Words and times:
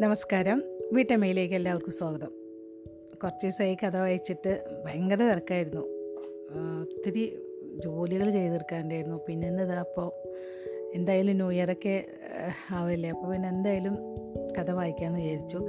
നമസ്കാരം. 0.00 0.62
വീട്ടമ്മയിലേക്ക് 0.92 1.54
എല്ലാവർക്കും 1.54 1.92
സ്വാഗതം. 1.92 2.30
കുറച്ച് 3.22 3.46
ദിവസമായി 3.46 3.74
കഥ 3.74 3.96
വായിച്ചിട്ട് 3.96 4.64
ഭയങ്കര 4.84 5.16
തിരക്കായിരുന്നു. 5.16 5.80
ഒത്തിരി 6.82 7.38
ജോലികൾ 7.84 8.30
ചെയ്ത് 8.30 8.52
തീർക്കാണ്ടായിരുന്നു 8.52 9.20
പിന്നെ 9.28 9.48
ഇന്നിതാ 9.48 9.74
അപ്പോൾ 9.74 10.12
എന്തായാലും 10.94 11.36
ന്യൂ 11.36 11.50
ഇയറൊക്കെ 11.50 12.06
ആവില്ലേ. 12.70 13.10
അപ്പോൾ 13.10 13.32
പിന്നെ 13.32 13.48
എന്തായാലും 13.48 13.96
കഥ 14.58 14.70
വായിക്കാമെന്ന് 14.70 15.20
വിചാരിച്ചു. 15.20 15.68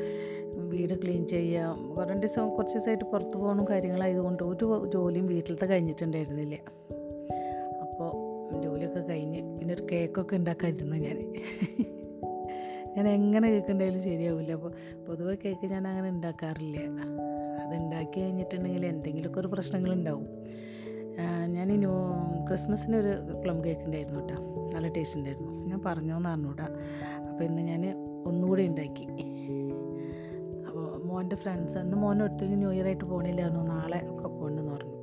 വീട് 0.56 1.02
ക്ലീൻ 1.02 1.28
ചെയ്യാം. 1.28 1.96
കുറേ 1.96 2.14
ദിവസം 2.14 2.50
കുറച്ച് 2.50 2.76
ദിവസമായിട്ട് 2.76 3.06
പുറത്ത് 3.06 3.38
പോകണം 3.38 3.68
കാര്യങ്ങളായതുകൊണ്ട് 3.68 4.44
ഒരു 4.44 4.90
ജോലിയും 4.94 5.28
വീട്ടിലത്തെ 5.28 5.66
കഴിഞ്ഞിട്ടുണ്ടായിരുന്നില്ല. 5.66 6.56
അപ്പോൾ 7.82 8.12
ജോലിയൊക്കെ 8.62 9.00
കഴിഞ്ഞ് 9.00 9.60
പിന്നെ 9.60 9.74
ഒരു 9.74 9.88
കേക്കൊക്കെ 9.92 10.36
ഉണ്ടാക്കാതിരുന്നു 10.36 10.96
ഞാൻ 10.96 11.18
ഞാൻ 12.96 13.08
എങ്ങനെ 13.18 13.48
കേക്ക് 13.54 14.00
ശരിയാവില്ല 14.08 14.52
അപ്പോൾ 14.60 14.72
പൊതുവെ 15.08 15.36
കേക്ക് 15.46 15.66
ഞാൻ 15.74 15.84
അങ്ങനെ 15.92 16.10
ഉണ്ടാക്കാറില്ല 16.16 16.80
അത് 17.64 17.74
ഉണ്ടാക്കി 17.82 18.18
കഴിഞ്ഞിട്ടുണ്ടെങ്കിൽ 18.22 18.86
എന്തെങ്കിലുമൊക്കെ 18.94 19.40
ഒരു 19.44 19.50
പ്രശ്നങ്ങളുണ്ടാവും. 19.56 20.28
ഞാൻ 21.56 21.68
ഇനി 21.76 21.88
ക്രിസ്മസിന് 22.48 22.96
ഒരു 23.02 23.12
പ്ലം 23.44 23.58
കേക്ക് 23.66 23.84
ഉണ്ടായിരുന്നു 23.88 24.20
കേട്ടോ 24.22 24.38
നല്ല 24.74 24.88
ടേസ്റ്റ് 24.96 25.18
ഉണ്ടായിരുന്നു 25.20 25.54
ഞാൻ 25.70 25.80
പറഞ്ഞോന്ന് 25.88 26.30
അറിഞ്ഞൂടാ. 26.34 26.68
അപ്പോൾ 27.30 27.44
ഇന്ന് 27.48 27.62
ഞാൻ 27.72 27.84
ഒന്നുകൂടി 28.30 28.64
ഉണ്ടാക്കി 28.72 29.06
അപ്പോൾ 30.68 30.86
മോന്റെ 31.10 31.38
ഫ്രണ്ട്സ് 31.42 31.78
അന്ന് 31.82 31.98
മോനെ 32.04 32.24
ഒരിക്കലും 32.26 32.60
ന്യൂ 32.62 32.72
ഇയർ 32.78 32.88
ആയിട്ട് 32.92 33.06
പോകണില്ലായിരുന്നു 33.12 33.64
നാളെ 33.74 34.00
ഒക്കെ 34.12 34.28
പോകണമെന്ന് 34.38 34.72
പറഞ്ഞു. 34.76 34.96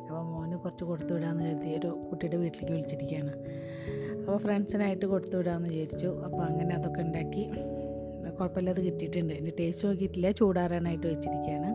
അപ്പോൾ 0.00 0.22
മോന് 0.32 0.56
കുറച്ച് 0.64 0.84
കൊടുത്തു 0.90 1.12
വിടാമെന്ന് 1.14 1.44
കരുതി. 1.48 1.70
ഒരു 1.78 1.90
കുട്ടിയുടെ 2.08 2.38
വീട്ടിലേക്ക് 2.42 2.72
വിളിച്ചിരിക്കുകയാണ്. 2.76 3.32
അപ്പോൾ 4.30 4.42
ഫ്രണ്ട്സിനായിട്ട് 4.42 5.06
കൊടുത്തു 5.06 5.36
വിടാമെന്ന് 5.36 5.68
വിചാരിച്ചു. 5.70 6.08
അപ്പോൾ 6.26 6.42
അങ്ങനെ 6.48 6.72
അതൊക്കെ 6.74 7.00
ഉണ്ടാക്കി. 7.04 7.44
കുഴപ്പമില്ലാതെ 8.36 8.82
കിട്ടിയിട്ടുണ്ട്. 8.86 9.32
എന്റെ 9.38 9.52
ടേസ്റ്റ് 9.60 9.84
നോക്കിയിട്ടില്ല. 9.88 10.28
ചൂടാറാനായിട്ട് 10.30 11.06
വെച്ചിരിക്കുകയാണ്. 11.06 11.70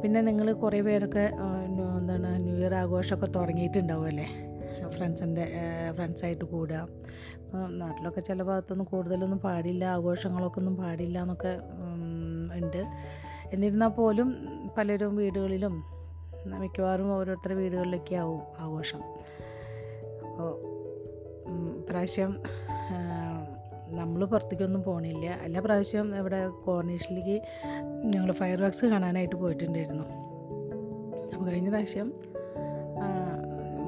പിന്നെ 0.00 0.20
നിങ്ങൾ 0.28 0.48
കുറേ 0.64 0.80
പേരൊക്കെ 0.88 1.24
എന്താണ് 1.68 2.30
ന്യൂ 2.44 2.56
ഇയർ 2.56 2.74
ആഘോഷമൊക്കെ 2.74 3.28
തുടങ്ങിയിട്ടുണ്ടാവുമല്ലേ 3.36 4.26
ഫ്രണ്ട്സിന്റെ 4.96 5.46
ഫ്രണ്ട്സായിട്ട് 5.96 6.44
കൂടുക. 6.44 6.82
നാട്ടിലൊക്കെ 7.80 8.24
ചില 8.28 8.42
ഭാഗത്തൊന്നും 8.50 8.88
കൂടുതലൊന്നും 8.92 9.40
പാടില്ല. 9.48 9.84
ആഘോഷങ്ങളൊക്കെ 9.96 10.60
ഒന്നും 10.64 10.76
പാടില്ല 10.82 11.18
എന്നൊക്കെ 11.26 11.54
ഉണ്ട്. 12.60 12.82
എന്നിരുന്നാൽ 13.52 13.92
പോലും 14.00 14.30
പലരും 14.78 15.16
വീടുകളിലും 15.22 15.76
മിക്കവാറും 16.62 17.08
ഓരോരുത്തരുടെ 17.18 17.58
വീടുകളിലൊക്കെ 17.62 18.14
ആവും 18.24 18.42
ആഘോഷം. 18.64 19.02
ഇപ്രാവശ്യം 21.88 22.32
നമ്മൾ 23.98 24.24
പുറത്തേക്കൊന്നും 24.24 24.82
പോണില്ല. 24.82 25.26
എല്ലാ 25.26 25.60
പ്രാവശ്യം 25.60 26.16
ഇവിടെ 26.18 26.40
കോർണിഷിലേക്ക് 26.48 27.36
ഞങ്ങൾ 28.14 28.32
ഫയർ 28.32 28.58
വർക്ക്സ് 28.62 28.86
കാണാനായിട്ട് 28.86 29.36
പോയിട്ടുണ്ടായിരുന്നു. 29.36 30.04
അപ്പോൾ 31.34 31.46
കഴിഞ്ഞ 31.50 31.68
പ്രാവശ്യം 31.68 32.08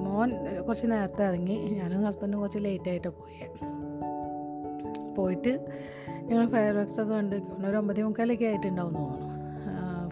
മോൻ 0.05 0.31
കുറച്ച് 0.67 0.87
നേരത്തെ 0.93 1.25
ഇറങ്ങി. 1.25 1.56
ഞാനും 1.78 2.05
ഹസ്ബൻഡും 2.05 2.41
കുറച്ച് 2.41 2.59
ലേറ്റായിട്ടാണ് 2.59 3.15
പോയത് 3.19 3.59
പോയിട്ട് 5.17 5.53
ഞങ്ങൾ 6.23 6.48
ഫയർ 6.48 6.73
വർക്ക്സൊക്കെ 6.77 7.15
കണ്ട് 7.15 7.37
ഒരു 7.67 7.77
ഒമ്പതേ 7.77 8.03
മുക്കാലൊക്കെ 8.03 8.45
ആയിട്ടുണ്ടാവും 8.45 8.95
തോന്നുന്നു. 8.95 9.28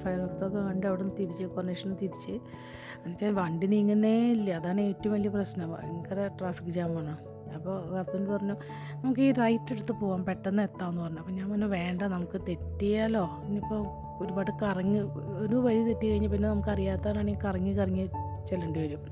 ഫയർ 0.03 0.21
വർക്ക്സൊക്കെ 0.21 0.59
കണ്ട് 0.59 0.87
അവിടെ 0.87 1.03
നിന്ന് 1.03 1.17
തിരിച്ച് 1.21 1.45
കോർണേഷനിൽ 1.45 1.97
തിരിച്ച്. 2.03 2.31
എന്നുവെച്ചാൽ 2.31 3.33
വണ്ടി 3.41 3.67
നീങ്ങുന്നേ 3.67 4.15
ഇല്ല. 4.37 4.51
അതാണ് 4.51 4.81
ഏറ്റവും 4.81 5.15
വലിയ 5.15 5.31
പ്രശ്നം. 5.31 5.73
ഭയങ്കര 5.73 6.29
ട്രാഫിക് 6.39 6.73
ജാമാണ് 6.79 7.17
അപ്പോൾ 7.59 7.99
ഹസ്ബൻഡ് 7.99 8.31
പറഞ്ഞു 8.31 8.57
നമുക്ക് 9.05 9.21
ഈ 9.21 9.33
റൈറ്റ് 9.33 9.73
എടുത്ത് 9.73 9.93
പോകാം 9.93 10.25
പെട്ടെന്ന് 10.25 10.63
എത്താമെന്ന് 10.63 11.03
പറഞ്ഞു. 11.03 11.19
അപ്പോൾ 11.19 11.33
ഞാൻ 11.33 11.51
പറഞ്ഞു 11.51 11.67
വേണ്ട 11.67 12.03
നമുക്ക് 12.03 12.41
തെറ്റിയാലോ? 12.49 13.25
ഇനിയിപ്പോൾ 13.45 13.83
ഒരുപാട് 14.23 14.51
കറങ്ങി 14.63 15.01
ഒരു 15.45 15.57
വഴി 15.57 15.83
തെറ്റി 15.83 16.07
കഴിഞ്ഞ് 16.11 16.29
പിന്നെ 16.29 16.49
നമുക്ക് 16.49 16.69
അറിയാത്തവരാണെങ്കിൽ 16.69 17.45
കറങ്ങി 17.45 17.73
കറങ്ങി 17.73 18.07
ചെല്ലേണ്ടി 18.47 18.81
വരും. 18.81 19.03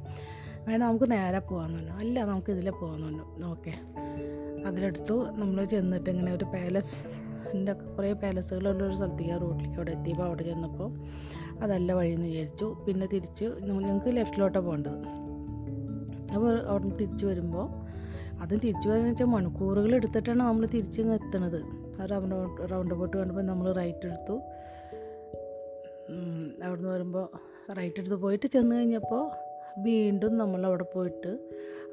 വേണ്ട 0.69 0.83
നമുക്ക് 0.83 1.11
നേരെ 1.11 1.39
പോകാമെന്ന് 1.39 1.79
പറഞ്ഞു. 1.79 1.93
അല്ല 1.93 2.25
നമുക്ക് 2.25 2.51
ഇതിലെ 2.53 2.71
പോകാമെന്ന് 2.71 3.19
പറഞ്ഞു. 3.19 3.47
ഓക്കെ. 3.51 3.75
അതിലെടുത്തു. 4.67 5.27
നമ്മൾ 5.33 5.65
ചെന്നിട്ട് 5.65 6.11
ഇങ്ങനെ 6.11 6.33
ഒരു 6.33 6.45
പാലസ് 6.45 6.97
എന്റെ 7.55 7.73
കുറേ 7.73 8.13
പാലസുകളുള്ള 8.13 8.85
ഒരു 8.85 8.95
സ്ഥലത്തേക്ക് 8.95 9.33
ആ 9.33 9.37
റൂട്ടിലേക്ക് 9.37 9.77
അവിടെ 9.77 9.93
എത്തിയപ്പോൾ 9.93 10.25
അവിടെ 10.25 10.43
ചെന്നപ്പോൾ 10.43 10.89
അതല്ല 11.63 11.93
വഴിയെന്ന് 11.93 12.27
വിചാരിച്ചു. 12.27 12.77
പിന്നെ 12.87 13.07
തിരിച്ച് 13.07 13.45
ഞങ്ങൾക്ക് 13.45 14.17
ലെഫ്റ്റിലോട്ടാണ് 14.17 14.65
പോകേണ്ടത്. 14.65 14.99
അപ്പോൾ 16.35 16.67
അവിടെ 16.67 16.85
നിന്ന് 16.85 16.99
തിരിച്ച് 16.99 17.27
വരുമ്പോൾ 17.27 17.67
അതും 18.43 18.59
തിരിച്ചു 18.59 18.89
വരുന്നത് 18.89 19.11
വെച്ചാൽ 19.11 19.27
മണിക്കൂറുകൾ 19.27 19.95
എടുത്തിട്ടാണ് 19.95 20.41
നമ്മൾ 20.41 20.67
തിരിച്ച് 20.75 21.03
എത്തണത്. 21.19 21.61
ആ 22.01 22.07
റൗണ്ട് 22.13 22.37
റൗണ്ട് 22.73 22.95
ബോട്ട് 22.95 23.17
കണ്ടപ്പോൾ 23.17 23.47
നമ്മൾ 23.53 23.67
റൈറ്റ് 23.73 24.07
എടുത്തു. 24.11 24.37
അവിടെ 26.11 26.65
അവിടുന്ന് 26.67 26.91
വരുമ്പോൾ 26.95 27.27
റൈറ്റ് 27.79 28.01
എടുത്ത് 28.01 28.19
പോയിട്ട് 28.25 28.47
ചെന്ന് 28.47 28.75
കഴിഞ്ഞപ്പോൾ 28.77 29.25
വീണ്ടും 29.87 30.33
നമ്മൾ 30.39 30.61
അവിടെ 30.67 30.85
പോയിട്ട് 30.95 31.31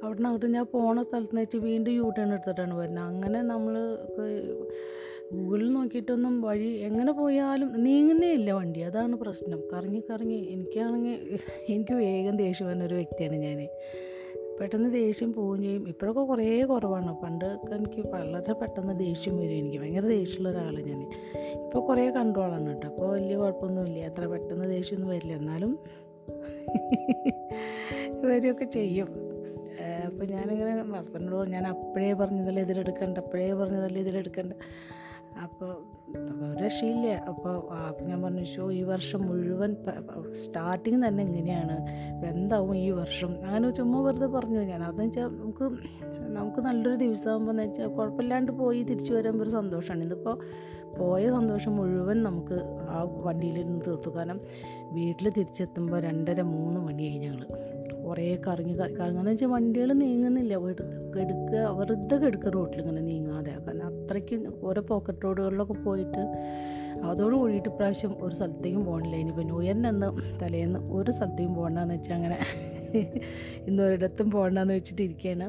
അവിടെ 0.02 0.16
നിന്ന് 0.16 0.30
അങ്ങോട്ട് 0.30 0.48
ഞാൻ 0.56 0.66
പോണ 0.74 1.02
സ്ഥലത്ത് 1.02 1.30
നിന്ന് 1.30 1.42
വെച്ച് 1.42 1.58
വീണ്ടും 1.58 1.94
യൂ 1.94 2.08
ടേൺ 2.18 2.30
എടുത്തിട്ടാണ് 2.34 2.74
വരുന്നത് 2.74 3.06
അങ്ങനെ 3.06 3.40
നമ്മൾ 3.42 3.74
ഗൂഗിളിൽ 5.34 5.70
നോക്കിയിട്ടൊന്നും 5.74 6.42
വഴി 6.42 6.70
എങ്ങനെ 6.88 7.12
പോയാലും 7.12 7.70
നീങ്ങുന്നേ 7.86 8.30
ഇല്ല 8.32 8.50
വണ്ടി. 8.52 8.82
അതാണ് 8.90 9.16
പ്രശ്നം. 9.16 9.60
കറങ്ങി 9.74 10.02
കറങ്ങി 10.10 10.40
എനിക്കാണെങ്കിൽ 10.54 11.16
എനിക്ക് 11.74 11.96
വേഗം 12.02 12.36
ദേഷ്യം 12.44 12.68
വരുന്ന 12.68 12.86
ഒരു 12.90 12.98
വ്യക്തിയാണ് 13.02 13.40
ഞാൻ 13.46 13.62
പെട്ടെന്ന് 14.60 14.94
ദേഷ്യം 14.94 15.34
പോവുകയും 15.34 15.62
ചെയ്യും. 15.64 15.88
ഇപ്പോഴൊക്കെ 15.88 16.22
കുറേ 16.22 16.64
കുറവാണ്. 16.64 17.22
പണ്ടൊക്കെ 17.22 17.76
എനിക്ക് 17.76 18.10
വളരെ 18.10 18.54
പെട്ടെന്ന് 18.54 19.00
ദേഷ്യം 19.00 19.38
വരും. 19.38 19.52
എനിക്ക് 19.52 19.78
ഭയങ്കര 19.78 20.08
ദേഷ്യമുള്ള 20.08 20.50
ഒരാളാണ് 20.50 20.80
ഞാൻ. 20.80 21.02
ഇപ്പോൾ 21.66 21.88
കുറേ 21.88 22.12
കൺട്രോളാണ് 22.12 22.68
കേട്ടോ. 22.68 22.88
അപ്പോൾ 22.88 23.12
വലിയ 23.14 23.38
കുഴപ്പമൊന്നുമില്ല. 23.38 24.00
അത്ര 24.00 24.26
പെട്ടെന്ന് 24.26 24.70
ദേഷ്യമൊന്നും 24.70 25.10
വരില്ല. 25.10 25.34
എന്നാലും 25.34 25.80
വരികയൊക്കെ 28.26 28.66
ചെയ്യും. 28.66 29.08
അപ്പോൾ 30.06 30.26
ഞാനിങ്ങനെ 30.26 30.84
ഹസ്ബൻഡിനോട് 30.98 31.50
ഞാൻ 31.50 31.68
അപ്പോഴേ 31.68 32.14
പറഞ്ഞതല്ലേ 32.14 32.64
ഇതിലെടുക്കണ്ട 32.64 33.18
അപ്പോഴേ 33.18 33.54
പറഞ്ഞതല്ലേ 33.54 34.02
ഇതിലെടുക്കണ്ട 34.02 34.54
അപ്പോൾ 35.42 35.93
ഒരു 36.10 36.64
രക്ഷയില്ല 36.64 37.08
അപ്പോൾ 37.08 37.56
ഞാൻ 38.04 38.22
പറഞ്ഞു 38.22 38.44
ഷോ 38.44 38.72
ഈ 38.72 38.82
വർഷം 38.82 39.22
മുഴുവൻ 39.28 39.76
സ്റ്റാർട്ടിങ് 40.44 41.08
തന്നെ 41.08 41.24
ഇങ്ങനെയാണ്. 41.24 41.78
എന്താവും 42.26 42.78
ഈ 42.78 42.90
വർഷം? 42.92 43.36
അങ്ങനെ 43.46 43.72
ചുമ്മാ 43.72 44.02
വെറുതെ 44.02 44.26
പറഞ്ഞു. 44.26 44.60
ഞാൻ 44.60 44.84
അതെന്ന് 44.84 45.04
വെച്ചാൽ 45.04 45.24
നമുക്ക് 45.24 45.64
നമുക്ക് 46.28 46.62
നല്ലൊരു 46.62 46.98
ദിവസമാകുമ്പോൾ 46.98 47.52
എന്ന് 47.52 47.64
വെച്ചാൽ 47.64 47.88
കുഴപ്പമില്ലാണ്ട് 47.88 48.52
പോയി 48.52 48.84
തിരിച്ചു 48.84 49.14
വരുമ്പോൾ 49.14 49.44
ഒരു 49.44 49.50
സന്തോഷമാണ് 49.50 50.04
ഇതിപ്പോൾ 50.04 50.40
പോയ 50.98 51.30
സന്തോഷം 51.30 51.76
മുഴുവൻ 51.76 52.24
നമുക്ക് 52.24 52.58
ആ 52.90 53.02
വണ്ടിയിൽ 53.26 53.64
നിന്ന് 53.66 53.82
തീർത്തു. 53.88 54.10
കാരണം 54.10 54.40
വീട്ടിൽ 54.92 55.30
തിരിച്ചെത്തുമ്പോൾ 55.30 56.00
രണ്ടര 56.00 56.42
മൂന്ന് 56.42 56.80
മണിയായി 56.80 57.18
ഞങ്ങൾ 57.18 57.48
കുറേ 58.06 58.36
കറങ്ങി 58.48 58.74
കറങ്ങി 58.80 59.00
കറങ്ങുന്ന 59.00 59.30
വെച്ചാൽ 59.30 59.48
വണ്ടികൾ 59.48 59.94
നീങ്ങുന്നില്ല. 59.94 60.54
എടുക്കുക 61.20 61.60
വെറുതെ 61.78 62.16
കെടുക്കുക 62.16 62.50
റോട്ടിൽ 62.50 62.82
ഇങ്ങനെ 62.82 63.02
നീങ്ങാതെ. 63.02 63.52
കാരണം 63.68 63.88
അത്രയ്ക്ക് 63.88 64.36
ഓരോ 64.64 64.82
പോക്കറ്റ് 64.82 65.24
റോഡുകളിലൊക്കെ 65.24 65.74
പോയിട്ട് 65.74 66.24
അതോട് 67.04 67.36
കൂടിയിട്ട് 67.36 67.70
ഇപ്രാവശ്യം 67.70 68.18
ഒരു 68.22 68.36
സ്ഥലത്തേക്കും 68.36 68.86
പോകണില്ല 68.86 69.16
ഇനിയിപ്പോൾ 69.16 69.44
ന്യൂ 69.44 69.62
ഇയറിന്റെ 69.62 69.90
അന്ന് 69.90 70.10
തലേന്ന് 70.42 70.80
ഒരു 70.80 71.12
സ്ഥലത്തേക്കും 71.12 71.56
പോകണ്ടെന്ന് 71.56 71.94
വെച്ചാൽ 71.94 72.16
അങ്ങനെ 72.16 72.38
ഇന്ന് 73.68 73.84
ഒരിടത്തും 73.84 74.32
പോകണ്ടെന്ന് 74.32 74.74
വെച്ചിട്ടിരിക്കുകയാണ് 74.74 75.48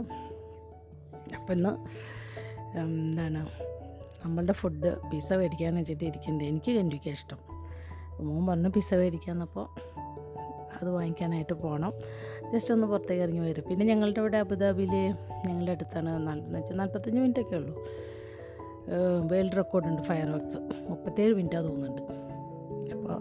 അപ്പം 1.37 1.53
ഇന്ന് 1.53 1.73
എന്താണ് 2.79 3.43
നമ്മളുടെ 4.25 4.53
ഫുഡ് 4.53 5.11
പിസ്സ 5.11 5.33
മേടിക്കാമെന്ന് 5.33 5.81
വെച്ചിട്ട് 5.81 6.05
ഇരിക്കുന്നുണ്ട് 6.05 6.45
എനിക്ക് 6.45 6.73
കണ്ടിരിക്കാൻ 6.77 7.13
ഇഷ്ടം. 7.13 7.39
മോൻ 8.21 8.47
പറഞ്ഞു 8.47 8.69
പിസ്സ 8.69 8.95
മേടിക്കാമെന്നപ്പോൾ 8.95 9.67
അത് 10.81 10.91
വാങ്ങിക്കാനായിട്ട് 10.91 11.53
പോകണം 11.53 11.93
ജസ്റ്റ് 12.53 12.75
ഒന്ന് 12.75 12.87
പുറത്തേക്ക് 12.87 13.23
ഇറങ്ങി 13.23 13.41
വരും. 13.41 13.65
പിന്നെ 13.71 13.87
ഞങ്ങളുടെ 13.87 14.21
ഇവിടെ 14.21 14.37
അബുദാബിയിൽ 14.37 14.95
ഞങ്ങളുടെ 15.47 15.73
അടുത്താണ് 15.73 16.11
എന്ന് 16.17 16.59
വെച്ചാൽ 16.59 16.77
നാൽപ്പത്തഞ്ച് 16.77 17.21
മിനിറ്റൊക്കെ 17.21 17.57
ഉള്ളൂ. 17.57 17.85
വേൾഡ് 19.31 19.57
റെക്കോർഡുണ്ട് 19.57 20.03
ഫയർ 20.03 20.31
വർക്ക്സ് 20.31 20.59
മുപ്പത്തേഴ് 20.91 21.35
മിനിറ്റാണ് 21.35 21.65
തോന്നുന്നുണ്ട്. 21.65 22.03
അപ്പോൾ 22.95 23.21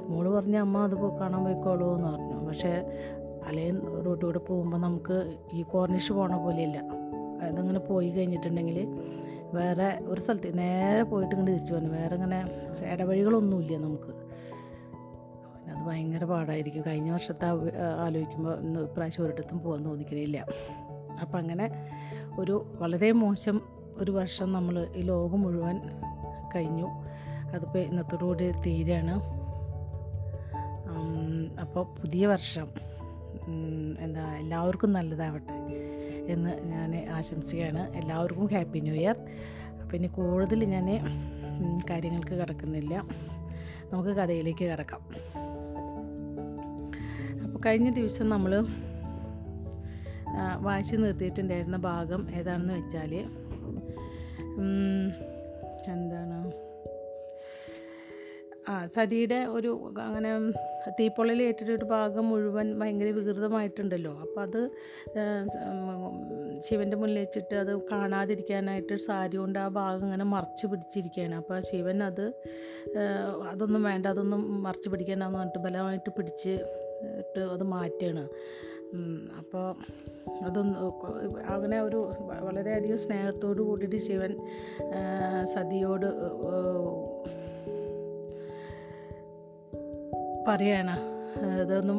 മോൾ 0.00 0.36
പറഞ്ഞ 0.36 0.56
അമ്മ 0.56 0.78
അത് 0.78 1.18
കാണാൻ 1.20 1.44
പോയിക്കോളൂ 1.44 1.96
എന്ന് 1.96 2.08
പറഞ്ഞു. 2.08 2.46
പക്ഷേ 2.48 2.72
അലേ 3.46 3.70
റൂട്ട് 4.04 4.24
കൂടെ 4.24 4.38
പോകുമ്പോൾ 4.38 4.78
നമുക്ക് 4.78 5.36
ഈ 5.52 5.62
കോർണിഷ് 5.62 6.12
പോണ 6.12 6.36
പോലെയല്ല. 6.36 6.78
അതങ്ങനെ 7.42 7.78
പോയി 7.78 8.10
കഴിഞ്ഞിട്ടുണ്ടെങ്കിൽ 8.10 8.88
വേറെ 9.54 9.98
ഒരു 10.06 10.20
സ്ഥലത്ത് 10.20 10.58
നേരെ 10.58 11.02
പോയിട്ട് 11.02 11.34
ഇങ്ങോട്ട് 11.34 11.56
തിരിച്ചു 11.56 11.74
വന്നു 11.74 11.90
വേറെ 11.90 12.14
ഇങ്ങനെ 12.14 12.38
ഇടവഴികളൊന്നുമില്ല 12.92 13.76
നമുക്ക്. 13.76 14.23
ഭയങ്കര 15.86 16.24
പാടായിരിക്കും. 16.24 16.82
കഴിഞ്ഞ 16.86 17.10
വർഷത്തെ 17.10 17.46
ആലോചിക്കുമ്പോൾ 18.04 18.60
ഇന്ന് 18.60 18.80
ഇപ്രാവശ്യം 18.80 19.24
ഒരിടത്തും 19.24 19.60
പോകാൻ 19.60 19.84
തോന്നിക്കണില്ല. 19.84 20.46
അപ്പം 21.20 21.38
അങ്ങനെ 21.38 21.66
ഒരു 22.38 22.76
വളരെ 22.80 23.12
മോശം 23.12 23.60
ഒരു 23.96 24.10
വർഷം 24.10 24.52
നമ്മൾ 24.52 24.86
ഈ 24.96 25.00
ലോകം 25.00 25.40
മുഴുവൻ 25.40 25.80
കഴിഞ്ഞു. 26.54 26.88
അതിപ്പോൾ 27.54 27.78
ഇന്നത്തോടുകൂടി 27.78 28.50
തീരാണ്. 28.50 29.14
അപ്പോൾ 31.60 31.84
പുതിയ 32.00 32.26
വർഷം 32.26 32.68
എന്താ 33.98 34.34
എല്ലാവർക്കും 34.34 34.92
നല്ലതാവട്ടെ 34.92 35.56
എന്ന് 36.32 36.50
ഞാൻ 36.64 37.08
ആശംസിക്കുകയാണ് 37.12 37.82
എല്ലാവർക്കും 37.96 38.46
ഹാപ്പി 38.46 38.78
ന്യൂ 38.78 38.94
ഇയർ. 38.94 39.16
അപ്പോൾ 39.82 39.96
ഇനി 39.96 40.06
കൂടുതൽ 40.06 40.64
ഞാൻ 40.64 40.86
കാര്യങ്ങൾക്ക് 41.90 42.34
കിടക്കുന്നില്ല. 42.34 42.94
നമുക്ക് 43.92 44.10
കഥയിലേക്ക് 44.10 44.64
കടക്കാം. 44.64 45.02
കഴിഞ്ഞ 47.66 47.90
ദിവസം 47.90 48.28
നമ്മൾ 48.28 48.52
വായിച്ച് 50.60 50.96
നിർത്തിയിട്ടുണ്ടായിരുന്ന 50.96 51.76
ഭാഗം 51.76 52.22
ഏതാണെന്ന് 52.38 52.74
വെച്ചാൽ 52.74 53.12
എന്താണ്? 55.94 56.38
ആ 58.68 58.74
സതിയുടെ 58.86 59.38
ഒരു 59.56 59.70
അങ്ങനെ 60.00 60.30
തീപ്പൊള്ളൽ 61.00 61.42
ഏറ്റിട്ടൊരു 61.42 61.84
ഭാഗം 61.84 62.24
മുഴുവൻ 62.30 62.68
ഭയങ്കര 62.80 63.08
വികൃതമായിട്ടുണ്ടല്ലോ. 63.08 64.12
അപ്പോൾ 64.24 64.40
അത് 64.40 64.60
ശിവന്റെ 66.60 66.96
മുന്നിൽ 66.96 67.18
വെച്ചിട്ട് 67.18 67.54
അത് 67.54 67.72
കാണാതിരിക്കാനായിട്ട് 67.90 68.96
സാരി 68.96 69.36
കൊണ്ട് 69.36 69.58
ആ 69.58 69.68
ഭാഗം 69.80 70.04
ഇങ്ങനെ 70.04 70.24
മറച്ച് 70.24 70.66
പിടിച്ചിരിക്കുകയാണ്. 70.66 71.34
അപ്പോൾ 71.34 71.60
ശിവൻ 71.60 72.02
അത് 72.02 72.24
അതൊന്നും 73.52 73.82
വേണ്ട 73.82 74.06
അതൊന്നും 74.06 74.62
മറച്ച് 74.62 74.88
പിടിക്കേണ്ടെന്ന് 74.88 75.38
പറഞ്ഞിട്ട് 75.38 75.58
ബലമായിട്ട് 75.58 76.10
പിടിച്ച് 76.10 76.54
ഇട്ട് 77.18 77.40
അത് 77.40 77.62
മാറ്റുകയാണ് 77.62 78.24
അപ്പോൾ 79.38 79.66
അതൊന്ന് 80.44 80.78
അങ്ങനെ 81.54 81.80
ഒരു 81.80 82.00
വളരെയധികം 82.40 82.98
സ്നേഹത്തോട് 82.98 83.62
കൂടിയിട്ട് 83.62 83.96
ശിവൻ 83.96 84.32
സതിയോട് 85.44 86.06
പറയാണ്. 90.48 90.94
ഇതൊന്നും 91.62 91.98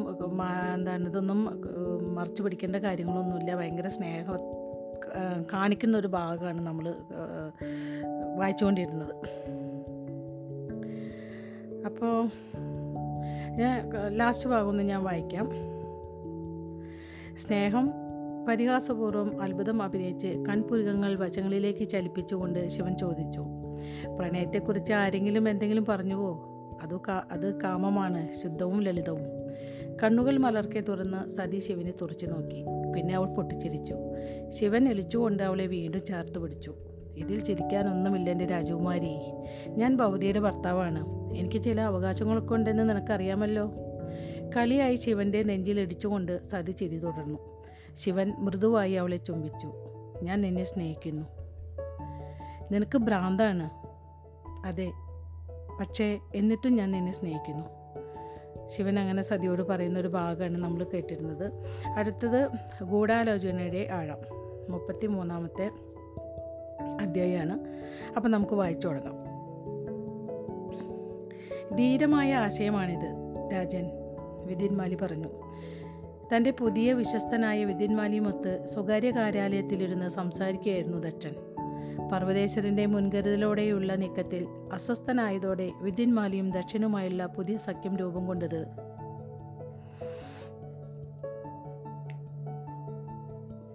എന്താണ് 0.74 1.08
ഇതൊന്നും 1.08 1.40
മറച്ചു 2.14 2.42
പിടിക്കേണ്ട 2.42 2.76
കാര്യങ്ങളൊന്നുമില്ല. 2.76 3.54
ഭയങ്കര 3.54 3.88
സ്നേഹം 3.88 4.38
കാണിക്കുന്ന 5.52 5.98
ഒരു 5.98 6.06
ഭാഗമാണ് 6.06 6.60
നമ്മൾ 6.66 6.94
വായിച്ചുകൊണ്ടിരുന്നത്. 8.36 9.14
അപ്പോൾ 11.86 12.14
ഞാൻ 13.56 13.90
ലാസ്റ്റ് 14.16 14.48
ഭാഗമൊന്ന് 14.48 14.82
ഞാൻ 14.82 15.04
വായിക്കാം. 15.04 15.50
സ്നേഹം 17.36 17.92
പരിഹാസപൂർവം 18.48 19.42
അത്ഭുതം 19.42 19.82
അഭിനയിച്ച് 19.82 20.44
കൺപുരുകങ്ങൾ 20.48 21.14
വശങ്ങളിലേക്ക് 21.14 21.88
ചലിപ്പിച്ചുകൊണ്ട് 21.88 22.68
ശിവൻ 22.68 22.96
ചോദിച്ചു 22.96 23.40
പ്രണയത്തെക്കുറിച്ച് 24.18 24.92
ആരെങ്കിലും 24.92 25.48
എന്തെങ്കിലും 25.48 25.84
പറഞ്ഞുവോ? 25.88 26.52
അത് 26.82 27.00
അത് 27.32 27.60
കാമമാണ് 27.60 28.32
ശുദ്ധവും 28.42 28.82
ലളിതവും. 28.82 29.22
കണ്ണുകൾ 30.02 30.36
മലർക്കെ 30.36 30.80
തുറന്ന് 30.80 31.28
സതി 31.28 31.58
ശിവനെ 31.58 31.92
തുറച്ചു 32.02 32.26
നോക്കി. 32.26 32.64
പിന്നെ 32.94 33.14
അവൾ 33.14 33.34
പൊട്ടിച്ചിരിച്ചു. 33.34 33.94
ശിവൻ 34.48 34.88
എളിച്ചുകൊണ്ട് 34.88 35.42
അവളെ 35.42 35.66
വീണ്ടും 35.66 36.04
ചേർത്ത് 36.04 36.38
പിടിച്ചു. 36.38 36.74
ഇതിൽ 37.16 37.40
ചിരിക്കാനൊന്നുമില്ല 37.40 38.30
എന്റെ 38.30 38.46
രാജകുമാരി. 38.46 39.18
ഞാൻ 39.68 39.96
ഭവതിയുടെ 39.96 40.40
ഭർത്താവാണ്. 40.40 41.25
എനിക്ക് 41.36 41.62
ചില 41.62 41.80
അവകാശങ്ങളൊക്കെ 41.80 42.54
ഉണ്ടെന്ന് 42.54 42.90
നിനക്കറിയാമല്ലോ. 42.90 43.72
കളിയായി 44.56 44.96
ശിവന്റെ 44.96 45.42
നെഞ്ചിൽ 45.42 45.80
ഇടിച്ചുകൊണ്ട് 45.80 46.44
സതി 46.44 46.72
ചിരി 46.72 46.98
തുടർന്നു. 46.98 47.38
ശിവൻ 47.92 48.32
മൃദുവായി 48.38 48.92
അവളെ 48.92 49.16
ചുംബിച്ചു. 49.16 49.72
ഞാൻ 50.22 50.40
നിന്നെ 50.40 50.64
സ്നേഹിക്കുന്നു. 50.64 51.24
നിനക്ക് 52.72 52.98
ഭ്രാന്താണ്? 52.98 53.70
അതെ. 54.66 54.92
പക്ഷേ 55.80 56.18
എന്നിട്ടും 56.34 56.76
ഞാൻ 56.76 56.90
നിന്നെ 56.90 57.12
സ്നേഹിക്കുന്നു. 57.12 57.64
ശിവൻ 58.66 58.98
അങ്ങനെ 58.98 59.22
സതിയോട് 59.22 59.62
പറയുന്ന 59.62 59.98
ഒരു 59.98 60.08
ഭാഗമാണ് 60.08 60.58
നമ്മൾ 60.58 60.84
കേട്ടിരുന്നത്. 60.84 61.52
അടുത്തത് 61.96 62.48
ഗൂഢാലോചനയുടെ 62.84 63.88
ആഴം. 63.92 64.18
മുപ്പത്തി 64.68 65.06
മൂന്നാമത്തെ 65.06 65.70
അധ്യായമാണ്. 67.00 67.58
അപ്പം 68.16 68.30
നമുക്ക് 68.30 68.52
വായിച്ചു 68.52 68.88
തുടങ്ങാം. 68.88 69.25
ധീരമായ 71.74 72.34
ആശയമാണിത് 72.34 73.14
രാജൻ 73.52 73.90
വിദ്യന്മാലി 74.44 74.94
പറഞ്ഞു. 74.94 75.28
തന്റെ 76.36 76.50
പുതിയ 76.50 76.92
വിശ്വസ്തനായ 76.92 77.64
വിദ്യന്മാലിയുമൊത്ത് 77.64 78.66
സ്വകാര്യ 78.66 79.10
കാര്യാലയത്തിലിരുന്ന് 79.10 80.08
സംസാരിക്കുകയായിരുന്നു 80.08 80.98
ദക്ഷൻ. 80.98 81.34
പർവതേശ്വരന്റെ 82.12 82.86
മുൻകരുതലോടെയുള്ള 82.86 83.94
നീക്കത്തിൽ 83.94 84.46
അസ്വസ്ഥനായതോടെ 84.72 85.72
വിദ്യന്മാലിയും 85.80 86.50
ദക്ഷനുമായുള്ള 86.50 87.26
പുതിയ 87.26 87.56
സഖ്യം 87.56 87.96
രൂപം 87.96 88.26
കൊണ്ടത് 88.26 88.66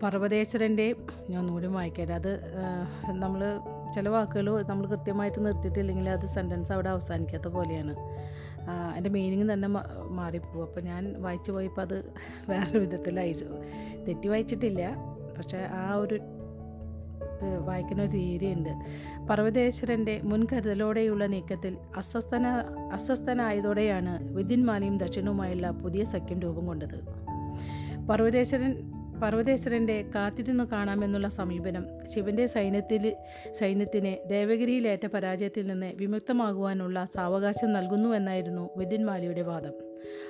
പർവതേശ്വരന്റെ 0.04 0.96
ഞാൻ 1.30 1.40
ഒന്നുകൂടി 1.40 1.68
വായിക്കാം 1.68 2.14
അത് 2.14 2.40
നമ്മൾ 3.12 3.60
ചില 3.94 4.10
വാക്കുകൾ 4.10 4.64
നമ്മൾ 4.64 4.88
കൃത്യമായിട്ട് 4.88 5.46
നിർത്തിയിട്ടില്ലെങ്കിൽ 5.46 6.10
അത് 6.10 6.26
സെന്റൻസ് 6.26 6.72
അവിടെ 6.72 6.90
അവസാനിക്കാത്ത 6.90 7.48
പോലെയാണ്. 7.48 7.96
അതിന്റെ 8.92 9.10
മീനിങ് 9.10 9.54
തന്നെ 9.54 9.68
മാറിപ്പോവും 10.10 10.66
അപ്പോൾ 10.66 10.82
ഞാൻ 10.82 11.22
വായിച്ചു 11.22 11.52
പോയപ്പോൾ 11.52 11.82
അത് 11.82 12.14
വേറെ 12.50 12.80
വിധത്തിലായി. 12.80 13.34
തെറ്റി 14.08 14.28
വായിച്ചിട്ടില്ല. 14.28 14.96
പക്ഷേ 15.38 15.58
ആ 15.58 15.96
ഒരു 15.96 16.20
വായിക്കുന്ന 17.66 18.04
ഒരു 18.04 18.12
രീതിയുണ്ട്. 18.12 18.70
പർവതേശ്വരന്റെ 19.30 20.22
മുൻകരുതലോടെയുള്ള 20.24 21.26
നീക്കത്തിൽ 21.26 21.78
അസ്വസ്ഥന 21.98 22.48
അസ്വസ്ഥനായതോടെയാണ് 22.94 24.34
വിദ്യന്മാലിയും 24.34 24.98
ദക്ഷിണവുമായുള്ള 24.98 25.72
പുതിയ 25.72 26.04
സഖ്യം 26.04 26.40
രൂപം 26.40 26.66
കൊണ്ടത്. 26.66 27.22
പർവതേശ്വരൻ 28.10 28.91
പർവതേശ്വരന്റെ 29.21 30.01
കാത്തിരുന്നു 30.15 30.63
കാണാമെന്നുള്ള 30.63 31.27
സമീപനം 31.27 32.07
ശിവന്റെ 32.07 32.45
സൈന്യത്തിൽ 32.45 33.15
സൈന്യത്തിന് 33.51 34.29
ദേവഗിരിയിലേറ്റ 34.29 35.06
പരാജയത്തിൽ 35.06 35.68
നിന്ന് 35.68 35.94
വിമുക്തമാകുവാനുള്ള 35.95 37.06
സാവകാശം 37.06 37.73
നൽകുന്നുവെന്നായിരുന്നു 37.73 38.69
വിദ്യന്മാലിയുടെ 38.77 39.41
വാദം. 39.41 39.73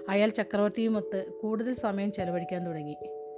അയാൾ 0.10 0.30
ചക്രവർത്തിയുമൊത്ത് 0.30 1.26
കൂടുതൽ 1.42 1.74
സമയം 1.74 2.12
ചെലവഴിക്കാൻ 2.12 2.68
തുടങ്ങി. 2.68 2.96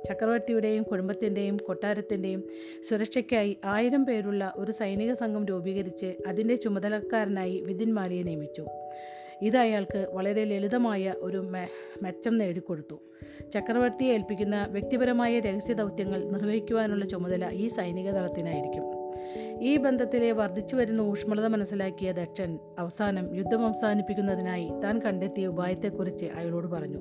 ചക്രവർത്തിയുടെയും 0.07 0.83
കുടുംബത്തിന്റെയും 0.83 1.57
കൊട്ടാരത്തിന്റെയും 1.57 2.44
സുരക്ഷയ്ക്കായി 2.89 3.57
ആയിരം 3.65 4.05
പേരുള്ള 4.05 4.53
ഒരു 4.55 4.71
സൈനിക 4.71 5.13
സംഘം 5.13 5.45
രൂപീകരിച്ച് 5.45 6.13
അതിന്റെ 6.27 6.55
ചുമതലക്കാരനായി 6.55 7.61
വിതിൻമാലിയെ 7.61 8.23
നിയമിച്ചു. 8.23 8.65
ഇത് 9.41 9.57
അയാൾക്ക് 9.57 10.07
വളരെ 10.13 10.44
ലളിതമായ 10.44 11.13
ഒരു 11.17 11.38
മെച്ചം 12.01 12.38
നേടിക്കൊടുത്തു. 12.38 13.01
ചക്രവർത്തിയെ 13.54 14.14
ഏൽപ്പിക്കുന്ന 14.14 14.68
വ്യക്തിപരമായ 14.70 15.40
രഹസ്യ 15.40 15.74
ദൗത്യങ്ങൾ 15.74 16.24
നിർവഹിക്കുവാനുള്ള 16.24 17.06
ചുമതല 17.06 17.50
ഈ 17.53 17.68
സൈനിക 17.68 18.12
ദളത്തിനായിരിക്കും 18.12 19.03
ഈ 19.62 19.77
ബന്ധത്തിലെ 19.77 20.32
വർദ്ധിച്ചു 20.32 20.75
വരുന്ന 20.75 21.01
ഊഷ്മളത 21.01 21.48
മനസ്സിലാക്കിയ 21.48 22.12
ദക്ഷൻ 22.12 22.60
അവസാനം 22.80 23.36
യുദ്ധം 23.36 23.65
അവസാനിപ്പിക്കുന്നതിനായി 23.65 24.72
താൻ 24.84 25.00
കണ്ടെത്തിയ 25.00 25.48
ഉപായത്തെക്കുറിച്ച് 25.48 26.25
അയാളോട് 26.25 26.68
പറഞ്ഞു. 26.68 26.98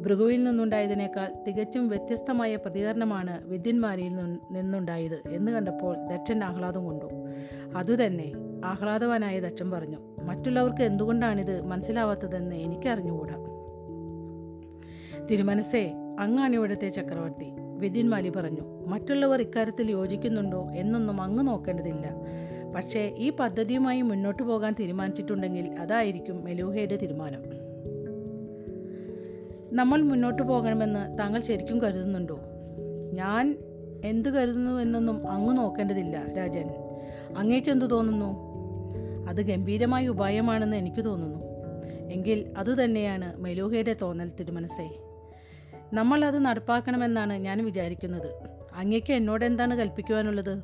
ഭൃഗുവിൽ 0.00 0.44
നിന്നുണ്ടായതിനേക്കാൾ 0.44 1.28
തികച്ചും 1.48 1.88
വ്യത്യസ്തമായ 1.88 2.56
പ്രതികരണമാണ് 2.56 3.48
വിദ്യന്മാരിൽ 3.48 4.16
നിന്നു- 4.16 4.42
നിന്നുണ്ടായത് 4.50 5.28
എന്ന് 5.30 5.52
കണ്ടപ്പോൾ 5.52 5.96
ദക്ഷൻ 6.06 6.44
ആഹ്ലാദം 6.44 6.84
കൊണ്ടു. 6.84 7.08
അതുതന്നെ 7.76 8.32
ആഹ്ലാദവാനായ 8.64 9.40
ദക്ഷൻ 9.40 9.70
പറഞ്ഞു 9.70 9.98
മറ്റുള്ളവർക്ക് 10.22 10.82
എന്തുകൊണ്ടാണിത് 10.82 11.62
മനസ്സിലാവാത്തതെന്ന് 11.62 12.56
എനിക്കറിഞ്ഞുകൂടാ. 12.56 13.55
തിരുമനസേ 15.30 15.94
അങ്ങാണ് 16.20 16.54
ഇവിടുത്തെ 16.54 16.88
ചക്രവർത്തി. 16.88 17.46
വിദ്യന്മാലി 17.78 18.28
പറഞ്ഞു 18.28 18.86
മറ്റുള്ളവർ 18.86 19.40
ഇക്കാര്യത്തിൽ 19.40 19.90
യോജിക്കുന്നുണ്ടോ 19.90 20.70
എന്നൊന്നും 20.76 21.20
അങ്ങ് 21.20 21.48
നോക്കേണ്ടതില്ല. 21.48 22.10
പക്ഷേ 22.76 23.14
ഈ 23.18 23.30
പദ്ധതിയുമായി 23.30 24.02
മുന്നോട്ട് 24.02 24.42
പോകാൻ 24.42 24.74
തീരുമാനിച്ചിട്ടുണ്ടെങ്കിൽ 24.80 25.70
അതായിരിക്കും 25.78 26.44
മെലൂഹയുടെ 26.44 26.96
തീരുമാനം. 26.96 27.42
നമ്മൾ 29.76 30.02
മുന്നോട്ട് 30.02 30.42
പോകണമെന്ന് 30.42 31.18
താങ്കൾ 31.18 31.40
ശരിക്കും 31.40 31.82
കരുതുന്നുണ്ടോ? 31.82 32.40
ഞാൻ 33.12 33.58
എന്ത് 34.04 34.28
കരുതുന്നു 34.28 34.80
എന്നൊന്നും 34.80 35.30
അങ്ങ് 35.30 35.56
നോക്കേണ്ടതില്ല 35.56 36.26
രാജൻ. 36.36 36.70
അങ്ങേക്ക് 37.36 37.70
എന്തു 37.70 37.84
തോന്നുന്നു? 37.84 38.56
അത് 39.28 39.42
ഗംഭീരമായ 39.42 40.08
ഉപായമാണെന്ന് 40.08 40.76
എനിക്ക് 40.76 41.04
തോന്നുന്നു. 41.04 41.38
എങ്കിൽ 42.10 42.52
അതുതന്നെയാണ് 42.56 43.40
മെലൂഹയുടെ 43.40 43.96
തോന്നൽ 44.02 44.30
തിരുമനസേ. 44.40 45.05
നമ്മൾ 45.96 46.24
അത് 46.24 46.38
നടപ്പാക്കണമെന്നാണ് 46.38 47.32
ഞാൻ 47.32 47.64
വിചാരിക്കുന്നത്. 47.64 48.34
അങ്ങേക്ക് 48.74 49.12
എന്നോട് 49.12 49.44
എന്താണ് 49.44 49.78
കൽപ്പിക്കുവാനുള്ളത്? 49.78 50.62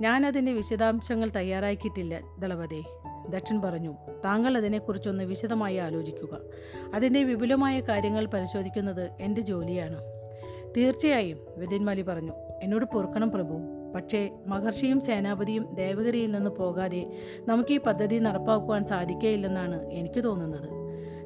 ഞാൻ 0.00 0.26
അതിന്റെ 0.26 0.52
വിശദാംശങ്ങൾ 0.52 1.30
തയ്യാറാക്കിയിട്ടില്ല 1.36 2.20
ദളപതി. 2.38 2.84
ദക്ഷൻ 3.30 3.60
പറഞ്ഞു 3.60 3.94
താങ്കൾ 4.24 4.56
അതിനെക്കുറിച്ചൊന്ന് 4.56 5.24
വിശദമായി 5.24 5.76
ആലോചിക്കുക. 5.76 6.40
അതിന്റെ 6.94 7.22
വിപുലമായ 7.22 7.80
കാര്യങ്ങൾ 7.80 8.26
പരിശോധിക്കുന്നത് 8.26 9.10
എന്റെ 9.20 9.40
ജോലിയാണ്. 9.40 10.00
തീർച്ചയായും 10.76 11.38
വിതിന്മലി 11.56 12.02
പറഞ്ഞു 12.02 12.32
എന്നോട് 12.62 12.84
പൊറുക്കണം 12.84 13.30
പ്രഭു. 13.30 13.58
പക്ഷേ 13.94 14.30
മഹർഷിയും 14.46 15.00
സേനാപതിയും 15.00 15.74
ദേവഗിരിയിൽ 15.74 16.30
നിന്ന് 16.30 16.50
പോകാതെ 16.50 17.12
നമുക്ക് 17.48 17.72
ഈ 17.72 17.78
പദ്ധതി 17.78 18.18
നടപ്പാക്കുവാൻ 18.18 18.86
സാധിക്കുകയില്ലെന്നാണ് 18.86 19.90
എനിക്ക് 19.90 20.24
തോന്നുന്നത്. 20.24 20.83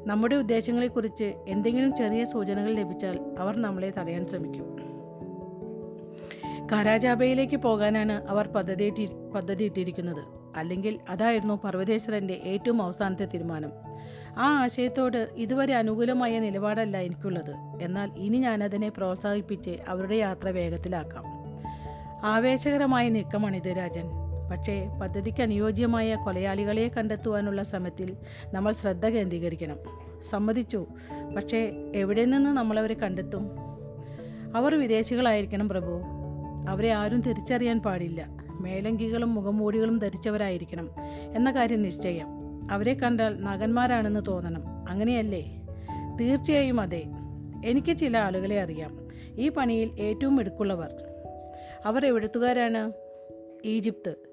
നമ്മുടെ 0.09 0.35
ഉദ്ദേശങ്ങളെക്കുറിച്ച് 0.35 1.35
എന്തെങ്കിലും 1.49 1.97
ചെറിയ 1.97 2.25
സൂചനകൾ 2.25 2.73
ലഭിച്ചാൽ 2.73 3.21
അവർ 3.39 3.57
നമ്മളെ 3.57 3.93
തടയാൻ 3.99 4.27
ശ്രമിക്കും. 4.27 4.77
കരാജാബയിലേക്ക് 6.73 7.57
പോകാനാണ് 7.57 8.13
അവർ 8.13 8.47
പദ്ധതി 8.47 9.09
പദ്ധതി 9.35 9.65
ഇട്ടിരിക്കുന്നത് 9.65 10.25
അല്ലെങ്കിൽ 10.57 10.99
അതായിരുന്നു 11.09 11.61
പർവതേശ്വരന്റെ 11.65 12.35
ഏറ്റവും 12.35 12.83
അവസാനത്തെ 12.83 13.25
തീരുമാനം. 13.25 13.73
ആ 14.39 14.63
ആശയത്തോട് 14.63 15.29
ഇതുവരെ 15.37 15.75
അനുകൂലമായ 15.75 16.39
നിലപാടല്ല 16.39 16.97
എനിക്കുള്ളത്. 16.97 17.55
എന്നാൽ 17.83 18.11
ഇനി 18.17 18.39
ഞാനതിനെ 18.39 18.89
പ്രോത്സാഹിപ്പിച്ച് 18.89 19.79
അവരുടെ 19.89 20.15
യാത്ര 20.15 20.49
വേഗത്തിലാക്കാം. 20.49 21.25
ആവേശകരമായ 22.27 23.09
നീക്കമാണിത് 23.09 23.77
രാജൻ. 23.79 24.28
പക്ഷേ 24.51 24.89
പദ്ധതിക്ക് 25.03 25.43
അനുയോജ്യമായ 25.43 26.15
കൊലയാളികളെ 26.15 26.89
കണ്ടെത്തുവാനുള്ള 26.89 27.63
ശ്രമത്തിൽ 27.63 28.17
നമ്മൾ 28.53 28.73
ശ്രദ്ധ 28.73 29.07
കേന്ദ്രീകരിക്കണം. 29.07 29.77
സമ്മതിച്ചു. 30.23 30.87
പക്ഷേ 31.37 31.73
എവിടെ 31.95 32.25
നിന്ന് 32.25 32.51
നമ്മളവരെ 32.51 32.95
കണ്ടെത്തും? 32.95 33.51
അവർ 34.57 34.81
വിദേശികളായിരിക്കണം 34.81 35.69
പ്രഭു. 35.69 36.01
അവരെ 36.69 36.93
ആരും 36.93 37.21
തിരിച്ചറിയാൻ 37.21 37.79
പാടില്ല. 37.79 38.29
മേലങ്കികളും 38.51 39.35
മുഖംമൂടികളും 39.35 39.99
ധരിച്ചവരായിരിക്കണം 39.99 40.91
എന്ന 41.37 41.51
കാര്യം 41.51 41.83
നിശ്ചയം. 41.83 42.27
അവരെ 42.71 42.95
കണ്ടാൽ 42.95 43.41
നഗന്മാരാണെന്ന് 43.41 44.21
തോന്നണം. 44.29 44.91
അങ്ങനെയല്ലേ? 44.91 45.63
തീർച്ചയായും 46.21 46.81
അതെ. 46.81 47.05
എനിക്ക് 47.65 47.97
ചില 47.97 48.19
ആളുകളെ 48.19 48.63
അറിയാം. 48.63 49.09
ഈ 49.39 49.49
പണിയിൽ 49.49 50.01
ഏറ്റവും 50.01 50.37
മിടുക്കുള്ളവർ. 50.37 50.95
അവർ 51.85 52.07
എവിടുത്തുകാരാണ് 52.07 52.93
ഈജിപ്ത്. 53.65 54.28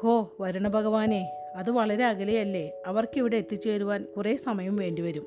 ഹോ 0.00 0.36
വരുണഭഗവാനെ 0.40 1.32
അത് 1.56 1.70
വളരെ 1.70 2.04
അകലെയല്ലേ? 2.04 2.72
അവർക്കിവിടെ 2.86 3.36
എത്തിച്ചേരുവാൻ 3.36 4.06
കുറേ 4.16 4.36
സമയം 4.36 4.76
വേണ്ടിവരും. 4.76 5.26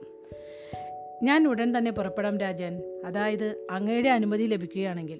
ഞാൻ 1.24 1.48
ഉടൻ 1.48 1.78
തന്നെ 1.78 1.92
പുറപ്പെടാം 1.92 2.38
രാജൻ. 2.38 2.82
അതായത് 3.06 3.68
അങ്ങയുടെ 3.72 4.10
അനുമതി 4.10 4.44
ലഭിക്കുകയാണെങ്കിൽ. 4.44 5.20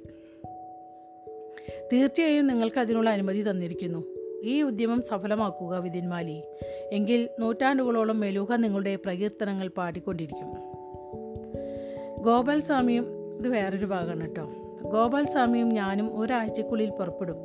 തീർച്ചയായും 1.94 2.48
നിങ്ങൾക്ക് 2.48 2.80
അതിനുള്ള 2.80 3.10
അനുമതി 3.10 3.50
തന്നിരിക്കുന്നു. 3.50 4.04
ഈ 4.44 4.62
ഉദ്യമം 4.62 5.02
സഫലമാക്കുക 5.02 5.80
വിതിന്മാലി 5.80 6.44
എങ്കിൽ 6.92 7.30
നൂറ്റാണ്ടുകളോളം 7.40 8.20
മെലൂഹ 8.20 8.56
നിങ്ങളുടെ 8.56 8.96
പ്രകീർത്തനങ്ങൾ 8.96 9.68
പാടിക്കൊണ്ടിരിക്കും. 9.68 10.54
ഗോപാൽ 12.22 12.62
സ്വാമിയും 12.62 13.38
ഇത് 13.38 13.48
വേറൊരു 13.48 13.86
ഭാഗമാണ് 13.86 14.22
കേട്ടോ. 14.22 14.50
ഗോപാൽ 14.82 15.26
സ്വാമിയും 15.26 15.70
ഞാനും 15.70 16.20
ഒരാഴ്ചക്കുള്ളിൽ 16.20 16.90
പുറപ്പെടും. 16.90 17.36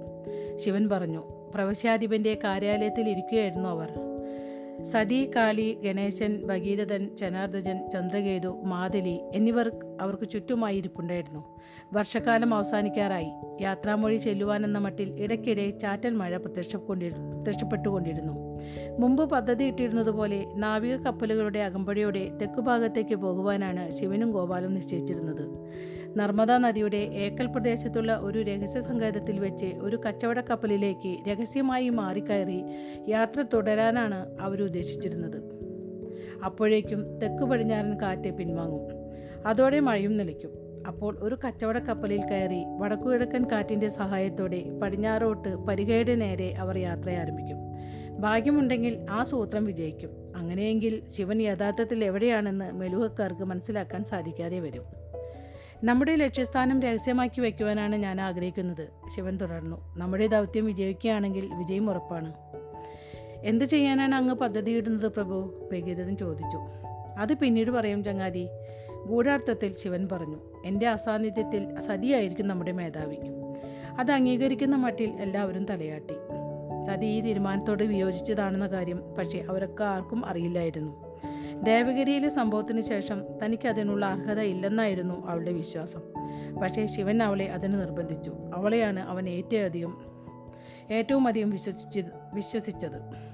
ശിവൻ 0.56 0.88
പറഞ്ഞു 0.88 1.36
പ്രവശ്യാധിപന്റെ 1.54 2.38
കാര്യാലയത്തിൽ 2.44 3.08
ഇരിക്കുകയായിരുന്നു 3.08 3.68
അവർ. 3.68 3.92
സതി 4.82 5.30
കാളി 5.36 5.78
ഗണേശൻ 5.84 6.42
ഭഗീരഥൻ 6.46 7.16
ജനാർദ്ദജൻ 7.16 7.90
ചന്ദ്രകേതു 7.92 8.62
മാതലി 8.64 9.20
എന്നിവർ 9.34 9.72
അവർക്ക് 10.00 10.28
ചുറ്റുമായി 10.28 10.76
ഇരിപ്പുണ്ടായിരുന്നു. 10.76 11.56
വർഷക്കാലം 11.92 12.54
അവസാനിക്കാറായി. 12.54 13.30
യാത്രാമൊഴി 13.60 14.16
ചെല്ലുവാനെന്ന 14.16 14.78
മട്ടിൽ 14.78 15.20
ഇടയ്ക്കിടെ 15.20 15.70
ചാറ്റൽ 15.70 16.10
മഴ 16.10 16.36
പ്രത്യക്ഷക്കൊണ്ടി 16.36 17.08
പ്രത്യക്ഷപ്പെട്ടുകൊണ്ടിരുന്നു. 17.08 18.32
മുമ്പ് 18.98 19.30
പദ്ധതി 19.30 19.64
ഇട്ടിരുന്നതുപോലെ 19.64 20.44
നാവിക 20.54 20.96
കപ്പലുകളുടെ 20.96 21.58
അകമ്പടിയോടെ 21.58 22.30
തെക്കുഭാഗത്തേക്ക് 22.42 23.14
പോകുവാനാണ് 23.14 23.90
ശിവനും 23.90 24.30
ഗോപാലും 24.30 24.74
നിശ്ചയിച്ചിരുന്നത്. 24.74 25.44
നർമ്മദ 26.16 26.50
നദിയുടെ 26.50 26.96
ഏക്കൽ 26.96 27.46
പ്രദേശത്തുള്ള 27.46 28.16
ഒരു 28.16 28.42
രഹസ്യ 28.42 28.80
സങ്കേതത്തിൽ 28.80 29.38
വെച്ച് 29.38 29.66
ഒരു 29.66 29.96
കച്ചവട 29.96 30.40
കപ്പലിലേക്ക് 30.40 31.28
രഹസ്യമായി 31.28 31.88
മാറിക്കയറി 31.88 32.64
യാത്ര 33.08 33.44
തുടരാനാണ് 33.52 34.37
അവരുദ്ദേശിച്ചിരുന്നത്. 34.40 35.42
അപ്പോഴേക്കും 36.44 37.18
തെക്കു 37.18 37.44
പടിഞ്ഞാറൻ 37.44 38.00
കാറ്റ് 38.00 38.30
പിൻവാങ്ങും. 38.35 38.88
അതോടെ 39.46 39.80
മഴയും 39.80 40.16
നിലയ്ക്കും. 40.16 40.50
അപ്പോൾ 40.87 41.16
ഒരു 41.20 41.38
കച്ചവട 41.46 41.78
കപ്പലിൽ 41.78 42.20
കയറി 42.25 42.64
വടക്കുകിഴക്കൻ 42.78 43.44
കാറ്റിന്റെ 43.52 43.88
സഹായത്തോടെ 43.88 44.78
പടിഞ്ഞാറോട്ട് 44.82 45.56
പരികയുടെ 45.56 46.14
നേരെ 46.14 46.54
അവർ 46.58 46.78
യാത്ര 46.78 47.11
ആരംഭിക്കും. 47.11 47.56
ഭാഗ്യമുണ്ടെങ്കിൽ 48.20 49.06
ആ 49.11 49.23
സൂത്രം 49.23 49.64
വിജയിക്കും. 49.64 50.11
അങ്ങനെയെങ്കിൽ 50.37 51.02
ശിവൻ 51.08 51.42
യഥാർത്ഥത്തിൽ 51.42 52.04
എവിടെയാണെന്ന് 52.04 52.73
മെലുഹക്കാർക്ക് 52.73 53.42
മനസ്സിലാക്കാൻ 53.42 54.04
സാധിക്കാതെ 54.04 54.61
വരും. 54.61 55.05
നമ്മുടെ 55.85 56.14
ലക്ഷ്യസ്ഥാനം 56.14 56.83
രഹസ്യമാക്കി 56.83 57.40
വയ്ക്കുവാനാണ് 57.40 57.97
ഞാൻ 57.97 58.21
ആഗ്രഹിക്കുന്നത്. 58.21 58.88
ശിവൻ 59.16 59.37
തുടർന്നു. 59.37 59.99
നമ്മുടെ 59.99 60.26
ദൗത്യം 60.26 60.66
വിജയിക്കുകയാണെങ്കിൽ 60.66 61.54
വിജയം 61.54 61.90
ഉറപ്പാണ്. 61.90 62.33
എന്ത് 63.45 63.64
ചെയ്യാനാണ് 63.64 64.14
അങ്ങ് 64.14 64.35
പദ്ധതിയിടുന്നത് 64.35 65.12
പ്രഭു? 65.12 65.68
ഭഗീരഥൻ 65.73 66.16
ചോദിച്ചു. 66.16 66.59
അത് 67.18 67.35
പിന്നീട് 67.35 67.71
പറയും 67.71 68.04
ചങ്ങാതി. 68.04 68.49
ഗൂഢാർത്ഥത്തിൽ 69.06 69.76
ശിവൻ 69.76 70.09
പറഞ്ഞു 70.12 70.37
എന്റെ 70.66 70.88
അസാന്നിധ്യത്തിൽ 70.88 71.80
സതിയായിരിക്കും 71.80 72.49
നമ്മുടെ 72.49 72.73
മേധാവി. 72.73 73.16
അത് 73.99 74.12
അംഗീകരിക്കുന്ന 74.12 74.76
മട്ടിൽ 74.76 75.11
എല്ലാവരും 75.11 75.64
തലയാട്ടി. 75.64 76.14
സതി 76.87 77.06
ഈ 77.06 77.21
തീരുമാനത്തോട് 77.21 77.83
വിയോജിച്ചതാണെന്ന 77.83 78.66
കാര്യം 78.66 79.14
പക്ഷേ 79.18 79.45
അവരൊക്കെ 79.49 79.85
ആർക്കും 79.85 80.26
അറിയില്ലായിരുന്നു. 80.26 81.06
ദേവഗിരിയിലെ 81.62 82.28
സംഭവത്തിന് 82.28 82.80
ശേഷം 82.80 83.22
തനിക്ക് 83.44 83.68
അതിനുള്ള 83.68 84.06
അർഹത 84.06 84.40
ഇല്ലെന്നായിരുന്നു 84.40 85.26
അവളുടെ 85.26 85.52
വിശ്വാസം. 85.52 86.00
പക്ഷേ 86.62 86.86
ശിവൻ 86.86 87.22
അവളെ 87.22 87.44
അതിന് 87.44 87.80
നിർബന്ധിച്ചു. 87.80 88.30
അവളെയാണ് 88.54 89.00
അവൻ 89.00 89.28
ഏറ്റവും 89.28 89.64
അധികം 89.64 90.16
ഏറ്റവും 90.90 91.28
അധികം 91.28 91.50
വിശ്വസിച്ച് 91.50 92.00
വിശ്വസിച്ചത്. 92.34 93.26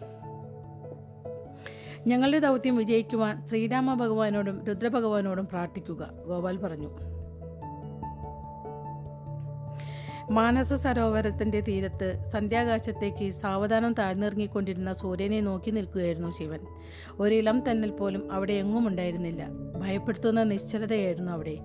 ഞങ്ങളുടെ 2.07 2.39
ദൗത്യം 2.39 2.77
വിജയിക്കുവാൻ 2.77 3.47
ശ്രീരാമ 3.47 3.95
ഭഗവാനോടും 3.95 4.65
രുദ്രഭഗവാനോടും 4.65 5.47
പ്രാർത്ഥിക്കുക 5.47 6.11
ഗോപാൽ 6.27 6.57
പറഞ്ഞു. 6.57 7.12
മാനസ 10.33 10.73
സരോവരത്തിന്റെ 10.73 11.61
തീരത്ത് 11.61 12.25
സന്ധ്യാകാശത്തേക്ക് 12.25 13.31
സാവധാനം 13.31 13.93
താഴ്ന്നിറങ്ങിക്കൊണ്ടിരുന്ന 13.93 14.93
സൂര്യനെ 14.93 15.41
നോക്കി 15.41 15.71
നിൽക്കുകയായിരുന്നു 15.71 16.31
ശിവൻ. 16.31 16.59
ഒരിളം 17.21 17.71
തന്നൽ 17.71 17.91
പോലും 17.91 18.33
അവിടെ 18.33 18.53
എങ്ങും 18.53 18.89
ഉണ്ടായിരുന്നില്ല. 18.89 19.49
ഭയപ്പെടുത്തുന്ന 19.77 20.43
നിശ്ചലതയായിരുന്നു 20.43 21.33
അവിടെ. 21.33 21.59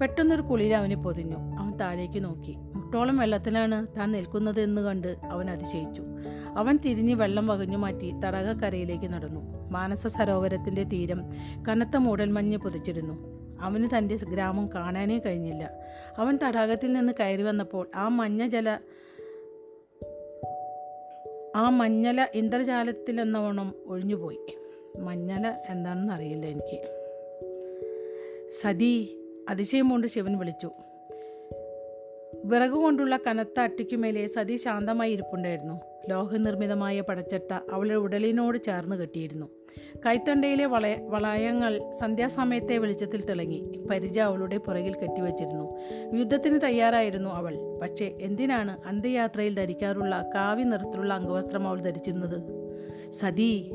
പെട്ടെന്നൊരു 0.00 0.42
കുളിയിൽ 0.42 0.74
അവനെ 0.74 0.96
പൊതിഞ്ഞു. 0.96 1.36
അവൻ 1.36 1.76
താഴേക്ക് 1.76 2.24
നോക്കി. 2.24 2.52
മുട്ടോളം 2.52 3.16
വെള്ളത്തിലാണ് 3.16 3.86
താൻ 3.86 4.12
നിൽക്കുന്നത് 4.12 4.60
എന്ന് 4.60 4.82
കണ്ട് 4.82 5.16
അവൻ 5.30 5.50
അതിശയിച്ചു. 5.50 6.02
അവൻ 6.56 6.76
തിരിഞ്ഞ് 6.76 7.14
വെള്ളം 7.14 7.46
വകഞ്ഞു 7.46 7.76
മാറ്റി 7.76 8.12
തടാകക്കരയിലേക്ക് 8.24 9.12
നടന്നു. 9.12 9.70
മാനസ 9.70 10.06
സരോവരത്തിന്റെ 10.06 10.84
തീരം 10.84 11.22
കനത്ത 11.68 11.96
മൂടൽമഞ്ഞ് 11.96 12.56
പൊതിച്ചിരുന്നു. 12.56 13.39
അവന് 13.60 13.88
തന്റെ 13.98 14.16
ഗ്രാമം 14.16 14.70
കാണാനേ 14.74 15.18
കഴിഞ്ഞില്ല. 15.18 15.70
അവൻ 16.18 16.38
തടാകത്തിൽ 16.46 16.92
നിന്ന് 16.92 17.12
കയറി 17.20 17.42
വന്നപ്പോൾ 17.42 17.90
ആ 17.94 18.08
മഞ്ഞ 18.08 18.46
ജല 18.46 18.78
ആ 21.56 21.68
മഞ്ഞല 21.68 22.26
ഇന്ദ്രജാലത്തിലെന്നവണ്ണം 22.34 23.74
ഒഴിഞ്ഞുപോയി. 23.86 24.38
മഞ്ഞല 24.98 25.54
എന്താണെന്ന് 25.68 26.12
അറിയില്ല 26.12 26.46
എനിക്ക്. 26.46 27.00
സതി 28.48 29.18
അതിശയം 29.48 29.90
കൊണ്ട് 29.90 30.06
ശിവൻ 30.06 30.38
വിളിച്ചു. 30.38 30.70
വിറക് 32.44 32.70
കൊണ്ടുള്ള 32.70 33.18
കനത്ത 33.26 33.60
അട്ടിക്കുമേലെ 33.60 34.26
സതി 34.26 34.56
ശാന്തമായി 34.56 35.12
ഇരിപ്പുണ്ടായിരുന്നു. 35.12 35.80
ലോഹനിർമ്മിതമായ 36.10 37.00
പടച്ചട്ട 37.00 37.52
അവളുടെ 37.52 37.94
ഉടലിനോട് 37.94 38.58
ചേർന്ന് 38.58 38.96
കെട്ടിയിരുന്നു. 38.96 39.59
കൈത്തണ്ടയിലെ 40.06 40.64
വളയ 40.64 40.96
വളയങ്ങൾ 40.96 41.92
സന്ധ്യാസമയത്തെ 42.00 42.78
വെളിച്ചത്തിൽ 42.78 43.24
തിളങ്ങി. 43.24 43.86
പരിച 43.90 44.18
അവളുടെ 44.18 44.56
പുറകിൽ 44.56 44.94
കെട്ടിവച്ചിരുന്നു. 44.94 45.78
യുദ്ധത്തിന് 46.18 46.60
തയ്യാറായിരുന്നു 46.64 47.30
അവൾ. 47.30 47.78
പക്ഷേ 47.82 48.18
എന്തിനാണ് 48.20 48.76
അന്ത്യയാത്രയിൽ 48.86 49.54
ധരിക്കാറുള്ള 49.54 50.30
കാവ്യ 50.34 50.64
നിറത്തിലുള്ള 50.64 51.14
അംഗവസ്ത്രം 51.14 51.68
അവൾ 51.68 51.80
ധരിച്ചിരുന്നത്? 51.80 52.42
സതി 53.10 53.72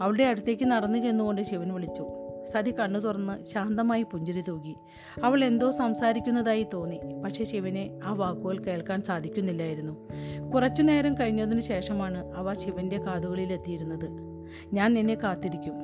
അവളുടെ 0.00 0.24
അടുത്തേക്ക് 0.24 0.64
നടന്നു 0.64 0.98
ചെന്നുകൊണ്ട് 0.98 1.42
ശിവൻ 1.42 1.72
വിളിച്ചു. 1.72 2.08
സതി 2.52 2.70
കണ്ണു 2.70 2.98
തുറന്ന് 2.98 3.44
ശാന്തമായി 3.44 4.02
പുഞ്ചിരി 4.02 4.40
തൂകി. 4.48 4.76
അവൾ 5.24 5.44
എന്തോ 5.44 5.70
സംസാരിക്കുന്നതായി 5.70 6.66
തോന്നി. 6.74 7.00
പക്ഷേ 7.24 7.44
ശിവനെ 7.44 7.98
ആ 8.04 8.12
വാക്കുകൾ 8.12 8.58
കേൾക്കാൻ 8.58 9.02
സാധിക്കുന്നില്ലായിരുന്നു. 9.02 10.08
കുറച്ചു 10.54 10.82
നേരം 10.82 11.14
കഴിഞ്ഞതിന് 11.14 11.60
ശേഷമാണ് 11.60 12.32
അവ 12.34 12.54
ശിവന്റെ 12.54 12.98
കാതുകളിൽ 12.98 13.52
എത്തിയിരുന്നത് 13.52 14.29
ഞാൻ 14.72 14.94
നിന്നെ 14.94 15.14
കാത്തിരിക്കും. 15.14 15.74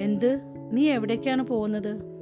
എന്ത്? 0.00 0.40
നീ 0.72 0.88
എവിടേക്കാണ് 0.88 1.42
പോകുന്നത്? 1.42 2.16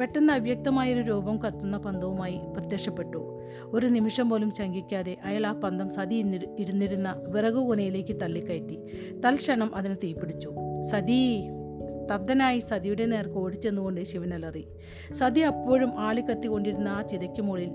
പെട്ടെന്ന് 0.00 0.32
അവ്യക്തമായൊരു 0.32 1.00
രൂപം 1.00 1.38
കത്തുന്ന 1.38 1.78
പന്തവുമായി 1.78 2.40
പ്രത്യക്ഷപ്പെട്ടു. 2.56 3.40
ഒരു 3.64 3.86
നിമിഷം 3.86 4.30
പോലും 4.30 4.50
ശങ്കിക്കാതെ 4.50 5.16
അയാൾ 5.24 5.46
ആ 5.46 5.52
പന്തം 5.52 5.90
സതി 5.90 6.14
ഇരുന്നിരുന്ന 6.58 7.14
വിറകു 7.28 7.60
കൊനയിലേക്ക് 7.60 8.20
തള്ളിക്കയറ്റി. 8.20 8.78
തൽക്ഷണം 9.20 9.76
അതിന് 9.76 9.96
തീപിടിച്ചു. 10.04 10.52
സതി 10.80 11.48
സ്തബ്ധനായി 11.86 12.58
സതിയുടെ 12.58 13.06
നേർക്ക് 13.06 13.34
ഓടിച്ചെന്നുകൊണ്ട് 13.34 14.04
ശിവനലറി 14.04 14.66
സതി 15.12 15.40
അപ്പോഴും 15.40 16.00
ആളിക്കത്തിക്കൊണ്ടിരുന്ന 16.00 16.88
ആ 16.88 17.02
ചിതയ്ക്ക് 17.02 17.42
മുകളിൽ 17.42 17.70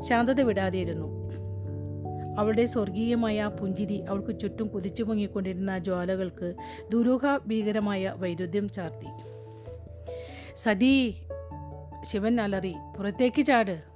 ശാന്തത 0.00 0.40
വിടാതെയിരുന്നു. 0.40 1.25
അവളുടെ 2.38 2.66
സ്വർഗീയമായ 2.66 3.50
പുഞ്ചിരി 3.60 4.00
അവൾക്ക് 4.08 4.38
ചുറ്റും 4.38 4.68
കുതിച്ചു 4.68 5.02
പൊങ്ങിക്കൊണ്ടിരുന്ന 5.02 5.78
ജ്വാലകൾക്ക് 5.78 6.54
ദുരൂഹ 6.92 7.20
ഭീകരമായ 7.46 8.14
വൈരുദ്ധ്യം 8.16 8.68
ചാർത്തി. 8.68 9.06
സതീ 10.56 11.12
ശിവൻ 12.04 12.40
അലറി 12.40 12.74
പുറത്തേക്ക് 12.98 13.42
ചാട്. 13.42 13.95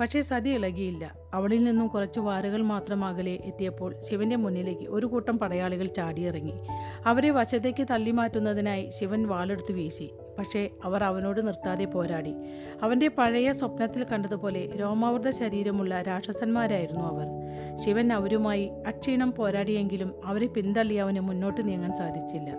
പക്ഷേ 0.00 0.20
സതി 0.20 0.50
ഇളകിയില്ല. 0.50 1.14
അവളിൽ 1.34 1.64
നിന്നും 1.64 1.86
കുറച്ചു 1.86 2.20
വാരുകൾ 2.20 2.62
മാത്രം 2.62 3.04
അകലെ 3.04 3.38
എത്തിയപ്പോൾ 3.44 3.94
ശിവന്റെ 4.10 4.36
മുന്നിലേക്ക് 4.36 4.82
ഒരു 4.82 5.06
കൂട്ടം 5.06 5.38
പടയാളികൾ 5.38 5.86
ചാടിയിറങ്ങി. 5.86 6.52
അവരെ 7.06 7.30
വശത്തേക്ക് 7.30 7.86
തള്ളി 7.90 8.10
മാറ്റുന്നതിനായി 8.10 8.90
ശിവൻ 8.90 9.26
വാളെടുത്ത് 9.26 9.72
വീശി. 9.72 10.10
പക്ഷേ 10.38 10.70
അവർ 10.84 11.04
അവനോട് 11.04 11.46
നിർത്താതെ 11.46 11.84
പോരാടി. 11.84 12.34
അവന്റെ 12.82 13.08
പഴയ 13.08 13.52
സ്വപ്നത്തിൽ 13.52 14.04
കണ്ടതുപോലെ 14.04 14.68
രോമാവൃത 14.80 15.30
ശരീരമുള്ള 15.30 16.02
രാക്ഷസന്മാരായിരുന്നു 16.02 17.04
അവർ. 17.04 17.26
ശിവൻ 17.76 18.12
അവരുമായി 18.12 18.70
അക്ഷീണം 18.86 19.32
പോരാടിയെങ്കിലും 19.32 20.14
അവരെ 20.24 20.46
പിന്തള്ളി 20.46 20.94
അവനെ 20.94 21.20
മുന്നോട്ട് 21.20 21.68
നീങ്ങാൻ 21.68 21.96
സാധിച്ചില്ല. 21.96 22.50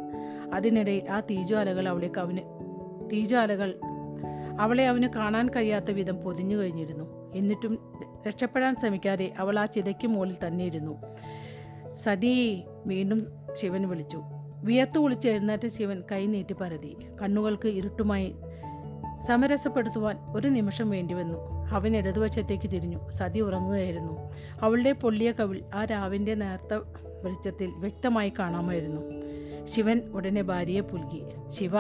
അതിനിടയിൽ 0.54 1.10
ആ 1.10 1.20
തീജ്വാലകൾ 1.20 1.90
അവളെ 1.90 2.12
അവന് 2.18 2.38
തീജ്വാലകൾ 3.12 3.80
അവളെ 4.60 4.88
അവന് 4.88 5.08
കാണാൻ 5.16 5.50
കഴിയാത്ത 5.50 5.92
വിധം 5.92 6.18
പൊതിഞ്ഞു 6.18 6.56
കഴിഞ്ഞിരുന്നു. 6.56 7.19
എന്നിട്ടും 7.36 7.80
രക്ഷപ്പെടാൻ 8.28 8.76
ശ്രമിക്കാതെ 8.76 9.34
അവൾ 9.38 9.60
ആ 9.60 9.66
ചിതയ്ക്ക് 9.66 10.08
മുകളിൽ 10.08 10.36
തന്നെ 10.48 10.66
ഇരുന്നു. 10.66 11.02
സതി 11.94 12.64
വീണ്ടും 12.86 13.28
ശിവൻ 13.54 13.90
വിളിച്ചു. 13.90 14.22
വിയർത്തു 14.64 15.00
കുളിച്ച് 15.00 15.28
എഴുന്നേറ്റ 15.28 15.68
ശിവൻ 15.68 16.04
കൈ 16.12 16.26
നീട്ടി 16.26 16.54
പരതി. 16.54 16.96
കണ്ണുകൾക്ക് 17.22 17.68
ഇരുട്ടുമായി 17.68 18.36
സമരസപ്പെടുത്തുവാൻ 19.28 20.18
ഒരു 20.36 20.48
നിമിഷം 20.48 20.90
വേണ്ടിവന്നു 20.90 21.38
അവൻ 21.72 21.98
ഇടതുവശത്തേക്ക് 21.98 22.70
തിരിഞ്ഞു. 22.70 23.10
സതി 23.10 23.40
ഉറങ്ങുകയായിരുന്നു. 23.40 24.34
അവളുടെ 24.62 24.92
പൊള്ളിയ 24.92 25.32
കവിൾ 25.32 25.62
ആ 25.76 25.86
രാവിന്റെ 25.86 26.36
നേർത്ത 26.36 26.74
വെളിച്ചത്തിൽ 27.24 27.70
വ്യക്തമായി 27.70 28.34
കാണാമായിരുന്നു. 28.40 29.02
ശിവൻ 29.66 30.02
ഉടനെ 30.14 30.42
ഭാര്യയെ 30.42 30.80
പുൽകി. 30.80 31.24
ശിവ 31.48 31.72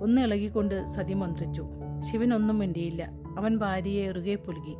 ഒന്ന് 0.00 0.22
ഇളകിക്കൊണ്ട് 0.22 0.86
സതി 0.86 1.14
മന്ത്രിച്ചു. 1.14 1.66
ശിവൻ 2.00 2.34
ഒന്നും 2.34 2.58
മിണ്ടിയില്ല. 2.58 3.25
അവൻ 3.36 3.56
ഭാര്യയെ 3.56 4.08
ഇറുകെ 4.08 4.34
പുലുകി. 4.34 4.76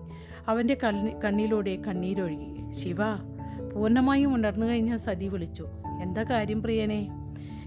അവന്റെ 0.48 0.76
കണ്ണി 0.84 1.12
കണ്ണിലൂടെ 1.24 1.78
കണ്ണീരൊഴുകി. 1.86 2.72
ശിവ 2.72 2.96
പൂർണമായും 3.74 4.34
ഉണർന്നു 4.34 4.66
കഴിഞ്ഞ 4.66 4.96
സതി 4.96 5.28
വിളിച്ചു. 5.28 5.68
എന്താ 6.02 6.22
കാര്യം 6.22 6.62
പ്രിയനെ? 6.62 7.08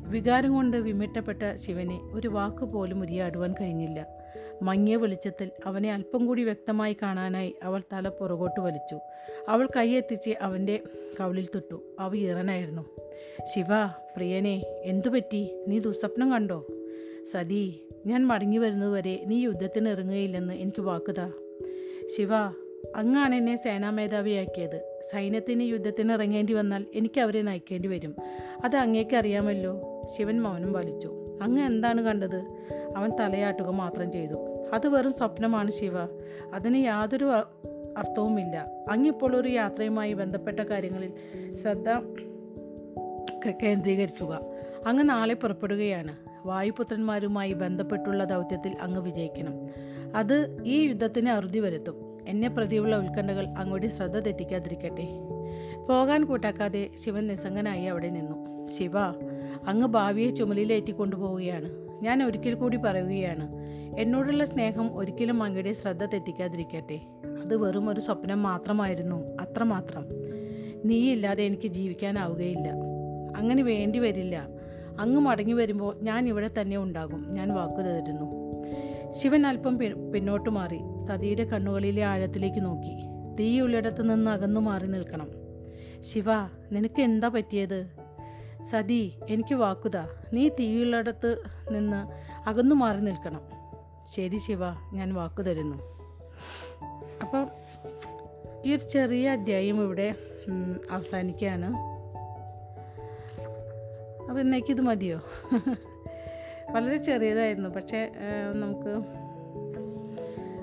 വികാരം 0.08 0.54
കൊണ്ട് 0.54 0.78
വിമിട്ടപ്പെട്ട 0.78 1.56
ശിവനെ 1.56 2.00
ഒരു 2.14 2.28
വാക്ക് 2.28 2.66
പോലും 2.66 3.02
ഉരിയാടുവാൻ 3.02 3.56
കഴിഞ്ഞില്ല. 3.62 4.08
മങ്ങിയ 4.62 4.96
വെളിച്ചത്തിൽ 4.96 5.50
അവനെ 5.66 5.94
അല്പം 5.94 6.26
കൂടി 6.26 6.44
വ്യക്തമായി 6.44 6.98
കാണാനായി 7.02 7.56
അവൾ 7.64 7.82
തല 7.94 8.10
പുറകോട്ട് 8.10 8.60
വലിച്ചു. 8.60 9.00
അവൾ 9.50 9.68
കൈയെത്തിച്ച് 9.78 10.30
അവന്റെ 10.42 10.80
കവിളിൽ 11.20 11.46
തൊട്ടു. 11.56 11.82
അവ 12.00 12.16
ഇറനായിരുന്നു 12.16 12.82
ശിവ 13.56 13.66
പ്രിയനെ 14.16 14.64
എന്തുപറ്റി? 14.84 15.66
നീ 15.68 15.80
ദുസ്വപ്നം 15.80 16.32
കണ്ടോ? 16.32 16.66
സതി 17.24 17.86
ഞാൻ 18.06 18.28
മടങ്ങി 18.28 18.58
വരുന്നതുവരെ 18.58 19.24
നീ 19.28 19.42
യുദ്ധത്തിന് 19.42 19.90
ഇറങ്ങുകയില്ലെന്ന് 19.90 20.54
എനിക്ക് 20.54 20.82
വാക്കുതാ. 20.82 21.32
ശിവ 22.18 22.30
അങ്ങാണ് 22.96 23.36
എന്നെ 23.36 23.56
സേനാമേധാവിയാക്കിയത്. 23.56 25.02
സൈന്യത്തിന് 25.12 25.64
യുദ്ധത്തിന് 25.64 26.12
ഇറങ്ങേണ്ടി 26.12 26.54
വന്നാൽ 26.54 26.86
എനിക്ക് 26.96 27.22
അവരെ 27.22 27.42
നയിക്കേണ്ടി 27.42 27.88
വരും. 27.88 28.16
അത് 28.64 28.76
അങ്ങേക്ക് 28.76 29.16
അറിയാമല്ലോ. 29.16 29.82
ശിവൻ 30.18 30.42
മൗനം 30.42 30.74
വലിച്ചു 30.74 31.14
അങ്ങ് 31.42 31.62
എന്താണ് 31.62 32.02
കണ്ടത്? 32.02 32.46
അവൻ 32.98 33.10
തലയാട്ടുക 33.20 33.70
മാത്രം 33.70 34.12
ചെയ്തു. 34.12 34.34
അത് 34.74 34.88
വെറും 34.88 35.14
സ്വപ്നമാണ് 35.14 35.72
ശിവ. 35.72 35.94
അതിന് 36.54 36.78
യാതൊരു 36.78 37.26
അർത്ഥവുമില്ല. 37.98 38.70
അങ്ങിപ്പോൾ 38.92 39.36
ഒരു 39.36 39.50
യാത്രയുമായി 39.50 40.14
ബന്ധപ്പെട്ട 40.14 40.60
കാര്യങ്ങളിൽ 40.60 41.12
ശ്രദ്ധ 41.56 41.90
കേന്ദ്രീകരിക്കുക. 43.50 44.42
അങ്ങ് 44.86 45.10
നാളെ 45.10 45.34
പുറപ്പെടുകയാണ്. 45.34 46.29
വായുപുത്രന്മാരുമായി 46.46 47.54
ബന്ധപ്പെട്ടുള്ള 47.54 48.24
ദൗത്യത്തിൽ 48.24 48.76
അങ്ങ് 48.82 49.02
വിജയിക്കണം. 49.02 49.54
അത് 50.16 50.64
ഈ 50.66 50.88
യുദ്ധത്തിന് 50.88 51.30
അറുതി 51.30 51.60
വരുത്തും. 51.60 52.26
എന്നെ 52.28 52.48
പ്രതിയുള്ള 52.48 52.98
ഉത്കണ്ഠകൾ 52.98 53.48
അങ്ങോട്ട് 53.48 53.88
ശ്രദ്ധ 53.88 54.20
തെറ്റിക്കാതിരിക്കട്ടെ. 54.20 55.08
പോകാൻ 55.90 56.26
കൂട്ടാക്കാതെ 56.26 56.90
ശിവൻ 57.06 57.28
നിസ്സംഗനായി 57.28 57.86
അവിടെ 57.86 58.10
നിന്നു. 58.10 58.68
ശിവ 58.68 59.00
അങ്ങ് 59.68 59.88
ഭാവിയെ 59.88 60.30
ചുമലിലേറ്റി 60.30 60.92
കൊണ്ടുപോവുകയാണ് 60.92 61.70
ഞാൻ 62.02 62.24
ഒരിക്കൽ 62.24 62.54
കൂടി 62.54 62.78
പറയുകയാണ് 62.78 63.56
എന്നോടുള്ള 64.00 64.46
സ്നേഹം 64.46 64.98
ഒരിക്കലും 64.98 65.44
അങ്ങയുടെ 65.44 65.74
ശ്രദ്ധ 65.74 66.06
തെറ്റിക്കാതിരിക്കട്ടെ. 66.06 67.00
അത് 67.44 67.58
വെറും 67.58 67.90
ഒരു 67.90 68.00
സ്വപ്നം 68.00 68.44
മാത്രമായിരുന്നു 68.44 69.38
അത്രമാത്രം. 69.42 70.06
നീയില്ലാതെ 70.86 71.44
എനിക്ക് 71.44 71.68
ജീവിക്കാനാവുകയില്ല. 71.68 72.70
അങ്ങനെ 73.36 73.64
വേണ്ടി 73.64 74.00
വരില്ല. 74.00 74.48
അങ്ങ് 75.00 75.22
മടങ്ങി 75.22 75.54
വരുമ്പോൾ 75.54 76.00
ഞാൻ 76.02 76.28
ഇവിടെ 76.28 76.50
തന്നെ 76.62 76.78
ഉണ്ടാകും. 76.78 77.34
ഞാൻ 77.34 77.54
വാക്കു 77.54 77.82
തരുന്നു. 77.82 78.26
ശിവൻ 79.12 79.48
അല്പം 79.48 79.78
പിന്നോട്ട് 80.14 80.50
മാറി. 80.50 80.80
സതിയുടെ 81.08 81.44
കണ്ണുകളിലെ 81.44 82.04
ആഴത്തിലേക്ക് 82.04 82.66
നോക്കി. 82.66 82.96
തീയുള്ളിടത്ത് 83.40 84.10
നിന്ന് 84.10 84.32
അകന്നു 84.32 84.62
മാറി 84.62 84.88
നിൽക്കണം. 84.88 85.28
ശിവ 86.02 86.26
നിനക്ക് 86.72 87.02
എന്താ 87.02 87.28
പറ്റിയത്? 87.28 87.88
സതി 88.64 89.14
എനിക്ക് 89.30 89.56
വാക്കുത. 89.56 89.98
നീ 90.34 90.50
തീയുള്ളിടത്ത് 90.50 91.44
നിന്ന് 91.72 92.08
അകന്നു 92.50 92.76
മാറി 92.76 93.00
നിൽക്കണം. 93.00 93.42
ശരി 94.16 94.38
ശിവ 94.38 94.60
ഞാൻ 94.94 95.14
വാക്കു 95.14 95.42
തരുന്നു. 95.42 95.78
അപ്പം 97.22 97.48
ഈ 98.66 98.76
ഒരു 98.76 98.90
ചെറിയ 98.90 99.30
അധ്യായം 99.30 99.84
ഇവിടെ 99.84 100.16
അവസാനിക്കുകയാണ്. 100.92 101.99
അപ്പോൾ 104.30 104.42
ഇന്നേക്ക് 104.42 104.72
ഇത് 104.72 104.82
മതിയോ? 104.82 105.20
വളരെ 106.70 106.98
ചെറിയതായിരുന്നു. 106.98 107.70
പക്ഷേ 107.70 108.02
നമുക്ക് 108.54 108.92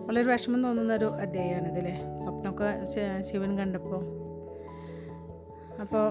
വളരെ 0.06 0.32
വിഷമം 0.32 0.62
തോന്നുന്ന 0.62 0.92
ഒരു 0.94 1.08
അധ്യായമാണ് 1.22 1.68
ഇതിലെ 1.68 1.94
സ്വപ്നമൊക്കെ 2.16 2.68
ശിവൻ 3.22 3.58
കണ്ടപ്പോൾ. 3.58 4.02
അപ്പോൾ 5.80 6.06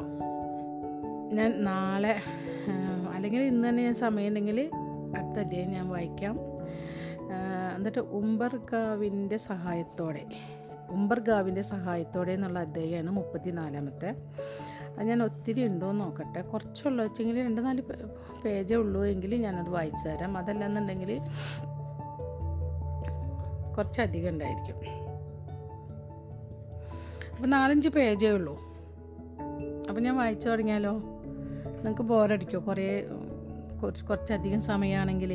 ഞാൻ 1.34 1.64
നാളെ 1.64 2.16
അല്ലെങ്കിൽ 3.14 3.42
ഇന്ന് 3.42 3.70
തന്നെ 3.70 3.84
ഞാൻ 3.84 3.94
സമയമുണ്ടെങ്കിൽ 3.94 4.60
അടുത്ത 5.18 5.40
അധ്യായം 5.40 5.72
ഞാൻ 5.72 5.90
വായിക്കാം. 5.90 6.36
എന്നിട്ട് 7.76 8.00
ഉംബർഗാവിന്റെ 8.00 9.38
സഹായത്തോടെ 9.38 10.24
ഉംബർഗാവിന്റെ 10.90 11.62
സഹായത്തോടെ 11.62 12.32
എന്നുള്ള 12.32 12.60
അധ്യായമാണ് 12.60 13.12
മുപ്പത്തി 13.12 13.50
നാലാമത്തെ 13.50 14.10
അത് 14.98 15.08
ഞാൻ 15.08 15.24
ഒത്തിരി 15.24 15.66
ഉണ്ടോ 15.66 15.90
എന്ന് 15.90 16.06
നോക്കട്ടെ. 16.06 16.42
കുറച്ചുള്ളൂ. 16.42 17.06
വെച്ചെങ്കിൽ 17.06 17.40
രണ്ട് 17.40 17.66
നാല് 17.66 17.82
പേജേ 18.46 18.76
ഉള്ളൂ 18.76 19.06
എങ്കിൽ 19.06 19.36
ഞാനത് 19.36 19.70
വായിച്ചു 19.70 20.08
തരാം. 20.08 20.38
അതല്ലെന്നുണ്ടെങ്കിൽ 20.38 21.22
കുറച്ചധികം 23.78 24.30
ഉണ്ടായിരിക്കും. 24.30 24.76
അപ്പോൾ 27.36 27.48
നാലഞ്ച് 27.48 27.90
പേജേ 27.90 28.30
ഉള്ളൂ. 28.30 28.60
അപ്പോൾ 29.90 30.02
ഞാൻ 30.02 30.18
വായിച്ചു 30.18 30.50
തുടങ്ങിയാലോ? 30.50 30.92
നിങ്ങൾക്ക് 30.92 32.02
ബോറടിക്കോ 32.02 32.60
കുറേ 32.60 33.06
കുറച്ച് 33.84 34.06
കുറച്ചധികം 34.06 34.62
സമയമാണെങ്കിൽ. 34.62 35.34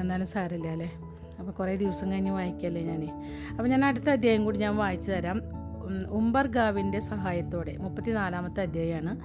എന്നാലും 0.00 0.26
സാരമില്ല 0.26 0.68
അല്ലേ? 0.68 0.92
അപ്പോൾ 1.38 1.52
കുറേ 1.52 1.76
ദിവസം 1.76 2.12
കഴിഞ്ഞ് 2.12 2.30
വായിക്കല്ലേ 2.30 2.82
ഞാൻ. 2.82 3.24
അപ്പോൾ 3.50 3.68
ഞാൻ 3.68 3.84
അടുത്ത 3.84 4.10
അധ്യായം 4.10 4.44
കൂടി 4.44 4.58
ഞാൻ 4.58 4.76
വായിച്ചു 4.76 5.12
തരാം. 5.12 5.63
ഉംബർഗാവിന്റെ 6.10 7.00
സഹായത്തോടെ 7.00 7.76
മുപ്പത്തി 7.76 8.10
നാലാമത്തെ 8.10 8.60
അധ്യായമാണ് 8.60 9.20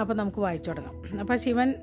അപ്പോൾ 0.00 0.14
നമുക്ക് 0.14 0.38
വായിച്ചു 0.38 0.70
തുടങ്ങാം. 0.70 1.20
അപ്പോൾ 1.20 1.36
ശിവൻ 1.36 1.74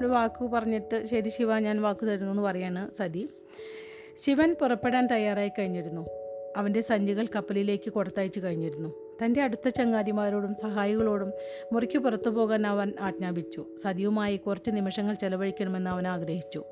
ഒരു 0.00 0.06
വാക്ക് 0.06 0.44
പറഞ്ഞിട്ട് 0.44 1.04
ശരി 1.06 1.28
ശിവ 1.28 1.58
ഞാൻ 1.58 1.82
വാക്ക് 1.82 2.06
തരുന്നു 2.06 2.30
എന്ന് 2.30 2.42
പറയാണ് 2.42 2.90
സതി. 2.90 3.28
ശിവൻ 4.18 4.56
പുറപ്പെടാൻ 4.60 5.06
തയ്യാറായി 5.06 5.50
കഴിഞ്ഞിരുന്നു. 5.58 6.06
അവന്റെ 6.56 6.80
സഞ്ചികൾ 6.80 7.26
കപ്പലിലേക്ക് 7.36 7.90
കൊടുത്തയച്ചു 7.90 8.40
കഴിഞ്ഞിരുന്നു. 8.40 8.88
തന്റെ 9.24 9.42
അടുത്ത 9.42 9.68
ചങ്ങാതിമാരോടും 9.68 10.54
സഹായികളോടും 10.54 11.32
മുറിക്ക് 11.72 11.98
പുറത്തു 11.98 12.30
പോകാൻ 12.30 12.66
അവൻ 12.66 12.92
ആജ്ഞാപിച്ചു. 13.00 13.66
സതിയുമായി 13.82 14.36
കുറച്ച് 14.36 14.70
നിമിഷങ്ങൾ 14.70 15.14
ചെലവഴിക്കണമെന്ന് 15.14 15.90
അവൻ 15.90 16.08
ആഗ്രഹിച്ചു. 16.08 16.64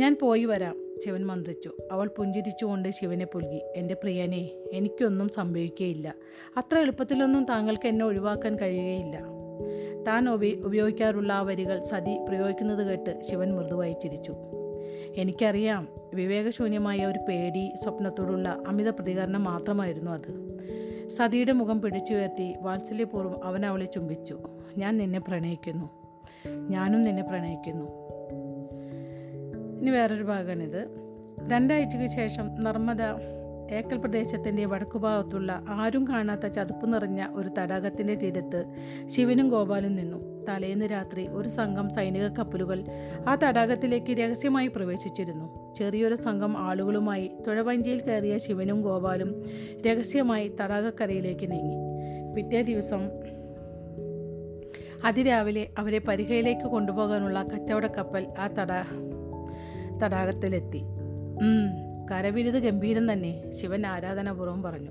ഞാൻ 0.00 0.16
പോയി 0.22 0.44
വരാം 0.44 0.76
ശിവൻ 1.04 1.26
മന്ത്രിച്ചു. 1.26 1.70
അവൾ 1.92 2.10
പുഞ്ചിരിച്ചുകൊണ്ട് 2.18 2.88
ശിവനെ 2.88 3.24
പുൽകി. 3.24 3.62
എന്റെ 3.76 3.94
പ്രിയനെ 3.94 4.50
എനിക്കൊന്നും 4.72 5.28
സംഭവിക്കുകയില്ല 5.28 6.14
അത്ര 6.56 6.78
എളുപ്പത്തിലൊന്നും 6.78 7.44
താങ്കൾക്ക് 7.44 7.88
എന്നെ 7.88 8.04
ഒഴിവാക്കാൻ 8.04 8.56
കഴിയുകയില്ല. 8.56 9.18
താൻ 10.06 10.28
ഉപ 10.28 10.44
ഉപയോഗിക്കാറുള്ള 10.44 11.32
ആ 11.32 11.40
വരികൾ 11.40 11.82
സതി 11.82 12.18
പ്രയോഗിക്കുന്നത് 12.28 12.86
കേട്ട് 12.86 13.22
ശിവൻ 13.22 13.56
മൃദുവായി 13.56 13.92
ചിരിച്ചു. 13.92 14.36
എനിക്കറിയാം 15.16 15.88
വിവേകശൂന്യമായ 16.14 17.06
ഒരു 17.06 17.18
പേടി 17.28 17.72
സ്വപ്നത്തോടുള്ള 17.82 18.62
അമിത 18.66 18.88
പ്രതികരണം 18.88 19.44
മാത്രമായിരുന്നു 19.44 20.10
അത്. 20.10 20.58
സതിയുടെ 21.08 21.52
മുഖം 21.52 21.80
പിടിച്ചുയർത്തി 21.80 22.54
വാത്സല്യപൂർവം 22.60 23.44
അവൻ 23.44 23.66
അവളെ 23.66 23.84
ചുംബിച്ചു. 23.84 24.38
ഞാൻ 24.78 24.96
നിന്നെ 24.96 25.20
പ്രണയിക്കുന്നു. 25.20 25.90
ഞാനും 26.68 27.04
നിന്നെ 27.04 27.22
പ്രണയിക്കുന്നു. 27.22 28.09
ഇനി 29.80 29.90
വേറൊരു 29.90 30.22
ഭാഗമാണിത് 30.22 30.88
രണ്ടാഴ്ചയ്ക്ക് 31.50 32.06
ശേഷം 32.06 32.64
നർമ്മദ 32.64 33.02
ഏക്കൽ 33.70 33.96
പ്രദേശത്തിന്റെ 33.96 34.66
വടക്കുഭാഗത്തുള്ള 34.66 35.64
ആരും 35.68 36.08
കാണാത്ത 36.08 36.46
ചതുപ്പ് 36.46 36.92
നിറഞ്ഞ 36.92 37.26
ഒരു 37.34 37.50
തടാകത്തിന്റെ 37.58 38.14
തീരത്ത് 38.14 38.64
ശിവനും 39.06 39.48
ഗോപാലും 39.48 39.96
നിന്നു. 39.96 40.44
തലേന്ന് 40.48 40.84
രാത്രി 40.84 41.28
ഒരു 41.28 41.48
സംഘം 41.48 41.90
സൈനിക 41.90 42.28
കപ്പലുകൾ 42.28 42.84
ആ 43.28 43.34
തടാകത്തിലേക്ക് 43.34 44.12
രഹസ്യമായി 44.12 44.68
പ്രവേശിച്ചിരുന്നു. 44.68 45.74
ചെറിയൊരു 45.74 46.14
സംഘം 46.14 46.58
ആളുകളുമായി 46.58 47.30
തുഴവഞ്ചിയിൽ 47.46 48.00
കയറിയ 48.00 48.38
ശിവനും 48.38 48.82
ഗോപാലും 48.82 49.44
രഹസ്യമായി 49.86 50.48
തടാകക്കരയിലേക്ക് 50.60 51.50
നീങ്ങി. 51.50 51.76
പിറ്റേ 52.34 52.62
ദിവസം 52.62 53.10
അതിരാവിലെ 55.04 55.68
അവരെ 55.78 55.98
പരിഹയിലേക്ക് 55.98 56.66
കൊണ്ടുപോകാനുള്ള 56.66 57.42
കച്ചവട 57.42 57.86
കപ്പൽ 57.86 58.26
ആ 58.38 58.46
തടാ 58.46 58.84
തടാകത്തിലെത്തി. 60.04 60.82
കരവിരുത് 62.10 62.54
ഗംഭീരം 62.54 63.12
തന്നെ 63.12 63.52
ശിവൻ 63.52 63.86
ആരാധനാപൂർവം 63.86 64.62
പറഞ്ഞു. 64.62 64.90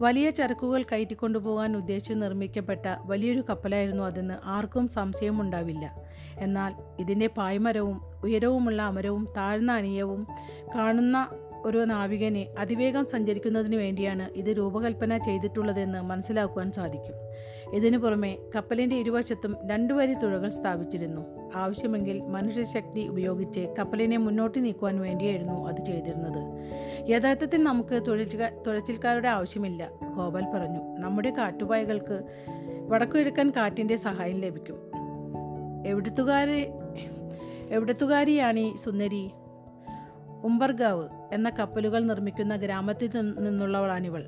വലിയ 0.00 0.30
ചരക്കുകൾ 0.30 0.82
കയറ്റിക്കൊണ്ടുപോകാൻ 0.82 1.76
ഉദ്ദേശിച്ച് 1.76 2.14
നിർമ്മിക്കപ്പെട്ട 2.14 2.86
വലിയൊരു 3.06 3.44
കപ്പലായിരുന്നു 3.50 4.04
അതെന്ന് 4.04 4.34
ആർക്കും 4.44 4.88
സംശയമുണ്ടാവില്ല. 4.88 5.96
എന്നാൽ 6.38 6.74
ഇതിന്റെ 7.00 7.26
പായ്മരവും 7.26 8.00
ഉയരവുമുള്ള 8.24 8.82
അമരവും 8.82 9.28
താഴ്ന്ന 9.36 9.72
അണിയവും 9.72 10.26
കാണുന്ന 10.74 11.28
ഒരു 11.64 11.78
നാവികനെ 11.78 12.46
അതിവേഗം 12.58 13.04
സഞ്ചരിക്കുന്നതിന് 13.04 13.76
വേണ്ടിയാണ് 13.76 14.28
ഇത് 14.32 14.56
രൂപകൽപ്പന 14.56 15.18
ചെയ്തിട്ടുള്ളതെന്ന് 15.18 16.02
മനസ്സിലാക്കുവാൻ 16.02 16.72
സാധിക്കും. 16.72 17.14
ഇതിനു 17.72 17.98
പുറമെ 17.98 18.38
കപ്പലിന്റെ 18.54 18.96
ഇരുവശത്തും 18.96 19.56
രണ്ടു 19.66 19.94
വരി 19.94 20.14
തുഴകൾ 20.14 20.48
സ്ഥാപിച്ചിരുന്നു. 20.48 21.50
ആവശ്യമെങ്കിൽ 21.56 22.20
മനുഷ്യശക്തി 22.20 23.08
ഉപയോഗിച്ച് 23.08 23.74
കപ്പലിനെ 23.78 24.16
മുന്നോട്ട് 24.16 24.64
നീക്കുവാൻ 24.64 25.00
വേണ്ടിയായിരുന്നു 25.00 25.68
അത് 25.68 25.84
ചെയ്തിരുന്നത്. 25.84 26.58
യഥാർത്ഥത്തിൽ 27.10 27.62
നമുക്ക് 27.62 28.02
തുഴച്ചുക 28.06 28.48
തുഴച്ചിൽക്കാരുടെ 28.66 29.28
ആവശ്യമില്ല 29.28 29.90
ഗോപാൽ 30.16 30.44
പറഞ്ഞു. 30.44 30.98
നമ്മുടെ 30.98 31.30
കാറ്റുപായകൾക്ക് 31.30 32.22
വടക്കുകിഴക്കൻ 32.88 33.50
കാറ്റിന്റെ 33.50 33.96
സഹായം 33.96 34.38
ലഭിക്കും. 34.38 34.92
എവിടുത്തുകാരെ 35.86 36.72
എവിടത്തുകാരിയാണ് 37.68 38.58
ഈ 38.58 38.76
സുന്ദരി? 38.76 39.30
ഉംബർഗാവ് 40.44 41.08
എന്ന 41.32 41.50
കപ്പലുകൾ 41.50 42.04
നിർമ്മിക്കുന്ന 42.04 42.56
ഗ്രാമത്തിൽ 42.56 43.10
നിന്നുള്ളവളാണിവൾ. 43.20 44.24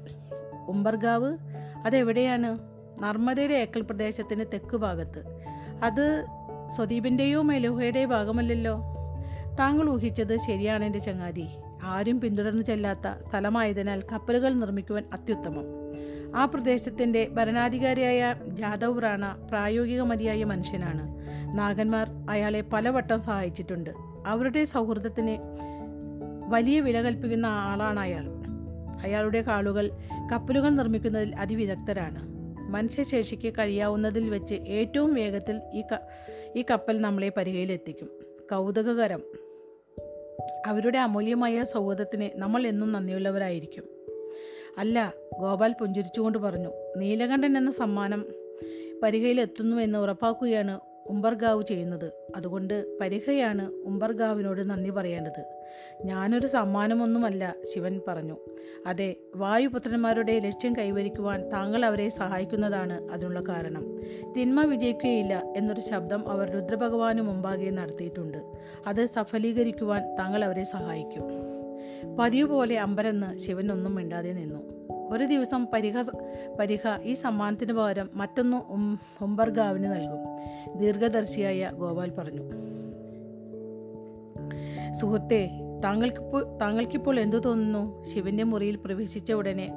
ഉംബർഗാവ്? 0.68 1.38
അതെവിടെയാണ്? 1.84 2.73
നർമ്മദയുടെ 3.02 3.54
ഏക്കൽ 3.54 3.80
പ്രദേശത്തിന് 3.80 4.44
തെക്ക് 4.52 4.76
ഭാഗത്ത്. 4.76 5.22
അത് 5.82 6.26
സ്വദീപിന്റെയോ 6.66 7.42
മെലുഹയുടെയോ 7.42 8.06
ഭാഗമല്ലല്ലോ. 8.06 8.80
താങ്കൾ 9.58 9.90
ഊഹിച്ചത് 9.90 10.36
ശരിയാണ് 10.36 10.84
എന്റെ 10.84 10.98
ചങ്ങാതി. 10.98 11.48
ആരും 11.82 12.20
പിന്തുടർന്നു 12.20 12.62
ചെല്ലാത്ത 12.62 13.28
സ്ഥലമായതിനാൽ 13.28 14.02
കപ്പലുകൾ 14.12 14.54
നിർമ്മിക്കുവാൻ 14.54 15.04
അത്യുത്തമം. 15.12 15.64
ആ 16.36 16.44
പ്രദേശത്തിന്റെ 16.44 17.28
ഭരണാധികാരിയായ 17.32 18.34
ജാദവ് 18.46 19.02
റാണ 19.02 19.36
പ്രായോഗിക 19.50 20.00
മതിയായ 20.00 20.44
മനുഷ്യനാണ്. 20.44 21.16
നാഗന്മാർ 21.58 22.10
അയാളെ 22.30 22.60
പലവട്ടം 22.60 23.20
സഹായിച്ചിട്ടുണ്ട്. 23.22 23.90
അവരുടെ 24.26 24.64
സൗഹൃദത്തിന് 24.64 25.38
വലിയ 26.48 26.80
വില 26.80 27.02
കൽപ്പിക്കുന്ന 27.02 27.46
ആളാണ് 27.46 28.00
അയാൾ. 28.00 28.24
അയാളുടെ 29.02 29.42
കാളുകൾ 29.42 29.90
കപ്പലുകൾ 30.32 30.70
നിർമ്മിക്കുന്നതിൽ 30.70 31.36
അതിവിദഗ്ധരാണ്. 31.36 32.33
മനുഷ്യശേഷിക്ക് 32.74 33.52
കഴിയാവുന്നതിൽ 33.52 34.30
വെച്ച് 34.30 34.54
ഏറ്റവും 34.54 35.14
വേഗത്തിൽ 35.14 35.60
ഈ 35.72 35.82
ഈ 36.56 36.64
കപ്പൽ 36.70 37.00
നമ്മളെ 37.00 37.32
പരികയിലെത്തിക്കും 37.36 38.10
കൗതുകകരം. 38.50 39.22
അവരുടെ 40.66 40.98
അമൂല്യമായ 40.98 41.64
സൗഹൃദത്തിന് 41.64 42.38
നമ്മൾ 42.38 42.66
എന്നും 42.66 42.92
നന്ദിയുള്ളവരായിരിക്കും. 42.92 43.84
അല്ല 44.78 45.12
ഗോപാൽ 45.40 45.72
പുഞ്ചിരിച്ചുകൊണ്ട് 45.72 46.38
പറഞ്ഞു 46.38 46.68
നീലകണ്ഠൻ 46.96 47.56
എന്ന 47.56 47.70
സമ്മാനം 47.70 48.24
പരികയിലെത്തുന്നു 49.02 49.76
എന്ന് 49.76 49.98
ഉറപ്പാക്കുകയാണ് 49.98 50.80
ഉംബർഗാവ് 51.06 51.62
ചെയ്യുന്നത്. 51.62 52.12
അതുകൊണ്ട് 52.36 52.98
പരിഹയാണ് 52.98 53.72
ഉംബർഗാവിനോട് 53.72 54.70
നന്ദി 54.70 54.90
പറയേണ്ടത്. 54.90 55.44
ഞാനൊരു 56.04 56.46
സമ്മാനമൊന്നുമല്ല 56.46 57.54
ശിവൻ 57.74 58.00
പറഞ്ഞു. 58.08 58.36
അതെ 58.86 59.14
വായുപുത്രന്മാരുടെ 59.34 60.38
ലക്ഷ്യം 60.38 60.76
കൈവരിക്കുവാൻ 60.76 61.48
താങ്കൾ 61.48 61.84
അവരെ 61.84 62.08
സഹായിക്കുന്നതാണ് 62.08 63.12
അതിനുള്ള 63.12 63.40
കാരണം. 63.40 63.96
തിന്മ 64.32 64.64
വിജയിക്കുകയില്ല 64.64 65.42
എന്നൊരു 65.56 65.80
ശബ്ദം 65.80 66.28
അവർ 66.28 66.50
രുദ്രഭഗവാന് 66.50 67.22
മുമ്പാകെ 67.22 67.70
നടത്തിയിട്ടുണ്ട്. 67.70 68.38
അത് 68.86 69.06
സഫലീകരിക്കുവാൻ 69.06 70.16
താങ്കൾ 70.18 70.44
അവരെ 70.44 70.64
സഹായിക്കും. 70.64 71.22
പതിവ് 72.16 72.48
പോലെ 72.48 72.78
അമ്പരന്ന് 72.78 73.38
ശിവൻ 73.38 73.72
ഒന്നും 73.72 73.94
മിണ്ടാതെ 73.94 74.32
നിന്നു. 74.32 74.74
ഒരു 75.14 75.24
ദിവസം 75.24 75.66
പരിഹ 75.72 76.02
പരിഹ 76.60 77.02
ഈ 77.02 77.12
സമ്മാനത്തിന് 77.12 77.72
പകരം 77.72 78.10
മറ്റൊന്ന് 78.14 78.56
ഉംബർഗാവിന് 79.24 79.92
നൽകും. 79.92 80.22
ദീർഘദർശിയായ 80.78 81.70
ഗോപാൽ 81.74 82.10
പറഞ്ഞു. 82.10 82.42
സുഹൃത്തെ 84.92 85.50
താങ്കൾക്കിപ്പോൾ 85.84 86.58
താങ്കൾക്കിപ്പോൾ 86.58 87.20
എന്തു 87.20 87.36
തോന്നുന്നു? 87.36 88.04
ശിവന്റെ 88.04 88.44
മുറിയിൽ 88.44 88.76
പ്രവേശിച്ച 88.76 89.32
ഉടനെ 89.32 89.72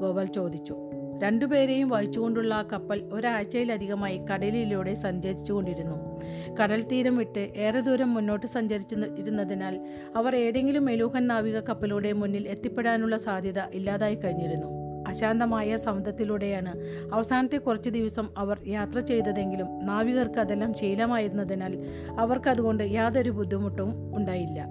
ഗോപാൽ 0.00 0.24
ചോദിച്ചു. 0.24 0.76
രണ്ടുപേരെയും 1.22 1.88
വഹിച്ചുകൊണ്ടുള്ള 1.88 2.54
ആ 2.54 2.62
കപ്പൽ 2.62 3.02
ഒരാഴ്ചയിലധികമായി 3.12 4.18
കടലിലൂടെ 4.18 4.94
സഞ്ചരിച്ചു 4.94 5.52
കൊണ്ടിരുന്നു. 5.52 6.20
കടൽ 6.62 6.82
തീരം 6.82 7.16
വിട്ട് 7.16 7.52
ഏറെ 7.56 7.80
ദൂരം 7.80 8.14
മുന്നോട്ട് 8.14 8.46
സഞ്ചരിച്ചു 8.46 8.96
ഇരുന്നതിനാൽ 8.96 9.80
അവർ 10.16 10.36
ഏതെങ്കിലും 10.36 10.84
മെലൂഹൻ 10.84 11.26
നാവിക 11.26 11.60
കപ്പലൂടെ 11.60 12.12
മുന്നിൽ 12.12 12.48
എത്തിപ്പെടാനുള്ള 12.48 13.16
സാധ്യത 13.16 13.58
ഇല്ലാതായി 13.74 14.14
കഴിഞ്ഞിരുന്നു. 14.14 14.81
അശാന്തമായ 15.08 15.76
സമുദ്രത്തിലൂടെയാണ് 15.76 16.72
അവസാനത്തെ 17.14 17.56
കുറച്ച് 17.56 17.90
ദിവസം 17.90 18.28
അവർ 18.38 18.60
യാത്ര 18.66 18.98
ചെയ്തതെങ്കിലും 18.98 19.86
നാവികർക്ക് 19.86 20.40
അതെല്ലാം 20.40 20.74
ശീലമായിരുന്നതിനാൽ 20.74 21.78
അവർക്കതുകൊണ്ട് 22.18 22.84
യാതൊരു 22.84 23.30
ബുദ്ധിമുട്ടും 23.30 24.16
ഉണ്ടായില്ല. 24.16 24.66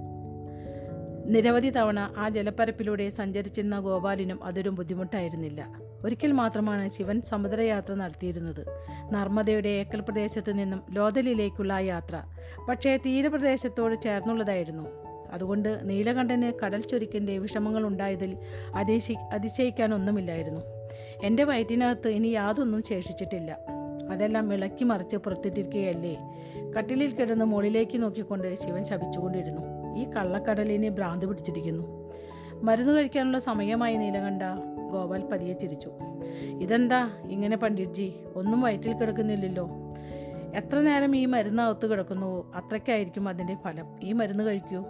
നിരവധി 1.26 1.70
തവണ 1.70 2.10
ആ 2.18 2.30
ജലപ്പരപ്പിലൂടെ 2.30 3.10
സഞ്ചരിച്ചിരുന്ന 3.10 3.80
ഗോപാലിനും 3.80 4.44
അതൊരു 4.44 4.70
ബുദ്ധിമുട്ടായിരുന്നില്ല. 4.70 5.68
ഒരിക്കൽ 6.06 6.32
മാത്രമാണ് 6.32 6.90
ശിവൻ 6.90 7.22
സമുദ്രയാത്ര 7.22 7.94
നടത്തിയിരുന്നത്. 7.94 8.66
നർമ്മദയുടെ 9.14 9.70
ഏക്കൽ 9.70 10.02
പ്രദേശത്തു 10.02 10.52
നിന്നും 10.52 10.84
ലോതലിലേക്കുള്ള 10.92 11.74
യാത്ര 11.74 12.22
പക്ഷേ 12.70 12.98
തീരപ്രദേശത്തോട് 12.98 14.02
ചേർന്നുള്ളതായിരുന്നു. 14.02 15.01
അതുകൊണ്ട് 15.32 15.80
നീലകണ്ഠന് 15.84 16.52
കടൽ 16.66 16.82
ചുരുക്കിന്റെ 16.82 17.38
വിഷമങ്ങൾ 17.38 17.88
ഉണ്ടായതിൽ 17.88 18.38
അതിശി 18.76 19.14
അതിശയിക്കാനൊന്നുമില്ലായിരുന്നു. 19.14 20.62
എന്റെ 21.24 21.44
വയറ്റിനകത്ത് 21.44 22.08
ഇനി 22.08 22.28
യാതൊന്നും 22.28 22.84
ശേഷിച്ചിട്ടില്ല. 22.84 23.58
അതെല്ലാം 24.12 24.54
ഇളക്കി 24.54 24.84
മറിച്ച് 24.84 25.18
പുറത്തിട്ടിരിക്കുകയല്ലേ? 25.18 26.18
കട്ടിലിൽ 26.78 27.12
കിടന്ന് 27.12 27.46
മുകളിലേക്ക് 27.46 28.04
നോക്കിക്കൊണ്ട് 28.04 28.56
ശിവൻ 28.56 28.84
ശപിച്ചുകൊണ്ടിരുന്നു. 28.84 29.62
ഈ 29.98 30.10
കള്ളക്കടലിനെ 30.10 30.90
ഭ്രാന്ത് 30.90 31.26
പിടിച്ചിരിക്കുന്നു. 31.26 32.12
മരുന്ന് 32.64 32.94
കഴിക്കാനുള്ള 32.94 33.40
സമയമായി 33.40 33.96
നീലകണ്ഠ 33.96 34.42
ഗോപാൽ 34.92 35.22
പതിയെ 35.22 35.54
ചിരിച്ചു. 35.54 35.92
ഇതെന്താ 36.62 37.10
ഇങ്ങനെ 37.30 37.58
പണ്ഡിറ്റ്ജി? 37.58 38.14
ഒന്നും 38.36 38.62
വയറ്റിൽ 38.62 38.94
കിടക്കുന്നില്ലല്ലോ. 38.94 39.70
എത്ര 40.56 40.80
നേരം 40.80 41.16
ഈ 41.16 41.26
മരുന്ന് 41.26 41.64
അകത്ത് 41.64 41.88
കിടക്കുന്നുവോ 41.88 42.52
അത്രയ്ക്കായിരിക്കും 42.56 43.30
അതിന്റെ 43.30 43.56
ഫലം. 43.56 43.86
ഈ 44.04 44.12
മരുന്ന് 44.12 44.44
കഴിക്കൂ. 44.44 44.86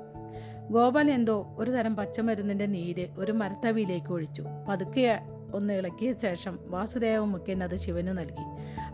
ഗോപാൽ 0.71 1.11
എന്തോ 1.11 1.55
ഒരു 1.57 1.71
തരം 1.71 1.95
പച്ചമരുന്നിന്റെ 1.95 2.65
നീര് 2.65 3.07
ഒരു 3.17 3.31
മരത്തവിയിലേക്ക് 3.31 4.07
ഒഴിച്ചു. 4.07 4.43
പതുക്കെ 4.69 5.19
ഒന്ന് 5.53 5.73
ഇളക്കിയ 5.73 6.13
ശേഷം 6.21 6.59
വാസുദേവ 6.67 7.19
മുഖ്യൻ 7.19 7.63
അത് 7.63 7.75
ശിവന് 7.75 8.07
നൽകി. 8.07 8.45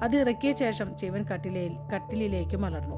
അത് 0.01 0.15
ഇറക്കിയ 0.15 0.51
ശേഷം 0.51 0.97
ശിവൻ 0.97 1.23
കട്ടിലയിൽ 1.23 1.71
കട്ടിലിലേക്ക് 1.95 2.57
മലർന്നു. 2.57 2.95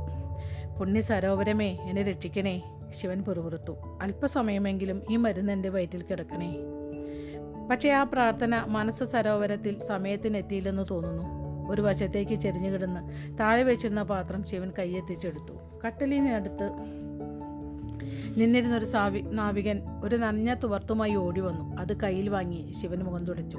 പുണ്യ 0.80 1.02
സരോവരമേ 1.02 1.78
എന്നെ 1.82 2.04
രക്ഷിക്കണേ 2.04 2.64
ശിവൻ 2.92 3.24
പുറപുറത്തു 3.24 4.00
അല്പസമയമെങ്കിലും 4.02 5.02
ഈ 5.10 5.16
മരുന്ന് 5.16 5.54
എന്റെ 5.54 5.70
വയറ്റിൽ 5.70 6.04
കിടക്കണേ. 6.04 6.56
പക്ഷേ 7.72 7.90
ആ 7.90 8.04
പ്രാർത്ഥന 8.04 8.64
മനസ്സ് 8.68 9.04
സരോവരത്തിൽ 9.04 9.84
സമയത്തിനെത്തിയില്ലെന്ന് 9.84 10.86
തോന്നുന്നു. 10.92 11.26
ഒരു 11.72 11.82
വശത്തേക്ക് 11.82 12.36
ചെരിഞ്ഞു 12.36 12.70
കിടന്ന് 12.70 13.02
താഴെ 13.40 13.64
വെച്ചിരുന്ന 13.64 14.04
പാത്രം 14.04 14.44
ശിവൻ 14.44 14.72
കൈയെത്തിച്ചെടുത്തു. 14.80 15.54
കട്ടലിനടുത്ത് 15.86 16.70
നിന്നിരുന്നൊരു 18.38 18.86
സാവി 18.86 19.22
നാവികൻ 19.22 19.82
ഒരു 20.04 20.16
നനഞ്ഞ 20.16 20.54
തുവർത്തുമായി 20.54 21.16
ഓടി 21.16 21.42
വന്നു. 21.42 21.78
അത് 21.78 22.00
കയ്യിൽ 22.00 22.30
വാങ്ങി 22.30 22.72
ശിവൻ 22.82 23.00
മുഖം 23.00 23.26
തുടച്ചു. 23.26 23.58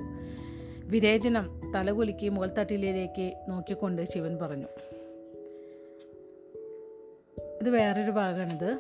വിരേചനം 0.85 1.73
തലകുലുക്കി 1.75 2.29
മുകൾത്തട്ടിലേക്ക് 2.29 3.33
നോക്കിക്കൊണ്ട് 3.49 4.05
ശിവൻ 4.05 4.39
പറഞ്ഞു 4.39 4.67
ഇത് 7.63 7.71
വേറൊരു 7.71 8.11
ഭാഗമാണിത്. 8.11 8.79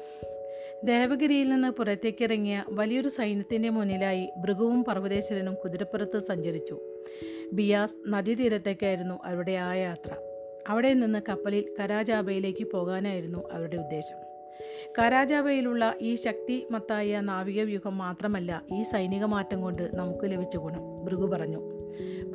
ദേവഗിരിയിൽ 0.85 1.48
നിന്ന് 1.48 1.68
പുറത്തേക്കിറങ്ങിയ 1.68 2.64
വലിയൊരു 2.68 3.09
സൈന്യത്തിന്റെ 3.09 3.68
മുന്നിലായി 3.68 4.31
ഭൃഗുവും 4.38 4.85
പർവതേശ്വരനും 4.85 5.55
കുതിരപ്പുറത്ത് 5.55 6.18
സഞ്ചരിച്ചു. 6.18 6.81
ബിയാസ് 7.53 7.96
നദീതീരത്തേക്കായിരുന്നു 8.07 9.20
അവരുടെ 9.24 9.53
ആ 9.53 9.74
യാത്ര. 9.74 10.11
അവിടെ 10.68 10.94
നിന്ന് 10.94 11.18
കപ്പലിൽ 11.29 11.64
കരാജാബയിലേക്ക് 11.81 12.66
പോകാനായിരുന്നു 12.70 13.50
അവരുടെ 13.53 13.76
ഉദ്ദേശം. 13.76 14.30
കരാജാബയിലുള്ള 14.99 15.94
ഈ 16.01 16.14
ശക്തി 16.14 16.66
മത്തായ 16.70 17.20
നാവിക 17.20 17.62
വ്യൂഹം 17.62 17.99
മാത്രമല്ല 17.99 18.62
ഈ 18.73 18.83
സൈനിക 18.83 19.25
മാറ്റം 19.25 19.61
കൊണ്ട് 19.61 19.96
നമുക്ക് 19.96 20.25
ലഭിച്ച 20.25 20.57
ഗുണം. 20.57 21.05
ഭൃഗു 21.05 21.27
പറഞ്ഞു. 21.27 21.59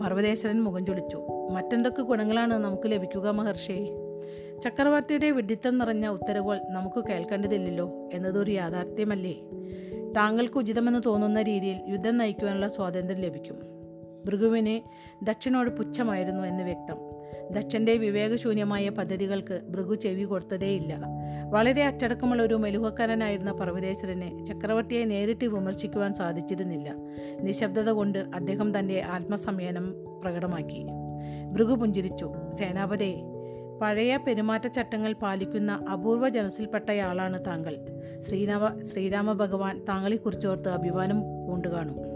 പർവതേശ്വരൻ 0.01 0.63
മുഖം 0.63 0.85
ചൊളിച്ചു. 0.85 1.27
മറ്റെന്തൊക്കെ 1.51 2.01
ഗുണങ്ങളാണ് 2.01 2.53
നമുക്ക് 2.53 2.91
ലഭിക്കുക 2.91 3.29
മഹർഷി? 3.29 3.89
ചക്രവർത്തിയുടെ 4.63 5.31
വിഡിത്തം 5.31 5.77
നിറഞ്ഞ 5.77 6.07
ഉത്തരവുകൾ 6.07 6.59
നമുക്ക് 6.69 7.07
കേൾക്കേണ്ടതില്ലല്ലോ 7.07 8.09
എന്നതൊരു 8.13 8.51
യാഥാർത്ഥ്യമല്ലേ? 8.51 9.35
താങ്കൾക്ക് 10.17 10.57
ഉചിതമെന്ന് 10.57 10.99
തോന്നുന്ന 11.05 11.41
രീതിയിൽ 11.41 11.81
യുദ്ധം 11.88 12.17
നയിക്കുവാനുള്ള 12.17 12.67
സ്വാതന്ത്ര്യം 12.67 13.21
ലഭിക്കും. 13.21 13.59
ഭൃഗുവിന് 14.25 14.79
ദക്ഷിണോട് 15.25 15.69
പുച്ഛമായിരുന്നു 15.69 16.43
എന്ന് 16.43 16.63
വ്യക്തം. 16.63 17.14
ദക്ഷന്റെ 17.51 17.97
വിവേകശൂന്യമായ 17.97 18.89
പദ്ധതികൾക്ക് 18.89 19.62
ഭൃഗു 19.69 19.95
ചെവി 19.95 20.23
കൊടുത്തതേയില്ല. 20.23 20.99
വളരെ 21.49 21.84
അച്ചടക്കമുള്ള 21.84 22.43
ഒരു 22.43 22.53
മെലുഹക്കാരനായിരുന്ന 22.53 23.51
പർവതേശ്വരനെ 23.51 24.45
ചക്രവർത്തിയെ 24.45 25.05
നേരിട്ട് 25.05 25.45
വിമർശിക്കുവാൻ 25.45 26.13
സാധിച്ചിരുന്നില്ല. 26.13 26.95
നിശബ്ദത 27.41 27.89
കൊണ്ട് 27.89 28.19
അദ്ദേഹം 28.19 28.79
തന്റെ 28.79 29.01
ആത്മസംയനം 29.01 29.95
പ്രകടമാക്കി. 30.21 30.86
ഭൃഗു 31.51 31.75
പുഞ്ചിരിച്ചു. 31.75 32.34
സേനാപതി 32.60 33.15
പഴയ 33.81 34.17
പെരുമാറ്റച്ചട്ടങ്ങൾ 34.17 35.13
പാലിക്കുന്ന 35.13 35.71
അപൂർവ 35.71 36.29
ജനസിൽപ്പെട്ടയാളാണ് 36.29 37.45
താങ്കൾ. 37.47 38.01
ശ്രീരാമ 38.19 38.81
ശ്രീരാമ 38.81 39.34
ഭഗവാൻ 39.34 39.86
താങ്കളെക്കുറിച്ചോർത്ത് 39.89 40.69
അഭിമാനം 40.69 41.21
പൂണ്ടു 41.21 41.67
കാണും 41.67 42.14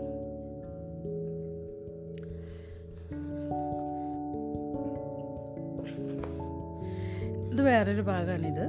ഇത് 7.60 7.66
വേറൊരു 7.66 8.02
ഭാഗമാണിത് 8.02 8.66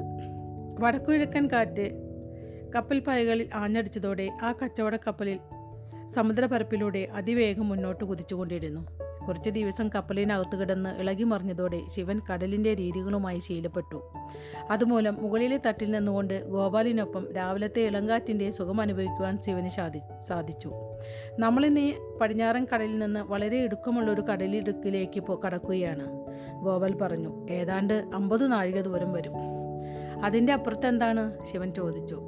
വടക്കുകിഴക്കൻ 0.82 1.44
കാറ്റ് 1.52 1.84
കപ്പൽ 2.74 2.98
പായകളിൽ 2.98 3.48
ആഞ്ഞടിച്ചതോടെ 3.54 4.26
ആ 4.42 4.52
കച്ചവട 4.52 4.96
കപ്പലിൽ 4.96 5.38
സമുദ്രപരപ്പിലൂടെ 6.14 7.08
അതിവേഗം 7.14 7.68
മുന്നോട്ട് 7.68 8.04
കുതിച്ചുകൊണ്ടിരുന്നു. 8.04 8.82
കുറച്ച് 9.26 9.50
ദിവസം 9.50 9.90
കപ്പലിനകത്ത് 9.94 10.56
കിടന്ന് 10.56 10.90
ഇളകി 10.90 11.22
മറിഞ്ഞതോടെ 11.22 11.80
ശിവൻ 11.86 12.20
കടലിന്റെ 12.32 12.74
രീതികളുമായി 12.74 13.38
ശീലപ്പെട്ടു. 13.38 14.12
അതുമൂലം 14.70 15.16
മുകളിലെ 15.20 15.60
തട്ടിൽ 15.66 15.90
നിന്നുകൊണ്ട് 15.90 16.44
ഗോപാലിനൊപ്പം 16.44 17.32
രാവിലത്തെ 17.32 17.80
ഇളങ്കാറ്റിന്റെ 17.80 18.50
സുഖം 18.50 18.80
അനുഭവിക്കുവാൻ 18.80 19.42
ശിവന് 19.42 19.68
സാധി 19.68 20.00
സാധിച്ചു. 20.26 20.70
നമ്മളിന്ന് 21.38 22.18
പടിഞ്ഞാറൻ 22.20 22.66
കടലിൽ 22.74 22.98
നിന്ന് 22.98 23.20
വളരെ 23.20 23.56
ഇടുക്കമുള്ള 23.56 24.10
ഒരു 24.10 24.20
കടലിടുക്കിലേക്ക് 24.20 25.20
പോ 25.20 25.40
കടക്കുകയാണ്. 25.46 26.06
ഗോപാൽ 26.62 26.94
പറഞ്ഞു 26.94 27.48
ഏതാണ്ട് 27.50 28.10
അമ്പത് 28.14 28.52
നാഴിക 28.52 28.80
ദൂരം 28.80 29.12
വരും. 29.12 29.32
അതിന്റെ 30.24 30.52
അപ്പുറത്ത് 30.52 30.86
എന്താണ്? 30.86 31.44
ശിവൻ 31.52 31.72
ചോദിച്ചു. 31.72 32.22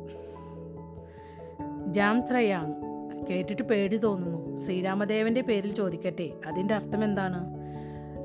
ജാം 1.87 2.20
ത്രയാങ്. 2.20 2.91
കേട്ടിട്ട് 3.31 3.63
പേടി 3.63 3.97
തോന്നുന്നു. 3.97 4.59
ശ്രീരാമദേവന്റെ 4.59 5.41
പേരിൽ 5.41 5.75
ചോദിക്കട്ടെ. 5.75 6.31
അതിന്റെ 6.47 6.75
അർത്ഥം 6.75 7.05
എന്താണ്? 7.05 7.63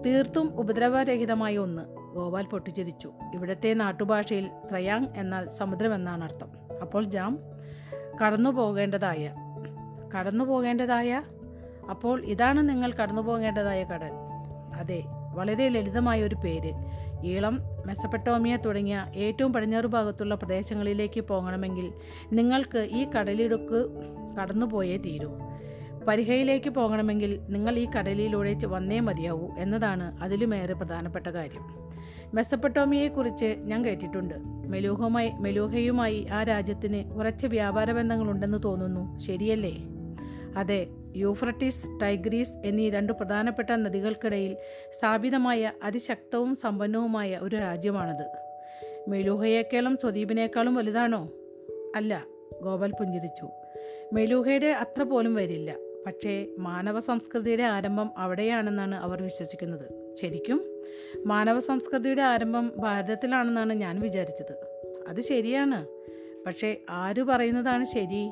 തീർത്തും 0.06 0.56
ഉപദ്രവരഹിതമായ 0.56 1.58
ഒന്ന്. 1.58 1.82
ഗോപാൽ 2.16 2.46
പൊട്ടിച്ചിരിച്ചു. 2.46 3.12
ഇവിടത്തെ 3.34 3.74
നാട്ടുഭാഷയിൽ 3.74 4.50
ശ്രയാങ് 4.70 5.06
എന്നാൽ 5.16 5.50
സമുദ്രം 5.50 5.96
എന്നാണ് 5.96 6.24
അർത്ഥം. 6.24 6.50
അപ്പോൾ 6.82 7.04
ജാം 7.04 7.40
കടന്നു 8.26 8.50
പോകേണ്ടതായ 8.50 9.34
കടന്നു 10.18 10.44
പോകേണ്ടതായ 10.44 11.24
അപ്പോൾ 11.90 12.24
ഇതാണ് 12.26 12.70
നിങ്ങൾ 12.70 12.92
കടന്നു 12.92 13.22
പോകേണ്ടതായ 13.22 13.84
കടൽ. 13.84 14.12
അതെ 14.76 15.04
വളരെ 15.36 15.70
ലളിതമായ 15.70 16.24
ഒരു 16.24 16.36
പേര്. 16.36 16.74
ഈളം 17.24 17.62
മെസപ്പട്ടോമിയ 17.86 18.56
തുടങ്ങിയ 18.56 19.06
ഏറ്റവും 19.16 19.54
പടിഞ്ഞാറ് 19.54 19.86
ഭാഗത്തുള്ള 19.86 20.36
പ്രദേശങ്ങളിലേക്ക് 20.36 21.22
പോകണമെങ്കിൽ 21.22 21.94
നിങ്ങൾക്ക് 22.34 22.88
ഈ 22.92 23.08
കടലിടുക്ക് 23.18 23.90
കടന്നുപോയേ 24.42 24.98
തീരൂ. 24.98 25.30
പരിഹയിലേക്ക് 26.08 26.70
പോകണമെങ്കിൽ 26.70 27.40
നിങ്ങൾ 27.50 27.78
ഈ 27.78 27.88
കടലിലൂടെ 27.98 28.58
വന്നേ 28.66 29.00
മതിയാവൂ 29.00 29.48
എന്നതാണ് 29.58 30.18
അതിലുമേറെ 30.22 30.74
പ്രധാനപ്പെട്ട 30.74 31.28
കാര്യം. 31.28 31.88
മെസ്സപ്പട്ടോമിയയെക്കുറിച്ച് 32.34 33.56
ഞാൻ 33.60 33.86
കേട്ടിട്ടുണ്ട്. 33.86 34.36
മെലൂഹമായി 34.68 35.32
മെലൂഹയുമായി 35.40 36.28
ആ 36.32 36.44
രാജ്യത്തിന് 36.44 37.14
ഉറച്ച 37.14 37.46
വ്യാപാര 37.46 37.92
ബന്ധങ്ങളുണ്ടെന്ന് 37.92 38.58
തോന്നുന്നു. 38.66 39.20
ശരിയല്ലേ? 39.20 39.78
അതെ 40.58 40.88
യൂഫ്രട്ടീസ് 41.18 41.88
ടൈഗ്രീസ് 42.02 42.52
എന്നീ 42.66 42.90
രണ്ട് 42.90 43.14
പ്രധാനപ്പെട്ട 43.14 43.70
നദികൾക്കിടയിൽ 43.70 44.58
സ്ഥാപിതമായ 44.92 45.72
അതിശക്തവും 45.84 46.56
സമ്പന്നവുമായ 46.56 47.40
ഒരു 47.42 47.56
രാജ്യമാണത്. 47.56 48.28
മെലൂഹയേക്കാളും 49.10 49.98
സ്വദീപിനേക്കാളും 49.98 50.76
വലുതാണോ? 50.76 51.32
അല്ല 51.96 52.26
ഗോപാൽ 52.62 52.92
പുഞ്ചിരിച്ചു. 52.92 53.50
മെലൂഹയുടെ 54.14 54.68
അത്ര 54.68 55.04
പോലും 55.04 55.36
വരില്ല. 55.36 55.76
പക്ഷേ 56.06 56.48
മാനവ 56.60 57.00
സംസ്കൃതിയുടെ 57.00 57.64
ആരംഭം 57.64 58.12
അവിടെയാണെന്നാണ് 58.18 58.96
അവർ 58.96 59.24
വിശ്വസിക്കുന്നത്. 59.24 60.16
ശരിക്കും 60.16 60.64
മാനവ 61.26 61.60
സംസ്കൃതിയുടെ 61.60 62.22
ആരംഭം 62.22 62.74
ഭാരതത്തിലാണെന്നാണ് 62.78 63.74
ഞാൻ 63.74 64.00
വിചാരിച്ചത്. 64.00 64.54
അത് 65.10 65.22
ശരിയാണ്. 65.22 65.97
പക്ഷേ 66.48 66.78
ആര് 66.90 67.24
പറയുന്നതാണ് 67.24 67.86
ശരി? 67.86 68.32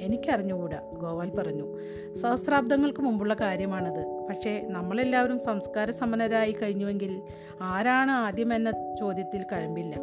എനിക്കറിഞ്ഞുകൂടാ 0.00 0.80
ഗോവാൽ 0.92 1.30
പറഞ്ഞു. 1.30 1.78
സഹസ്രാബ്ദങ്ങൾക്ക് 2.14 3.00
മുമ്പുള്ള 3.00 3.34
കാര്യമാണത്. 3.34 4.26
പക്ഷേ 4.28 4.66
നമ്മളെല്ലാവരും 4.68 5.38
സംസ്കാര 5.38 5.90
സമനരായി 5.90 6.52
കഴിഞ്ഞുവെങ്കിൽ 6.52 7.22
ആരാണ് 7.62 8.10
ആദ്യം 8.10 8.54
എന്ന 8.54 8.70
ചോദ്യത്തിൽ 9.00 9.44
കഴമ്പില്ല. 9.52 9.96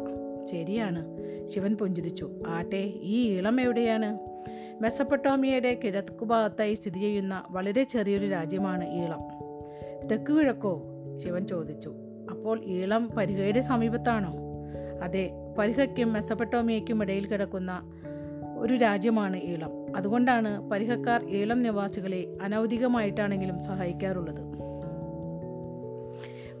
ശരിയാണ്. 0.50 1.06
ശിവൻ 1.46 1.76
പുഞ്ചിരിച്ചു. 1.76 2.30
ആട്ടെ 2.46 2.92
ഈ 3.02 3.36
ഇളം 3.38 3.60
എവിടെയാണ്? 3.60 4.18
മെസപ്പട്ടോമിയയുടെ 4.82 5.80
കിഴക്കുഭാഗത്തായി 5.84 6.74
സ്ഥിതി 6.74 6.98
ചെയ്യുന്ന 6.98 7.44
വളരെ 7.50 7.82
ചെറിയൊരു 7.82 8.26
രാജ്യമാണ് 8.26 8.94
ഈളം. 8.94 9.20
തെക്ക് 10.08 10.32
കിഴക്കോ? 10.32 10.82
ശിവൻ 11.16 11.46
ചോദിച്ചു. 11.46 11.94
അപ്പോൾ 12.30 12.64
ഈളം 12.64 13.08
പരിഹയുടെ 13.08 13.60
സമീപത്താണോ? 13.60 14.34
അതെ 15.02 15.30
പരിഹയ്ക്കും 15.58 16.12
മെസപ്പട്ടോമിയയ്ക്കും 16.12 17.02
ഇടയിൽ 17.02 17.26
കിടക്കുന്ന 17.26 17.82
ഒരു 18.58 18.76
രാജ്യമാണ് 18.76 19.36
ഈളം 19.36 19.96
അതുകൊണ്ടാണ് 19.96 20.70
പരിഹക്കാർ 20.70 21.24
ഈളം 21.28 21.62
നിവാസികളെ 21.62 22.38
അനൗദികമായിട്ടാണെങ്കിലും 22.42 23.62
സഹായിക്കാറുള്ളത്. 23.62 24.50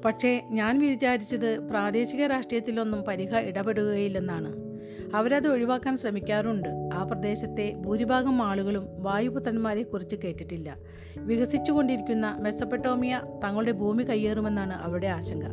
പക്ഷേ 0.04 0.42
ഞാൻ 0.50 0.80
വിചാരിച്ചത് 0.80 1.58
പ്രാദേശിക 1.58 2.26
രാഷ്ട്രീയത്തിലൊന്നും 2.26 3.02
പരിഹ 3.02 3.36
ഇടപെടുകയില്ലെന്നാണ്. 3.36 4.70
അവരത് 5.14 5.48
ഒഴിവാക്കാൻ 5.48 5.96
ശ്രമിക്കാറുണ്ട്. 5.96 6.68
ആ 6.94 7.02
പ്രദേശത്തെ 7.02 7.74
ഭൂരിഭാഗം 7.76 8.42
ആളുകളും 8.42 9.02
വായുപുത്രന്മാരെ 9.02 9.82
കുറിച്ച് 9.82 10.16
കേട്ടിട്ടില്ല. 10.16 10.76
വികസിച്ചുകൊണ്ടിരിക്കുന്ന 11.16 12.36
മെസ്സപ്പെട്ടോമിയ 12.40 13.22
തങ്ങളുടെ 13.44 13.72
ഭൂമി 13.72 14.02
കയ്യേറുമെന്നാണ് 14.02 14.74
അവരുടെ 14.74 15.06
ആശങ്ക. 15.06 15.44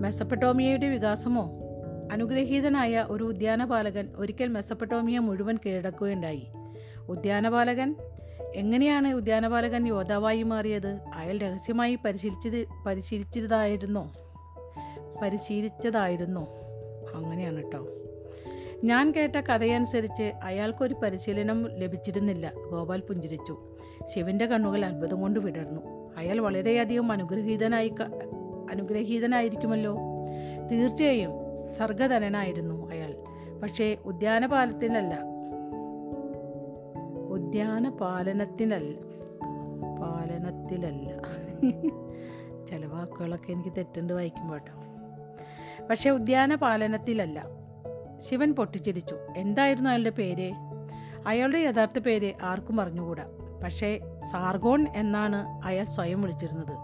മെസ്സപ്പെട്ടോമിയയുടെ 0.00 0.88
വികാസമോ? 0.88 1.58
അനുഗ്രഹീതനായ 2.12 3.06
ഒരു 3.08 3.24
ഉദ്യാനപാലകൻ 3.24 4.08
ഒരിക്കൽ 4.16 4.48
മെസ്സപ്പട്ടോമിയ 4.48 5.18
മുഴുവൻ 5.18 5.58
കീഴടക്കുകയുണ്ടായി. 5.66 6.48
ഉദ്യാനപാലകൻ? 7.08 7.94
എങ്ങനെയാണ് 8.54 9.08
ഉദ്യാനപാലകൻ 9.08 9.88
യോദ്ധാവായി 9.88 10.42
മാറിയത്? 10.42 10.98
അയാൾ 11.14 11.38
രഹസ്യമായി 11.38 11.98
പരിശീലിച്ചത് 12.04 12.66
പരിശീലിച്ചതായിരുന്നോ? 12.86 14.12
പരിശീലിച്ചതായിരുന്നോ? 15.22 16.48
അങ്ങനെയാണ് 17.14 17.56
കേട്ടോ 17.56 17.88
ഞാൻ 18.84 19.10
കേട്ട 19.10 19.36
കഥയനുസരിച്ച് 19.36 20.32
അയാൾക്കൊരു 20.42 20.94
പരിശീലനം 20.94 21.68
ലഭിച്ചിരുന്നില്ല. 21.78 22.52
ഗോപാൽ 22.70 23.00
പുഞ്ചിരിച്ചു. 23.00 23.58
ശിവന്റെ 24.14 24.46
കണ്ണുകൾ 24.46 24.84
അത്ഭുതം 24.84 25.20
കൊണ്ട് 25.20 25.40
വിടർന്നു. 25.40 26.14
അയാൾ 26.16 26.40
വളരെയധികം 26.40 27.12
അനുഗ്രഹീതനായി 27.12 27.94
അനുഗ്രഹീതനായിരിക്കുമല്ലോ? 28.70 29.96
തീർച്ചയായും. 30.72 31.47
സർഗധനനായിരുന്നു 31.70 32.90
അയാൾ. 32.90 33.16
പക്ഷേ 33.62 33.96
ഉദ്യാനപാലത്തിനല്ല 34.04 35.22
ഉദ്യാനപാലനത്തിനല്ല 37.28 38.94
പാലനത്തിലല്ല. 40.00 41.08
ചില 42.66 42.86
വാക്കുകളൊക്കെ 42.86 43.52
എനിക്ക് 43.52 43.72
തെറ്റുണ്ട് 43.76 44.12
വായിക്കുമ്പോൾ 44.12 44.54
കേട്ടോ 44.54 44.72
പക്ഷേ 45.86 46.10
ഉദ്യാന 46.10 46.54
പാലനത്തിലല്ല 46.54 47.44
ശിവൻ 48.18 48.54
പൊട്ടിച്ചിരിച്ചു. 48.54 49.16
എന്തായിരുന്നു 49.36 49.90
അയാളുടെ 49.90 50.10
പേര്? 50.10 50.52
അയാളുടെ 51.26 51.58
യഥാർത്ഥ 51.58 51.98
പേര് 51.98 52.32
ആർക്കും 52.42 52.80
അറിഞ്ഞുകൂടാ. 52.80 53.26
പക്ഷേ 53.64 54.00
സാർഗോൺ 54.30 54.86
എന്നാണ് 54.96 55.60
അയാൾ 55.64 55.84
സ്വയം 55.84 56.22
വിളിച്ചിരുന്നത്. 56.22 56.76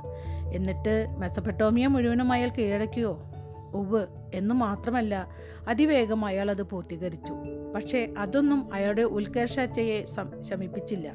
എന്നിട്ട് 0.55 1.07
മെസപ്പട്ടോമിയ 1.18 1.87
മുഴുവനും 1.87 2.33
അയാൾ 2.33 2.49
കീഴടക്കിയോ? 2.49 3.34
ഉവ് 3.74 4.06
എന്ന് 4.34 4.54
മാത്രമല്ല 4.54 5.28
അതിവേഗം 5.68 6.24
അയാൾ 6.24 6.50
അത് 6.50 6.62
പൂർത്തീകരിച്ചു. 6.62 7.32
പക്ഷേ 7.74 8.14
അതൊന്നും 8.18 8.74
അയാളുടെ 8.74 9.02
ഉത്കർഷച്ചയെ 9.02 10.04
ശമിപ്പിച്ചില്ല. 10.40 11.12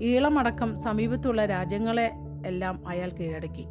ഈളമടക്കം 0.00 0.78
സമീപത്തുള്ള 0.78 1.46
രാജ്യങ്ങളെ 1.46 2.10
എല്ലാം 2.46 2.88
അയാൾ 2.88 3.08
കീഴടക്കി. 3.08 3.66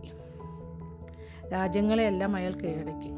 രാജ്യങ്ങളെയെല്ലാം 1.53 2.35
അയാൾ 2.35 2.51
കീഴടക്കി. 2.51 3.11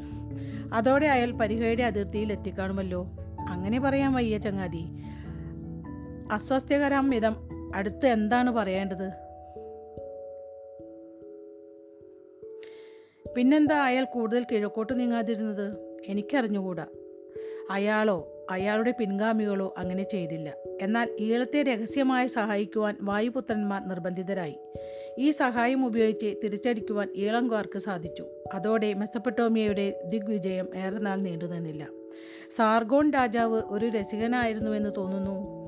അതോടെ 0.72 1.06
അയാൾ 1.06 1.30
പരിഹയുടെ 1.30 1.82
അതിർത്തിയിൽ 1.82 2.32
എത്തിക്കാണുമല്ലോ 2.32 3.06
അങ്ങനെ 3.48 3.80
പറയാൻ 3.80 4.12
വയ്യ 4.12 4.38
ചങ്ങാതി. 4.38 4.84
അസ്വാസ്ഥ്യകരം 6.32 7.10
വിധം 7.10 7.36
അടുത്ത് 7.74 8.06
എന്താണ് 8.06 8.50
പറയേണ്ടത്? 8.50 9.29
പിന്നെന്താ 13.36 13.84
അയാൾ 13.84 14.04
കൂടുതൽ 14.04 14.46
കിഴക്കോട്ട് 14.52 15.00
നീങ്ങാതിരുന്നത്? 15.00 15.98
എനിക്കറിഞ്ഞുകൂടാ. 16.08 16.86
അയാളോ 17.70 18.46
അയാളുടെ 18.50 18.94
പിൻഗാമികളോ 19.00 19.74
അങ്ങനെ 19.78 20.02
ചെയ്തില്ല. 20.02 20.54
എന്നാൽ 20.80 21.16
ഈളത്തെ 21.20 21.62
രഹസ്യമായി 21.62 22.26
സഹായിക്കുവാൻ 22.26 22.96
വായുപുത്രന്മാർ 23.00 23.88
നിർബന്ധിതരായി. 23.88 24.58
ഈ 25.18 25.30
സഹായം 25.30 25.86
ഉപയോഗിച്ച് 25.86 26.34
തിരിച്ചടിക്കുവാൻ 26.44 27.08
ഈളംകാർക്ക് 27.16 27.78
സാധിച്ചു. 27.78 28.24
അതോടെ 28.54 28.94
മെസപ്പട്ടോമിയയുടെ 28.94 30.02
ദിഗ്വിജയം 30.04 30.68
ഏറെ 30.76 30.98
നാൾ 30.98 31.16
നീണ്ടുനിന്നില്ല 31.16 31.88
സാർഗോൺ 32.50 33.10
രാജാവ് 33.10 33.62
ഒരു 33.66 33.86
രസികനായിരുന്നുവെന്ന് 33.86 34.90
തോന്നുന്നു? 34.96 35.60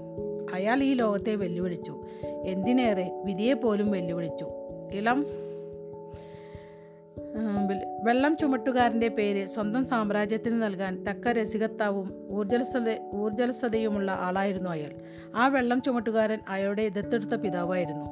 അയാൾ 0.54 0.82
ഈ 0.82 0.94
ലോകത്തെ 0.94 1.34
വെല്ലുവിളിച്ചു. 1.34 2.02
എന്തിനേറെ? 2.46 3.22
വിധിയെപ്പോലും 3.24 3.90
വെല്ലുവിളിച്ചു. 3.90 4.46
ഇളം 4.92 5.51
വെള്ളം 8.02 8.36
ചുമട്ടുകാരന്റെ 8.36 9.08
പേര് 9.08 9.46
സ്വന്തം 9.46 9.84
സാമ്രാജ്യത്തിന് 9.84 10.62
നൽകാൻ 10.62 11.02
തക്ക 11.02 11.28
രസികത്താവും 11.28 12.26
ഊർജലസത 12.30 12.98
ഊർജലസതയുമുള്ള 13.14 14.12
ആളായിരുന്നു 14.12 14.70
അയാൾ. 14.70 14.92
ആ 15.36 15.48
വെള്ളം 15.48 15.82
ചുമട്ടുകാരൻ 15.82 16.38
അയാളുടെ 16.48 16.88
ദത്തെടുത്ത 16.88 17.34
പിതാവായിരുന്നു. 17.34 18.04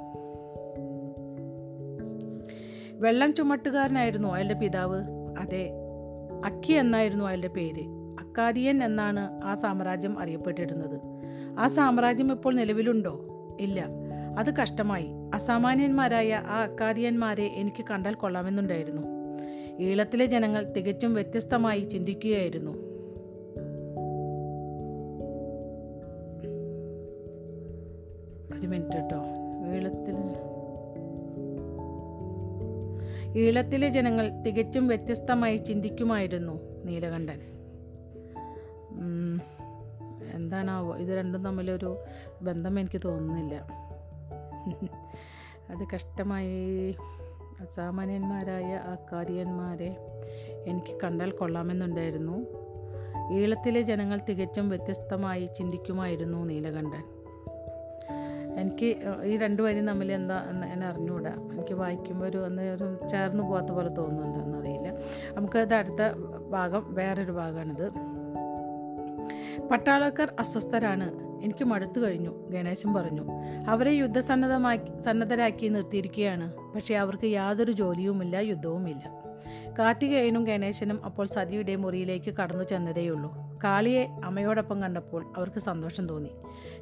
വെള്ളം 2.94 3.35
ചുമട്ടുകാരനായിരുന്നു 3.35 4.28
അയാളുടെ 4.28 4.54
പിതാവ്. 4.54 5.04
അതെ 5.38 5.70
അക്കി 6.44 6.72
എന്നായിരുന്നു 6.72 7.24
അയാളുടെ 7.24 7.48
പേര്. 7.48 7.83
അക്കാദിയൻ 8.20 8.85
എന്നാണ് 8.85 9.40
ആ 9.44 9.54
സാമ്രാജ്യം 9.54 10.18
അറിയപ്പെട്ടിരുന്നത്. 10.18 11.00
ആ 11.59 11.66
സാമ്രാജ്യം 11.66 12.33
ഇപ്പോൾ 12.33 12.54
നിലവിലുണ്ടോ? 12.54 13.26
ഇല്ല. 13.61 13.87
അത് 14.38 14.56
കഷ്ടമായി. 14.56 15.19
അസാമാന്യന്മാരായ 15.34 16.34
ആ 16.34 16.64
അക്കാദിയന്മാരെ 16.64 17.42
എനിക്ക് 17.42 17.84
കണ്ടാൽ 17.90 18.14
കൊള്ളാമെന്നുണ്ടായിരുന്നു. 18.14 19.02
ഈളത്തിലെ 19.80 20.26
ജനങ്ങൾ 20.26 20.72
തികച്ചും 20.72 21.14
വ്യത്യസ്തമായി 21.14 21.80
ചിന്തിക്കുകയായിരുന്നു. 21.80 22.70
ഒരു 28.58 28.66
മിനിറ്റ് 28.66 28.96
കേട്ടോ. 28.96 29.16
ഈളത്തിൽ 29.74 30.16
ഈളത്തിലെ 33.38 33.88
ജനങ്ങൾ 33.88 34.30
തികച്ചും 34.30 34.88
വ്യത്യസ്തമായി 34.88 35.56
ചിന്തിക്കുമായിരുന്നു 35.56 36.84
നീലകണ്ഠൻ. 36.84 37.40
എന്താണാവോ? 40.34 40.96
ഇത് 40.96 41.18
രണ്ടും 41.18 41.44
തമ്മിലൊരു 41.44 41.96
ബന്ധം 42.42 42.80
എനിക്ക് 42.80 43.00
തോന്നുന്നില്ല. 43.04 43.89
അത് 45.70 45.87
കഷ്ടമായി. 45.94 46.96
അസാമാന്യന്മാരായ 47.61 48.75
അക്കാദിയന്മാരെ 48.75 49.96
എനിക്ക് 50.66 51.01
കണ്ടാൽ 51.05 51.31
കൊള്ളാമെന്നുണ്ടായിരുന്നു. 51.31 52.46
ഈളത്തിലെ 53.33 53.81
ജനങ്ങൾ 53.81 54.20
തികച്ചും 54.29 54.68
വ്യത്യസ്തമായി 54.68 55.49
ചിന്തിക്കുമായിരുന്നു 55.57 56.38
നീലകണ്ഠൻ. 56.38 57.03
എനിക്ക് 58.61 58.96
ഈ 59.25 59.37
രണ്ടു 59.37 59.62
വരി 59.62 59.81
തമ്മിൽ 59.81 60.12
എന്താ 60.12 60.44
എന്ന് 60.73 60.87
അറിഞ്ഞുകൂടാ. 60.87 61.31
എനിക്ക് 61.53 61.75
വായിക്കുമ്പോൾ 61.75 62.27
ഒരു 62.27 62.38
ഒന്ന് 62.38 62.62
ഒരു 62.62 63.09
ചേർന്ന് 63.09 63.42
പോകാത്ത 63.42 63.66
പോലെ 63.66 63.88
തോന്നുന്നുണ്ടെന്ന് 63.88 64.59
അറിയില്ല. 64.59 64.88
നമുക്ക് 64.88 65.37
നമുക്കത് 65.37 65.75
അടുത്ത 65.75 66.12
ഭാഗം 66.51 66.94
വേറൊരു 66.94 67.33
ഭാഗമാണിത്. 67.33 67.90
പട്ടാളക്കാർ 69.68 70.35
അസ്വസ്ഥരാണ്. 70.38 71.29
എനിക്ക് 71.42 71.64
മടുത്തു 71.64 72.00
കഴിഞ്ഞു 72.00 72.50
ഗണേശൻ 72.50 72.94
പറഞ്ഞു. 72.94 73.24
അവരെ 73.68 73.90
യുദ്ധസന്നദ്ധമാക്കി 73.90 75.00
സന്നദ്ധരാക്കി 75.00 75.66
നിർത്തിയിരിക്കുകയാണ്. 75.66 76.53
പക്ഷേ 76.74 76.94
അവർക്ക് 76.94 77.24
യാതൊരു 77.24 77.72
ജോലിയുമില്ല 77.72 78.37
യുദ്ധവുമില്ല. 78.37 79.20
കാർത്തികേയനും 79.79 80.44
ഗണേശനും 80.44 81.05
അപ്പോൾ 81.05 81.26
സതിയുടെ 81.26 81.76
മുറിയിലേക്ക് 81.76 82.35
കടന്നു 82.35 82.64
ചെന്നതേയുള്ളൂ 82.64 83.59
കാളിയെ 83.64 84.09
അമ്മയോടൊപ്പം 84.24 84.83
കണ്ടപ്പോൾ 84.83 85.33
അവർക്ക് 85.37 85.59
സന്തോഷം 85.59 86.09
തോന്നി. 86.09 86.31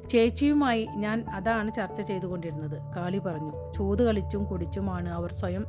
ചേച്ചിയുമായി 0.09 0.85
ഞാൻ 0.85 1.25
അതാണ് 1.29 1.73
ചർച്ച 1.73 2.01
ചെയ്തുകൊണ്ടിരുന്നത് 2.01 2.95
കാളി 2.95 3.17
പറഞ്ഞു. 3.17 3.73
ചൂത് 3.77 4.03
കളിച്ചും 4.03 4.45
കുടിച്ചുമാണ് 4.45 5.09
അവർ 5.09 5.33
സ്വയം 5.33 5.65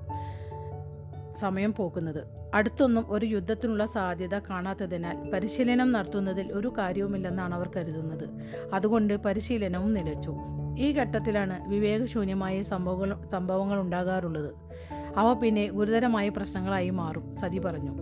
സമയം 1.34 1.74
പോക്കുന്നത്. 1.74 2.24
അടുത്തൊന്നും 2.54 3.04
ഒരു 3.08 3.26
യുദ്ധത്തിനുള്ള 3.26 3.86
സാധ്യത 3.86 4.38
കാണാത്തതിനാൽ 4.38 5.30
പരിശീലനം 5.30 5.92
നടത്തുന്നതിൽ 5.92 6.52
ഒരു 6.52 6.72
കാര്യവുമില്ലെന്നാണ് 6.78 7.54
അവർ 7.54 7.70
കരുതുന്നത്. 7.76 8.28
അതുകൊണ്ട് 8.74 9.16
പരിശീലനവും 9.16 9.94
നിലച്ചു. 9.94 10.34
ഈ 10.78 10.92
ഘട്ടത്തിലാണ് 10.92 11.68
വിവേകശൂന്യമായ 11.68 12.62
സംഭവങ്ങൾ 12.62 13.28
സംഭവങ്ങൾ 13.32 13.80
ഉണ്ടാകാറുള്ളത്. 13.80 14.54
അവ 15.16 15.32
പിന്നെ 15.32 15.68
ഗുരുതരമായ 15.68 16.28
പ്രശ്നങ്ങളായി 16.28 16.90
മാറും 16.90 17.34
സതി 17.34 17.58
പറഞ്ഞു. 17.58 17.92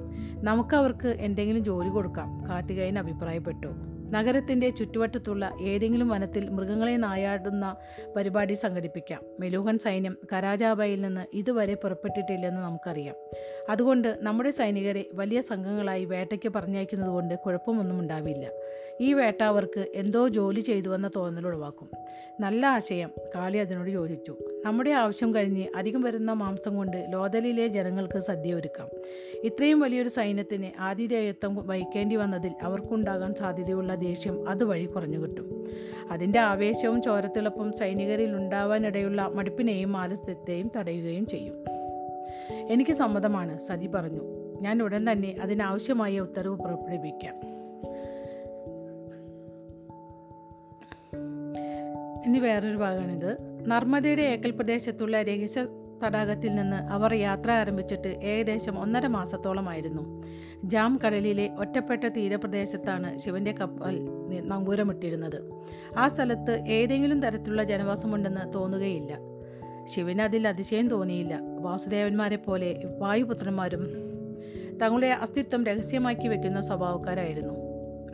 നമുക്കവർക്ക് 0.42 1.08
എന്തെങ്കിലും 1.08 1.64
ജോലി 1.64 1.88
കൊടുക്കാം 1.88 2.48
കാർത്തികയൻ 2.50 2.98
അഭിപ്രായപ്പെട്ടു. 2.98 3.97
നഗരത്തിന്റെ 4.08 4.70
ചുറ്റുവട്ടത്തുള്ള 4.70 5.52
ഏതെങ്കിലും 5.60 6.08
വനത്തിൽ 6.08 6.48
മൃഗങ്ങളെ 6.48 6.96
നായാടുന്ന 6.96 7.76
പരിപാടി 8.16 8.54
സംഘടിപ്പിക്കാം. 8.54 9.22
മെലൂഹൻ 9.40 9.78
സൈന്യം 9.78 10.16
കരാജാബയിൽ 10.32 11.00
നിന്ന് 11.00 11.36
ഇതുവരെ 11.36 11.74
പുറപ്പെട്ടിട്ടില്ലെന്ന് 11.74 12.60
നമുക്കറിയാം. 12.60 13.14
അതുകൊണ്ട് 13.70 14.18
നമ്മുടെ 14.20 14.50
സൈനികരെ 14.50 15.04
വലിയ 15.14 15.40
സംഘങ്ങളായി 15.40 16.04
വേട്ടയ്ക്ക് 16.04 16.48
പറഞ്ഞയക്കുന്നതുകൊണ്ട് 16.48 17.34
കുഴപ്പമൊന്നും 17.34 17.98
ഉണ്ടാവില്ല. 17.98 18.50
ഈ 19.00 19.12
വേട്ട 19.12 19.42
അവർക്ക് 19.42 19.86
എന്തോ 19.94 20.28
ജോലി 20.28 20.60
ചെയ്തുവെന്ന 20.60 21.10
തോന്നലുളവാക്കും 21.16 21.88
നല്ല 22.40 22.66
ആശയം 22.66 23.10
കാളി 23.34 23.58
അതിനോട് 23.58 23.90
യോജിച്ചു. 23.90 24.38
നമ്മുടെ 24.66 24.90
ആവശ്യം 24.90 25.34
കഴിഞ്ഞ് 25.34 25.66
അധികം 25.76 26.02
വരുന്ന 26.02 26.32
മാംസം 26.32 26.76
കൊണ്ട് 26.76 27.06
ലോതലിലെ 27.10 27.66
ജനങ്ങൾക്ക് 27.66 28.18
സദ്യ 28.18 28.54
ഒരുക്കാം. 28.54 28.88
ഇത്രയും 29.44 29.80
വലിയൊരു 29.80 30.08
സൈന്യത്തിന് 30.08 30.80
ആതിഥേയത്വം 30.80 31.66
വഹിക്കേണ്ടി 31.66 32.16
വന്നതിൽ 32.16 32.52
അവർക്കുണ്ടാകാൻ 32.62 33.34
സാധ്യതയുള്ള 33.34 33.94
ദേഷ്യം 33.94 34.48
അതുവഴി 34.48 34.84
കുറഞ്ഞു 34.84 35.18
കിട്ടും. 35.18 35.64
അതിന്റെ 36.10 36.38
ആവേശവും 36.38 37.02
ചോരത്തിളപ്പും 37.02 37.72
സൈനികരിൽ 37.72 38.36
ഉണ്ടാവാനിടയുള്ള 38.36 39.22
മടുപ്പിനെയും 39.34 39.96
ആലസ്യത്തെയും 39.96 40.70
തടയുകയും 40.76 41.26
ചെയ്യും. 41.26 41.64
എനിക്ക് 42.50 42.92
സമ്മതമാണ് 42.92 43.58
സതി 43.58 43.86
പറഞ്ഞു. 43.86 44.20
ഞാൻ 44.60 44.82
ഉടൻ 44.82 45.12
തന്നെ 45.12 45.36
അതിനാവശ്യമായ 45.42 46.20
ഉത്തരവ് 46.20 46.56
പുറപ്പെടുവിക്കാം. 46.56 47.57
ഇനി 52.28 52.38
വേറൊരു 52.38 52.76
ഭാഗമാണിത്. 52.76 53.36
നർമ്മദയുടെ 53.66 54.22
ഏക്കൽ 54.22 54.50
പ്രദേശത്തുള്ള 54.50 55.22
രഹസ്യ 55.22 55.66
തടാകത്തിൽ 56.04 56.54
നിന്ന് 56.54 56.76
അവർ 56.76 57.14
യാത്ര 57.14 57.50
ആരംഭിച്ചിട്ട് 57.50 58.08
ഏകദേശം 58.08 58.80
ഒന്നര 58.80 59.06
മാസത്തോളമായിരുന്നു. 59.06 60.24
ജാം 60.64 61.00
കടലിലെ 61.06 61.50
ഒറ്റപ്പെട്ട 61.58 62.04
തീരപ്രദേശത്താണ് 62.04 63.18
ശിവന്റെ 63.18 63.52
കപ്പൽ 63.52 64.08
നങ്കൂരമിട്ടിരുന്നത്. 64.44 65.50
ആ 65.98 66.08
സ്ഥലത്ത് 66.08 66.64
ഏതെങ്കിലും 66.68 67.22
തരത്തിലുള്ള 67.22 67.62
ജനവാസമുണ്ടെന്ന് 67.62 68.54
തോന്നുകയില്ല. 68.54 69.18
ശിവന് 69.84 70.20
അതിൽ 70.20 70.48
അതിശയം 70.48 70.88
തോന്നിയില്ല. 70.88 71.40
വാസുദേവന്മാരെ 71.60 72.36
പോലെ 72.36 72.82
വായുപുത്രന്മാരും 72.98 73.86
തങ്ങളുടെ 74.82 75.06
അസ്തിത്വം 75.06 75.66
രഹസ്യമാക്കി 75.66 76.28
വെക്കുന്ന 76.28 76.60
സ്വഭാവക്കാരായിരുന്നു. 76.60 77.67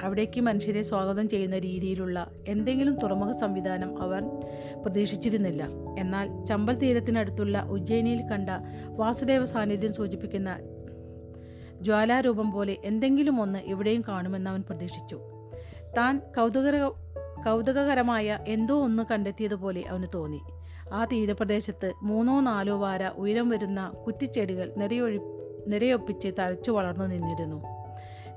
അവിടേക്ക് 0.05 0.41
മനുഷ്യരെ 0.41 0.83
സ്വാഗതം 0.83 1.29
ചെയ്യുന്ന 1.29 1.59
രീതിയിലുള്ള 1.59 2.31
എന്തെങ്കിലും 2.49 2.99
തുറമുഖ 2.99 3.33
സംവിധാനം 3.33 4.03
അവൻ 4.03 4.31
പ്രതീക്ഷിച്ചിരുന്നില്ല. 4.83 5.67
എന്നാൽ 5.99 6.45
ചമ്പൽ 6.45 6.75
തീരത്തിനടുത്തുള്ള 6.75 7.63
ഉജ്ജയിനിയിൽ 7.63 8.23
കണ്ട 8.23 8.51
വാസുദേവ 8.87 9.45
സാന്നിധ്യം 9.45 9.93
സൂചിപ്പിക്കുന്ന 9.93 10.59
ജ്വാലാരൂപം 11.81 12.51
പോലെ 12.51 12.77
എന്തെങ്കിലും 12.85 13.41
ഒന്ന് 13.41 13.59
ഇവിടെയും 13.59 14.05
കാണുമെന്ന് 14.09 14.51
അവൻ 14.51 14.63
പ്രതീക്ഷിച്ചു. 14.63 15.21
താൻ 15.97 16.19
കൗതുക 16.19 16.89
കൗതുകകരമായ 17.47 18.39
എന്തോ 18.49 18.85
ഒന്ന് 18.85 19.03
കണ്ടെത്തിയതുപോലെ 19.11 19.85
അവന് 19.89 20.07
തോന്നി. 20.15 20.41
ആ 20.93 21.05
തീരപ്രദേശത്ത് 21.05 21.93
മൂന്നോ 22.03 22.41
നാലോ 22.41 22.79
വാര 22.79 23.09
ഉയരം 23.09 23.49
വരുന്ന 23.49 23.89
കുറ്റിച്ചെടികൾ 24.07 24.73
നിരയൊഴി 24.77 25.21
നിരയൊപ്പിച്ച് 25.69 26.29
തഴച്ചു 26.39 26.71
വളർന്നു 26.71 27.05
നിന്നിരുന്നു. 27.05 27.84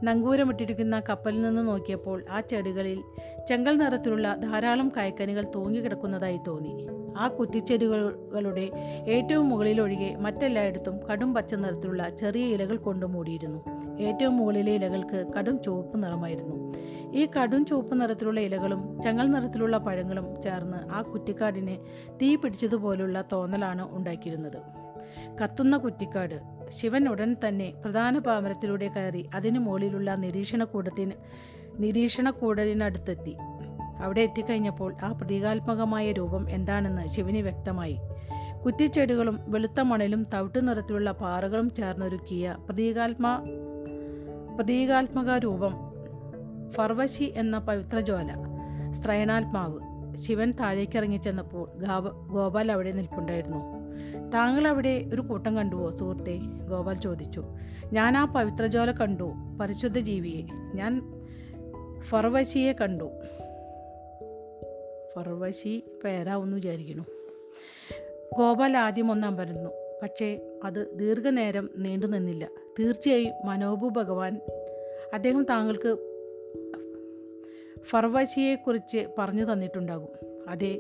നങ്കൂരമിട്ടിരിക്കുന്ന 0.04 1.02
കപ്പലിൽ 1.10 1.42
നിന്ന് 1.42 1.68
നോക്കിയപ്പോൾ 1.68 2.26
ആ 2.32 2.42
ചെടികളിൽ 2.42 3.04
ചെങ്കൽ 3.48 3.78
നിറത്തിലുള്ള 3.78 4.36
ധാരാളം 4.36 4.92
കായ്ക്കനികൾ 4.98 5.52
തൂങ്ങിക്കിടക്കുന്നതായി 5.56 6.40
തോന്നി. 6.48 6.88
ആ 7.18 7.28
കുറ്റിച്ചെടികളുടെ 7.28 8.72
ഏറ്റവും 9.08 9.50
മുകളിലൊഴികെ 9.50 10.16
മറ്റെല്ലായിടത്തും 10.16 11.00
കടും 11.04 11.34
പച്ച 11.34 11.56
നിറത്തിലുള്ള 11.56 12.10
ചെറിയ 12.10 12.46
ഇലകൾ 12.46 12.78
കൊണ്ട് 12.78 13.06
മൂടിയിരുന്നു. 13.06 13.64
ഏറ്റവും 14.02 14.38
മുകളിലെ 14.38 14.74
ഇലകൾക്ക് 14.74 15.26
കടും 15.38 15.62
ചുവപ്പ് 15.62 16.04
നിറമായിരുന്നു. 16.04 16.74
ഈ 17.16 17.26
കടും 17.26 17.66
ചുവപ്പ് 17.66 18.02
നിറത്തിലുള്ള 18.02 18.40
ഇലകളും 18.40 19.02
ചെങ്ങൽ 19.02 19.32
നിറത്തിലുള്ള 19.32 19.78
പഴങ്ങളും 19.78 20.42
ചേർന്ന് 20.42 20.78
ആ 20.92 21.02
കുറ്റിക്കാടിനെ 21.02 21.80
തീ 22.22 22.36
പിടിച്ചതുപോലുള്ള 22.36 23.24
തോന്നലാണ് 23.32 23.98
ഉണ്ടാക്കിയിരുന്നത്. 23.98 24.58
കത്തുന്ന 25.44 25.78
കുറ്റിക്കാട് 25.78 26.57
ശിവൻ 26.70 27.10
ഉടൻ 27.10 27.36
തന്നെ 27.48 27.74
പ്രധാന 27.84 28.18
പാമരത്തിലൂടെ 28.18 28.88
കയറി 28.88 29.30
അതിനു 29.34 29.60
മുകളിലുള്ള 29.60 30.16
നിരീക്ഷണക്കൂടത്തിന് 30.16 31.12
നിരീക്ഷണക്കൂടലിനടുത്തെത്തി 31.80 33.38
അവിടെ 34.00 34.22
എത്തിക്കഴിഞ്ഞപ്പോൾ 34.22 34.96
ആ 35.04 35.12
പ്രതീകാത്മകമായ 35.12 36.12
രൂപം 36.12 36.50
എന്താണെന്ന് 36.50 37.08
ശിവന് 37.08 37.38
വ്യക്തമായി. 37.38 38.00
കുറ്റിച്ചെടികളും 38.66 39.40
വെളുത്ത 39.48 39.80
മണലും 39.80 40.28
തവിട്ടു 40.34 40.60
നിറത്തിലുള്ള 40.60 41.12
പാറകളും 41.12 41.74
ചേർന്നൊരുക്കിയ 41.74 42.56
പ്രതീകാത്മ 42.66 43.38
പ്രതീകാത്മക 44.56 45.38
രൂപം 45.38 45.74
ഫർവശി 46.74 47.34
എന്ന 47.36 47.58
പവിത്ര 47.58 48.00
ജ്വാല 48.00 48.32
സ്ത്രയണാത്മാവ്. 48.92 49.87
ശിവൻ 50.18 50.52
താഴേക്ക് 50.52 51.22
ചെന്നപ്പോൾ 51.22 51.70
ഗാവ 51.78 52.28
ഗോപാൽ 52.28 52.72
അവിടെ 52.72 52.92
നിൽപ്പുണ്ടായിരുന്നു. 52.92 53.58
താങ്കൾ 54.30 54.68
അവിടെ 54.68 55.10
ഒരു 55.14 55.22
കൂട്ടം 55.22 55.56
കണ്ടുവോ 55.56 55.90
സുഹൃത്തെ? 55.90 56.40
ഗോപാൽ 56.70 56.94
ചോദിച്ചു. 56.94 57.44
ഞാൻ 57.94 58.18
ആ 58.18 58.26
പവിത്രജോല 58.26 58.92
കണ്ടു 58.92 59.34
പരിശുദ്ധ 59.62 60.00
ജീവിയെ. 60.00 60.42
ഞാൻ 60.76 61.02
ഫർവശിയെ 62.02 62.74
കണ്ടു. 62.74 63.12
ഫർവശി 65.16 65.84
പേരാവെന്ന് 66.04 66.56
വിചാരിക്കുന്നു. 66.56 67.04
ഗോപാൽ 68.38 68.78
ആദ്യം 68.78 69.12
ഒന്നാം 69.12 69.36
വരുന്നു 69.36 69.70
പക്ഷേ 70.04 70.60
അത് 70.64 71.00
ദീർഘനേരം 71.00 71.70
നീണ്ടു 71.78 72.06
നിന്നില്ല 72.06 72.50
തീർച്ചയായും 72.80 73.34
മനോബു 73.46 73.88
ഭഗവാൻ 73.88 74.42
അദ്ദേഹം 75.14 75.44
താങ്കൾക്ക് 75.44 76.17
ഫർവശിയെക്കുറിച്ച് 77.84 79.08
പറഞ്ഞു 79.18 79.54
തന്നിട്ടുണ്ടാകും. 79.54 80.08
അതെ 80.50 80.80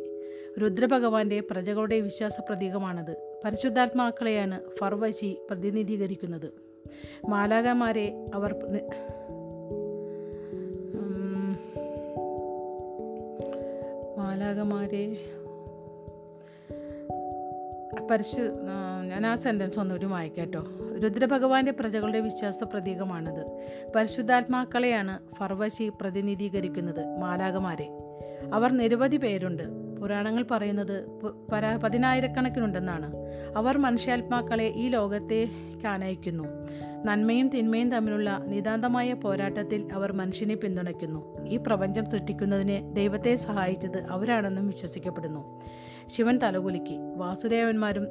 രുദ്രഭഗവാന്റെ 0.62 1.40
പ്രജകളുടെ 1.40 2.00
വിശ്വാസ 2.00 2.40
പ്രതീകമാണത് 2.40 3.40
പരിശുദ്ധാത്മാക്കളെയാണ് 3.46 4.62
ഫർവശി 4.80 5.38
പ്രതിനിധീകരിക്കുന്നത്. 5.50 6.54
മാലാകമാരെ 7.30 8.26
അവർ 8.34 8.56
മാലാകമാരെ 14.18 15.18
പരിശു 18.12 18.42
ഞാൻ 19.06 19.28
ആ 19.28 19.36
സെന്റൻസ് 19.36 19.80
ഒന്നുകൂടി 19.80 20.06
വായിക്കാട്ടോ 20.06 20.68
രുദ്രഭഗവാന്റെ 21.04 21.72
പ്രജകളുടെ 21.72 22.20
വിശ്വാസ 22.20 22.64
പ്രതീകമാണിത് 22.64 23.46
പരിശുദ്ധാത്മാക്കളെയാണ് 23.96 25.36
ഫർവശി 25.36 25.92
പ്രതിനിധീകരിക്കുന്നത് 26.02 27.20
മാലാകമാരെ 27.20 27.90
അവർ 28.54 28.72
നിരവധി 28.72 29.18
പേരുണ്ട്. 29.18 29.64
പുരാണങ്ങൾ 30.02 30.46
പറയുന്നത് 30.52 31.06
പതിനായിരക്കണക്കിനുണ്ടെന്നാണ്. 31.84 33.14
അവർ 33.56 33.78
മനുഷ്യാത്മാക്കളെ 33.78 34.68
ഈ 34.76 34.88
ലോകത്തേക്ക് 34.88 35.88
ആനയിക്കുന്നു 35.88 36.44
നന്മയും 37.06 37.50
തിന്മയും 37.50 37.92
തമ്മിലുള്ള 37.92 38.38
നിതാന്തമായ 38.38 39.14
പോരാട്ടത്തിൽ 39.14 39.88
അവർ 39.94 40.12
മനുഷ്യനെ 40.12 40.56
പിന്തുണയ്ക്കുന്നു. 40.56 41.48
ഈ 41.48 41.58
പ്രപഞ്ചം 41.58 42.06
സൃഷ്ടിക്കുന്നതിന് 42.12 42.96
ദൈവത്തെ 42.96 43.36
സഹായിച്ചത് 43.36 44.06
അവരാണെന്നും 44.10 44.68
വിശ്വസിക്കപ്പെടുന്നു. 44.68 45.62
ശിവൻ 46.08 46.40
തലകുലുക്കി. 46.44 46.98
വാസുദേവന്മാരും 47.16 48.08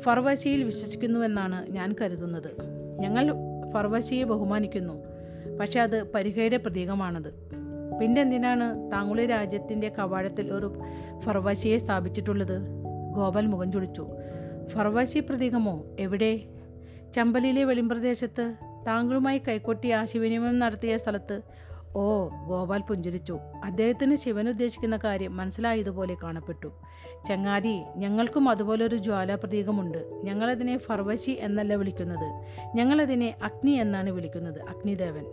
ഫർവശിയിൽ 0.00 0.64
വിശ്വസിക്കുന്നുവെന്നാണ് 0.64 1.70
ഞാൻ 1.70 1.94
കരുതുന്നത്. 2.00 2.50
ഞങ്ങൾ 3.00 3.34
ഫർവശിയെ 3.74 4.24
ബഹുമാനിക്കുന്നു. 4.24 5.04
പക്ഷെ 5.60 5.80
അത് 5.80 6.12
പരിഹയുടെ 6.12 6.56
പ്രതീകമാണത്. 6.56 7.34
പിന്നെ 8.00 8.20
എന്തിനാണ് 8.20 8.92
താങ്കളുടെ 8.92 9.26
രാജ്യത്തിന്റെ 9.26 9.88
കവാടത്തിൽ 9.88 10.52
ഒരു 10.52 10.78
ഫർവശിയെ 11.18 11.78
സ്ഥാപിച്ചിട്ടുള്ളത്? 11.78 12.60
ഗോപാൽ 13.14 13.46
മുഖം 13.46 13.72
ചുളിച്ചു. 13.72 14.08
ഫർവശി 14.68 15.20
പ്രതീകമോ? 15.20 15.84
എവിടെ? 15.98 16.40
ചമ്പലിലെ 17.14 17.64
വെളിമ്പ്രദേശത്ത്. 17.64 18.54
താങ്കളുമായി 18.86 19.38
കൈക്കൊട്ടി 19.38 19.90
ആശയവിനിമയം 19.90 20.58
നടത്തിയ 20.58 20.96
സ്ഥലത്ത് 20.96 21.40
ഓ 21.96 22.28
ഗോപാൽ 22.46 22.80
പുഞ്ചിരിച്ചു. 22.80 23.38
അദ്ദേഹത്തിന് 23.64 24.16
ശിവൻ 24.16 24.48
ഉദ്ദേശിക്കുന്ന 24.48 24.96
കാര്യം 24.96 25.36
മനസ്സിലായതുപോലെ 25.36 26.16
കാണപ്പെട്ടു. 26.22 26.72
ചങ്ങാതി 27.28 27.82
ഞങ്ങൾക്കും 27.96 28.48
അതുപോലൊരു 28.48 28.96
ജ്വാല 28.96 29.34
പ്രതീകമുണ്ട് 29.34 30.20
ഞങ്ങളതിനെ 30.24 30.78
ഫർവശി 30.78 31.30
എന്നല്ല 31.30 31.74
വിളിക്കുന്നത്. 31.74 32.44
ഞങ്ങളതിനെ 32.76 33.34
അഗ്നി 33.44 33.70
എന്നാണ് 33.70 34.10
വിളിക്കുന്നത് 34.10 34.60
അഗ്നിദേവൻ. 34.60 35.24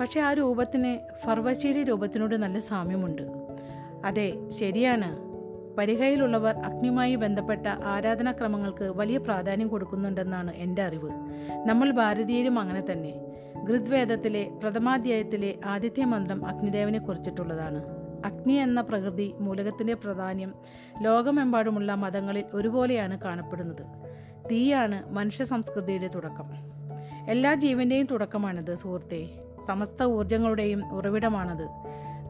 പക്ഷേ 0.00 0.20
ആ 0.20 0.32
രൂപത്തിന് 0.32 0.98
ഫർവശിയുടെ 1.26 1.82
രൂപത്തിനോട് 1.82 2.34
നല്ല 2.34 2.58
സാമ്യമുണ്ട്. 2.58 3.22
അതെ 4.04 4.48
ശരിയാണ്. 4.48 5.26
പരിഹയിലുള്ളവർ 5.76 6.56
അഗ്നിയുമായി 6.56 7.14
ബന്ധപ്പെട്ട 7.14 7.66
ആരാധനാക്രമങ്ങൾക്ക് 7.66 8.84
വലിയ 8.84 9.16
പ്രാധാന്യം 9.16 9.68
കൊടുക്കുന്നുണ്ടെന്നാണ് 9.68 10.54
എന്റെ 10.54 10.82
അറിവ്. 10.82 11.10
നമ്മൾ 11.66 11.90
ഭാരതീയരും 11.90 12.58
അങ്ങനെ 12.58 12.84
തന്നെ. 12.92 13.25
ഋഗ്വേദത്തിലെ 13.70 14.50
പ്രഥമാധ്യായത്തിലെ 14.62 15.54
ആദിത്യ 15.64 16.04
മന്ത്രം 16.04 16.46
അഗ്നിദേവനെ 16.46 16.98
കുറിച്ചിട്ടുള്ളതാണ്. 16.98 17.84
അഗ്നി 18.24 18.52
എന്ന 18.52 18.80
പ്രകൃതി 18.80 19.34
മൂലകത്തിന്റെ 19.40 19.94
പ്രാധാന്യം 19.94 20.54
ലോകമെമ്പാടുമുള്ള 21.00 21.94
മതങ്ങളിൽ 21.94 22.44
ഒരുപോലെയാണ് 22.54 23.18
കാണപ്പെടുന്നത്. 23.18 23.82
തീയാണ് 24.50 25.12
മനുഷ്യ 25.12 25.44
സംസ്കൃതിയുടെ 25.44 26.08
തുടക്കം. 26.08 26.44
എല്ലാ 27.28 27.54
ജീവന്റെയും 27.54 28.06
തുടക്കമാണിത് 28.06 28.74
സുഹൃത്തെ. 28.74 29.28
സമസ്ത 29.66 30.04
ഊർജങ്ങളുടെയും 30.04 30.94
ഉറവിടമാണത്. 30.94 31.68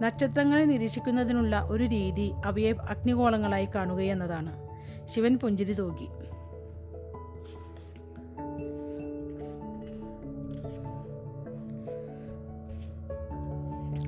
നക്ഷത്രങ്ങളെ 0.03 0.65
നിരീക്ഷിക്കുന്നതിനുള്ള 0.65 1.61
ഒരു 1.61 1.85
രീതി 1.85 2.33
അവയെ 2.45 2.73
അഗ്നിഗോളങ്ങളായി 2.73 3.69
കാണുകയെന്നതാണ്. 3.75 4.69
ശിവൻ 5.05 5.39
പുഞ്ചിരി 5.39 5.73
തൂകി. 5.73 6.26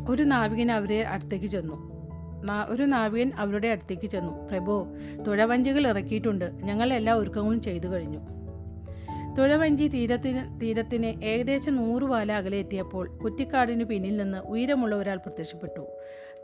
ഒരു 0.08 0.22
നാവികൻ 0.22 0.72
അവരെ 0.72 1.02
അടുത്തേക്ക് 1.02 1.46
ചെന്നു. 1.46 1.98
ഒരു 2.68 2.82
നാവികൻ 2.82 3.32
അവരുടെ 3.36 3.68
അടുത്തേക്ക് 3.68 4.06
ചെന്നു. 4.06 4.48
പ്രഭോ 4.48 4.86
തുഴവഞ്ചികൾ 5.26 5.86
ഇറക്കിയിട്ടുണ്ട്. 5.86 6.44
ഞങ്ങൾ 6.44 6.92
എല്ലാ 6.92 7.14
ഒരുക്കങ്ങളും 7.14 7.60
ചെയ്തു 7.60 7.86
കഴിഞ്ഞു. 7.86 8.38
തുഴവഞ്ചി 9.38 9.88
തീരത്തിന് 9.88 10.60
തീരത്തിന് 10.60 11.24
ഏകദേശം 11.24 11.76
നൂറ് 11.76 12.02
വാല 12.02 12.32
അകലെ 12.32 12.58
എത്തിയപ്പോൾ 12.58 13.16
കുറ്റിക്കാടിന് 13.16 13.84
പിന്നിൽ 13.84 14.16
നിന്ന് 14.16 14.38
ഉയരമുള്ള 14.38 14.94
ഒരാൾ 14.96 15.16
പ്രത്യക്ഷപ്പെട്ടു 15.16 15.86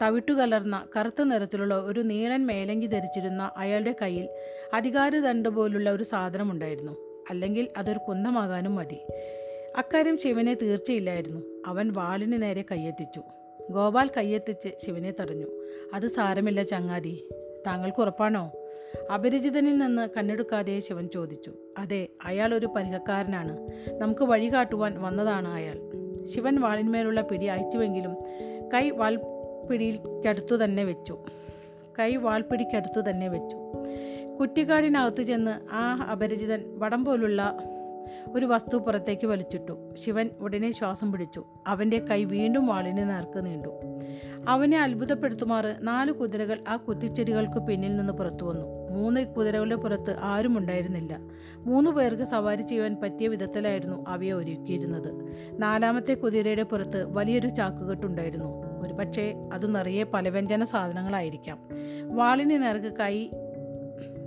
തവിട്ടുകലർന്ന 0.03 0.87
കറുത്ത 0.97 1.23
നിറത്തിലുള്ള 1.23 1.75
ഒരു 1.75 2.01
നീളൻ 2.01 2.47
മേലങ്കി 2.47 2.87
ധരിച്ചിരുന്ന 2.87 3.51
അയാളുടെ 3.57 3.95
കയ്യിൽ 4.03 4.29
അധികാര 4.75 5.05
അധികാരദണ്ഡ് 5.05 5.49
പോലുള്ള 5.49 5.91
ഒരു 5.91 6.03
സാധനമുണ്ടായിരുന്നു 6.03 6.93
അല്ലെങ്കിൽ 7.31 7.69
അതൊരു 7.77 7.99
കുന്തമാകാനും 7.99 8.75
മതി. 8.75 9.07
അക്കാര്യം 9.79 10.19
ശിവനെ 10.19 10.55
തീർച്ചയില്ലായിരുന്നു. 10.55 11.41
അവൻ 11.67 11.93
വാളിന് 11.93 12.43
നേരെ 12.43 12.65
കയ്യെത്തിച്ചു 12.71 13.23
ഗോപാൽ 13.71 14.11
കയ്യെത്തിച്ച് 14.17 14.69
ശിവനെ 14.85 15.15
തടഞ്ഞു. 15.21 15.47
അത് 15.95 16.07
സാരമില്ല 16.07 16.63
ചങ്ങാതി. 16.63 17.25
താങ്കൾക്ക് 17.67 18.01
ഉറപ്പാണോ? 18.01 18.53
അപരിചിതനിൽ 19.15 19.79
നിന്ന് 19.79 20.09
കണ്ണെടുക്കാതെ 20.17 20.81
ശിവൻ 20.81 21.09
ചോദിച്ചു. 21.09 21.53
അതെ 21.79 22.09
അയാൾ 22.25 22.55
ഒരു 22.55 22.67
പരിഹക്കാരനാണ് 22.67 23.69
നമുക്ക് 23.93 24.25
വഴി 24.25 24.49
കാട്ടുവാൻ 24.49 25.03
വന്നതാണ് 25.03 25.49
അയാൾ. 25.49 25.79
ശിവൻ 26.25 26.61
വാളിന്മേലുള്ള 26.61 27.21
പിടി 27.21 27.47
അയച്ചുവെങ്കിലും 27.47 28.17
കൈ 28.75 28.91
വാൾപിടിക്കടുത്തു 28.91 30.65
തന്നെ 30.65 30.85
വെച്ചു. 30.85 31.25
കൈ 31.99 32.17
വാൾപിടിക്കടുത്തു 32.17 33.11
തന്നെ 33.11 33.29
വെച്ചു. 33.29 33.57
കുറ്റിക്കാടിനകത്ത് 34.41 35.23
ചെന്ന് 35.23 35.75
ആ 35.75 36.09
അപരിചിതൻ 36.11 36.79
വടം 36.79 37.05
പോലുള്ള 37.05 37.59
ഒരു 38.33 38.47
വസ്തു 38.47 38.77
പുറത്തേക്ക് 38.77 39.27
വലിച്ചിട്ടു. 39.27 39.95
ശിവൻ 39.95 40.31
ഉടനെ 40.41 40.71
ശ്വാസം 40.71 41.13
പിടിച്ചു. 41.13 41.45
അവന്റെ 41.67 41.99
കൈ 41.99 42.25
വീണ്ടും 42.25 42.67
വാളിന് 42.67 43.11
നേർക്ക് 43.11 43.47
നീണ്ടു. 43.47 43.79
അവനെ 44.49 44.83
അത്ഭുതപ്പെടുത്തുമാറ് 44.83 45.77
നാല് 45.81 46.13
കുതിരകൾ 46.13 46.59
ആ 46.69 46.77
കുറ്റിച്ചെടികൾക്ക് 46.77 47.59
പിന്നിൽ 47.59 47.97
നിന്ന് 47.97 48.13
പുറത്തു 48.13 48.45
വന്നു. 48.45 48.85
മൂന്ന് 48.91 49.27
കുതിരകളുടെ 49.27 49.75
പുറത്ത് 49.75 50.17
ആരും 50.19 50.59
ഉണ്ടായിരുന്നില്ല. 50.59 51.19
മൂന്ന് 51.57 51.91
പേർക്ക് 51.91 52.23
സവാരി 52.23 52.63
ചെയ്യുവാൻ 52.63 52.97
പറ്റിയ 53.03 53.29
വിധത്തിലായിരുന്നു 53.29 54.05
അവയെ 54.09 54.33
ഒരുക്കിയിരുന്നത്. 54.33 55.33
നാലാമത്തെ 55.63 56.15
കുതിരയുടെ 56.15 56.63
പുറത്ത് 56.63 57.15
വലിയൊരു 57.15 57.49
ചാക്കുകെട്ടുണ്ടായിരുന്നു. 57.49 58.81
ഒരു 58.87 58.95
പക്ഷേ 58.95 59.35
അത് 59.53 59.75
നിറയെ 59.75 60.03
പലവ്യഞ്ജന 60.03 60.65
സാധനങ്ങളായിരിക്കാം. 60.65 61.59
വാളിന് 62.17 62.63
നേർക്ക് 62.63 62.97
കൈ 62.97 63.29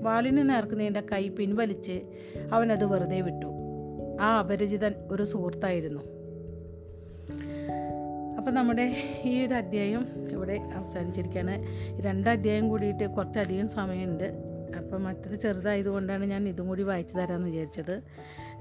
വാളിന് 0.01 0.49
നേർക്ക് 0.49 0.79
നീണ്ട 0.79 0.97
കൈ 0.97 1.27
പിൻവലിച്ച് 1.27 2.01
അവനത് 2.51 2.85
വെറുതെ 2.85 3.21
വിട്ടു. 3.21 3.57
ആ 4.22 4.39
അപരിചിതൻ 4.39 4.93
ഒരു 5.11 5.24
സുഹൃത്തായിരുന്നു. 5.24 6.01
അപ്പം 8.38 8.53
നമ്മുടെ 8.53 8.95
ഈ 9.24 9.45
ഒരു 9.45 9.53
അധ്യായം 9.53 10.30
ഇവിടെ 10.32 10.53
അവസാനിച്ചിരിക്കുകയാണ്. 10.53 11.65
രണ്ട് 12.01 12.30
അധ്യായം 12.30 12.70
കൂടിയിട്ട് 12.70 13.07
കുറച്ചധികം 13.07 13.68
സമയമുണ്ട്. 13.68 14.57
അപ്പം 14.78 15.03
മറ്റത് 15.03 15.36
ചെറുതായതുകൊണ്ടാണ് 15.36 16.26
ഞാൻ 16.26 16.47
ഇതും 16.47 16.68
കൂടി 16.68 16.84
വായിച്ചു 16.84 17.18
തരാമെന്ന് 17.18 17.49
വിചാരിച്ചത്. 17.49 18.01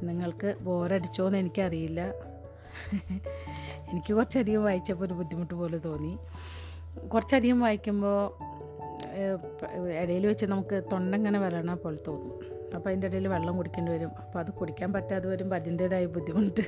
നിങ്ങൾക്ക് 0.03 0.55
ബോറടിച്ചോ 0.61 1.27
എന്ന് 1.27 1.39
എനിക്കറിയില്ല. 1.39 2.01
എനിക്ക് 3.93 4.15
കുറച്ചധികം 4.15 4.65
വായിച്ചപ്പോൾ 4.65 5.05
ഒരു 5.05 5.15
ബുദ്ധിമുട്ട് 5.15 5.55
പോലെ 5.55 5.79
തോന്നി. 5.79 6.19
കുറച്ചധികം 7.09 7.61
വായിക്കുമ്പോൾ 7.61 8.33
ഇടയിൽ 10.03 10.27
വെച്ച് 10.27 10.47
നമുക്ക് 10.47 10.83
തൊണ്ടങ്ങനെ 10.93 11.39
വരണ 11.39 11.75
പോലെ 11.75 11.99
തോന്നും. 12.09 12.46
അപ്പോൾ 12.77 12.89
അതിന്റെ 12.89 13.07
ഇടയിൽ 13.07 13.29
വെള്ളം 13.29 13.57
കുടിക്കേണ്ടി 13.57 13.93
വരും. 13.93 14.13
അപ്പോൾ 14.19 14.39
അത് 14.39 14.51
കുടിക്കാൻ 14.51 14.93
പറ്റാതെ 14.93 15.29
വരുമ്പോൾ 15.29 15.57
അതിന്റേതായ 15.57 16.07
ബുദ്ധിമുട്ട്. 16.07 16.65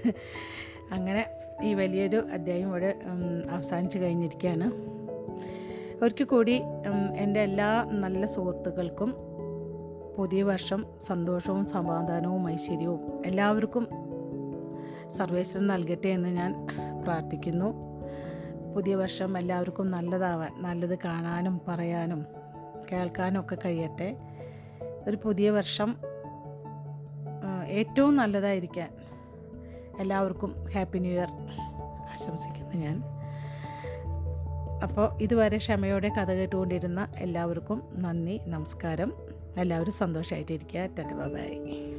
അങ്ങനെ 0.93 1.23
ഈ 1.65 1.75
വലിയൊരു 1.75 2.29
അധ്യായം 2.33 2.69
ഇവിടെ 2.69 2.91
അവസാനിച്ചു 3.51 3.99
കഴിഞ്ഞിരിക്കുകയാണ്. 3.99 4.67
ഒരിക്കൽ 6.03 6.25
കൂടി 6.25 6.63
എന്റെ 7.17 7.41
എല്ലാ 7.41 7.85
നല്ല 7.91 8.27
സുഹൃത്തുക്കൾക്കും 8.27 9.11
പുതിയ 10.19 10.43
വർഷം 10.43 10.81
സന്തോഷവും 11.01 11.65
സമാധാനവും 11.67 12.51
ഐശ്വര്യവും 12.51 13.01
എല്ലാവർക്കും 13.27 13.85
സർവേശ്വരൻ 15.09 15.67
നൽകട്ടെ 15.67 16.09
എന്ന് 16.09 16.29
ഞാൻ 16.29 16.67
പ്രാർത്ഥിക്കുന്നു. 17.05 17.69
പുതിയ 18.75 18.95
വർഷം 18.95 19.39
എല്ലാവർക്കും 19.39 19.91
നല്ലതാവാൻ 19.91 20.53
നല്ലത് 20.63 20.99
കാണാനും 21.05 21.61
പറയാനും 21.69 22.27
കേൾക്കാനും 22.93 23.41
ഒക്കെ 23.41 23.57
കഴിയട്ടെ. 23.65 24.09
ഒരു 25.07 25.19
പുതിയ 25.25 25.51
വർഷം 25.51 25.97
ഏറ്റവും 27.69 28.17
നല്ലതായിരിക്കാൻ 28.17 28.91
എല്ലാവർക്കും 29.99 30.65
ഹാപ്പി 30.65 30.99
ന്യൂ 30.99 31.13
ഇയർ 31.13 31.29
ആശംസിക്കുന്നു 32.13 32.75
ഞാൻ. 32.75 33.03
അപ്പോൾ 34.83 35.23
ഇതുവരെ 35.23 35.57
ക്ഷമയോടെ 35.57 36.09
കഥ 36.09 36.33
കേട്ടുകൊണ്ടിരുന്ന 36.33 37.09
എല്ലാവർക്കും 37.19 37.83
നന്ദി 37.93 38.41
നമസ്കാരം. 38.45 39.13
എല്ലാവരും 39.59 39.93
സന്തോഷമായിട്ടിരിക്കുക 39.93 40.81
ടാറ്റ 40.81 41.13
ബൈ. 41.13 41.98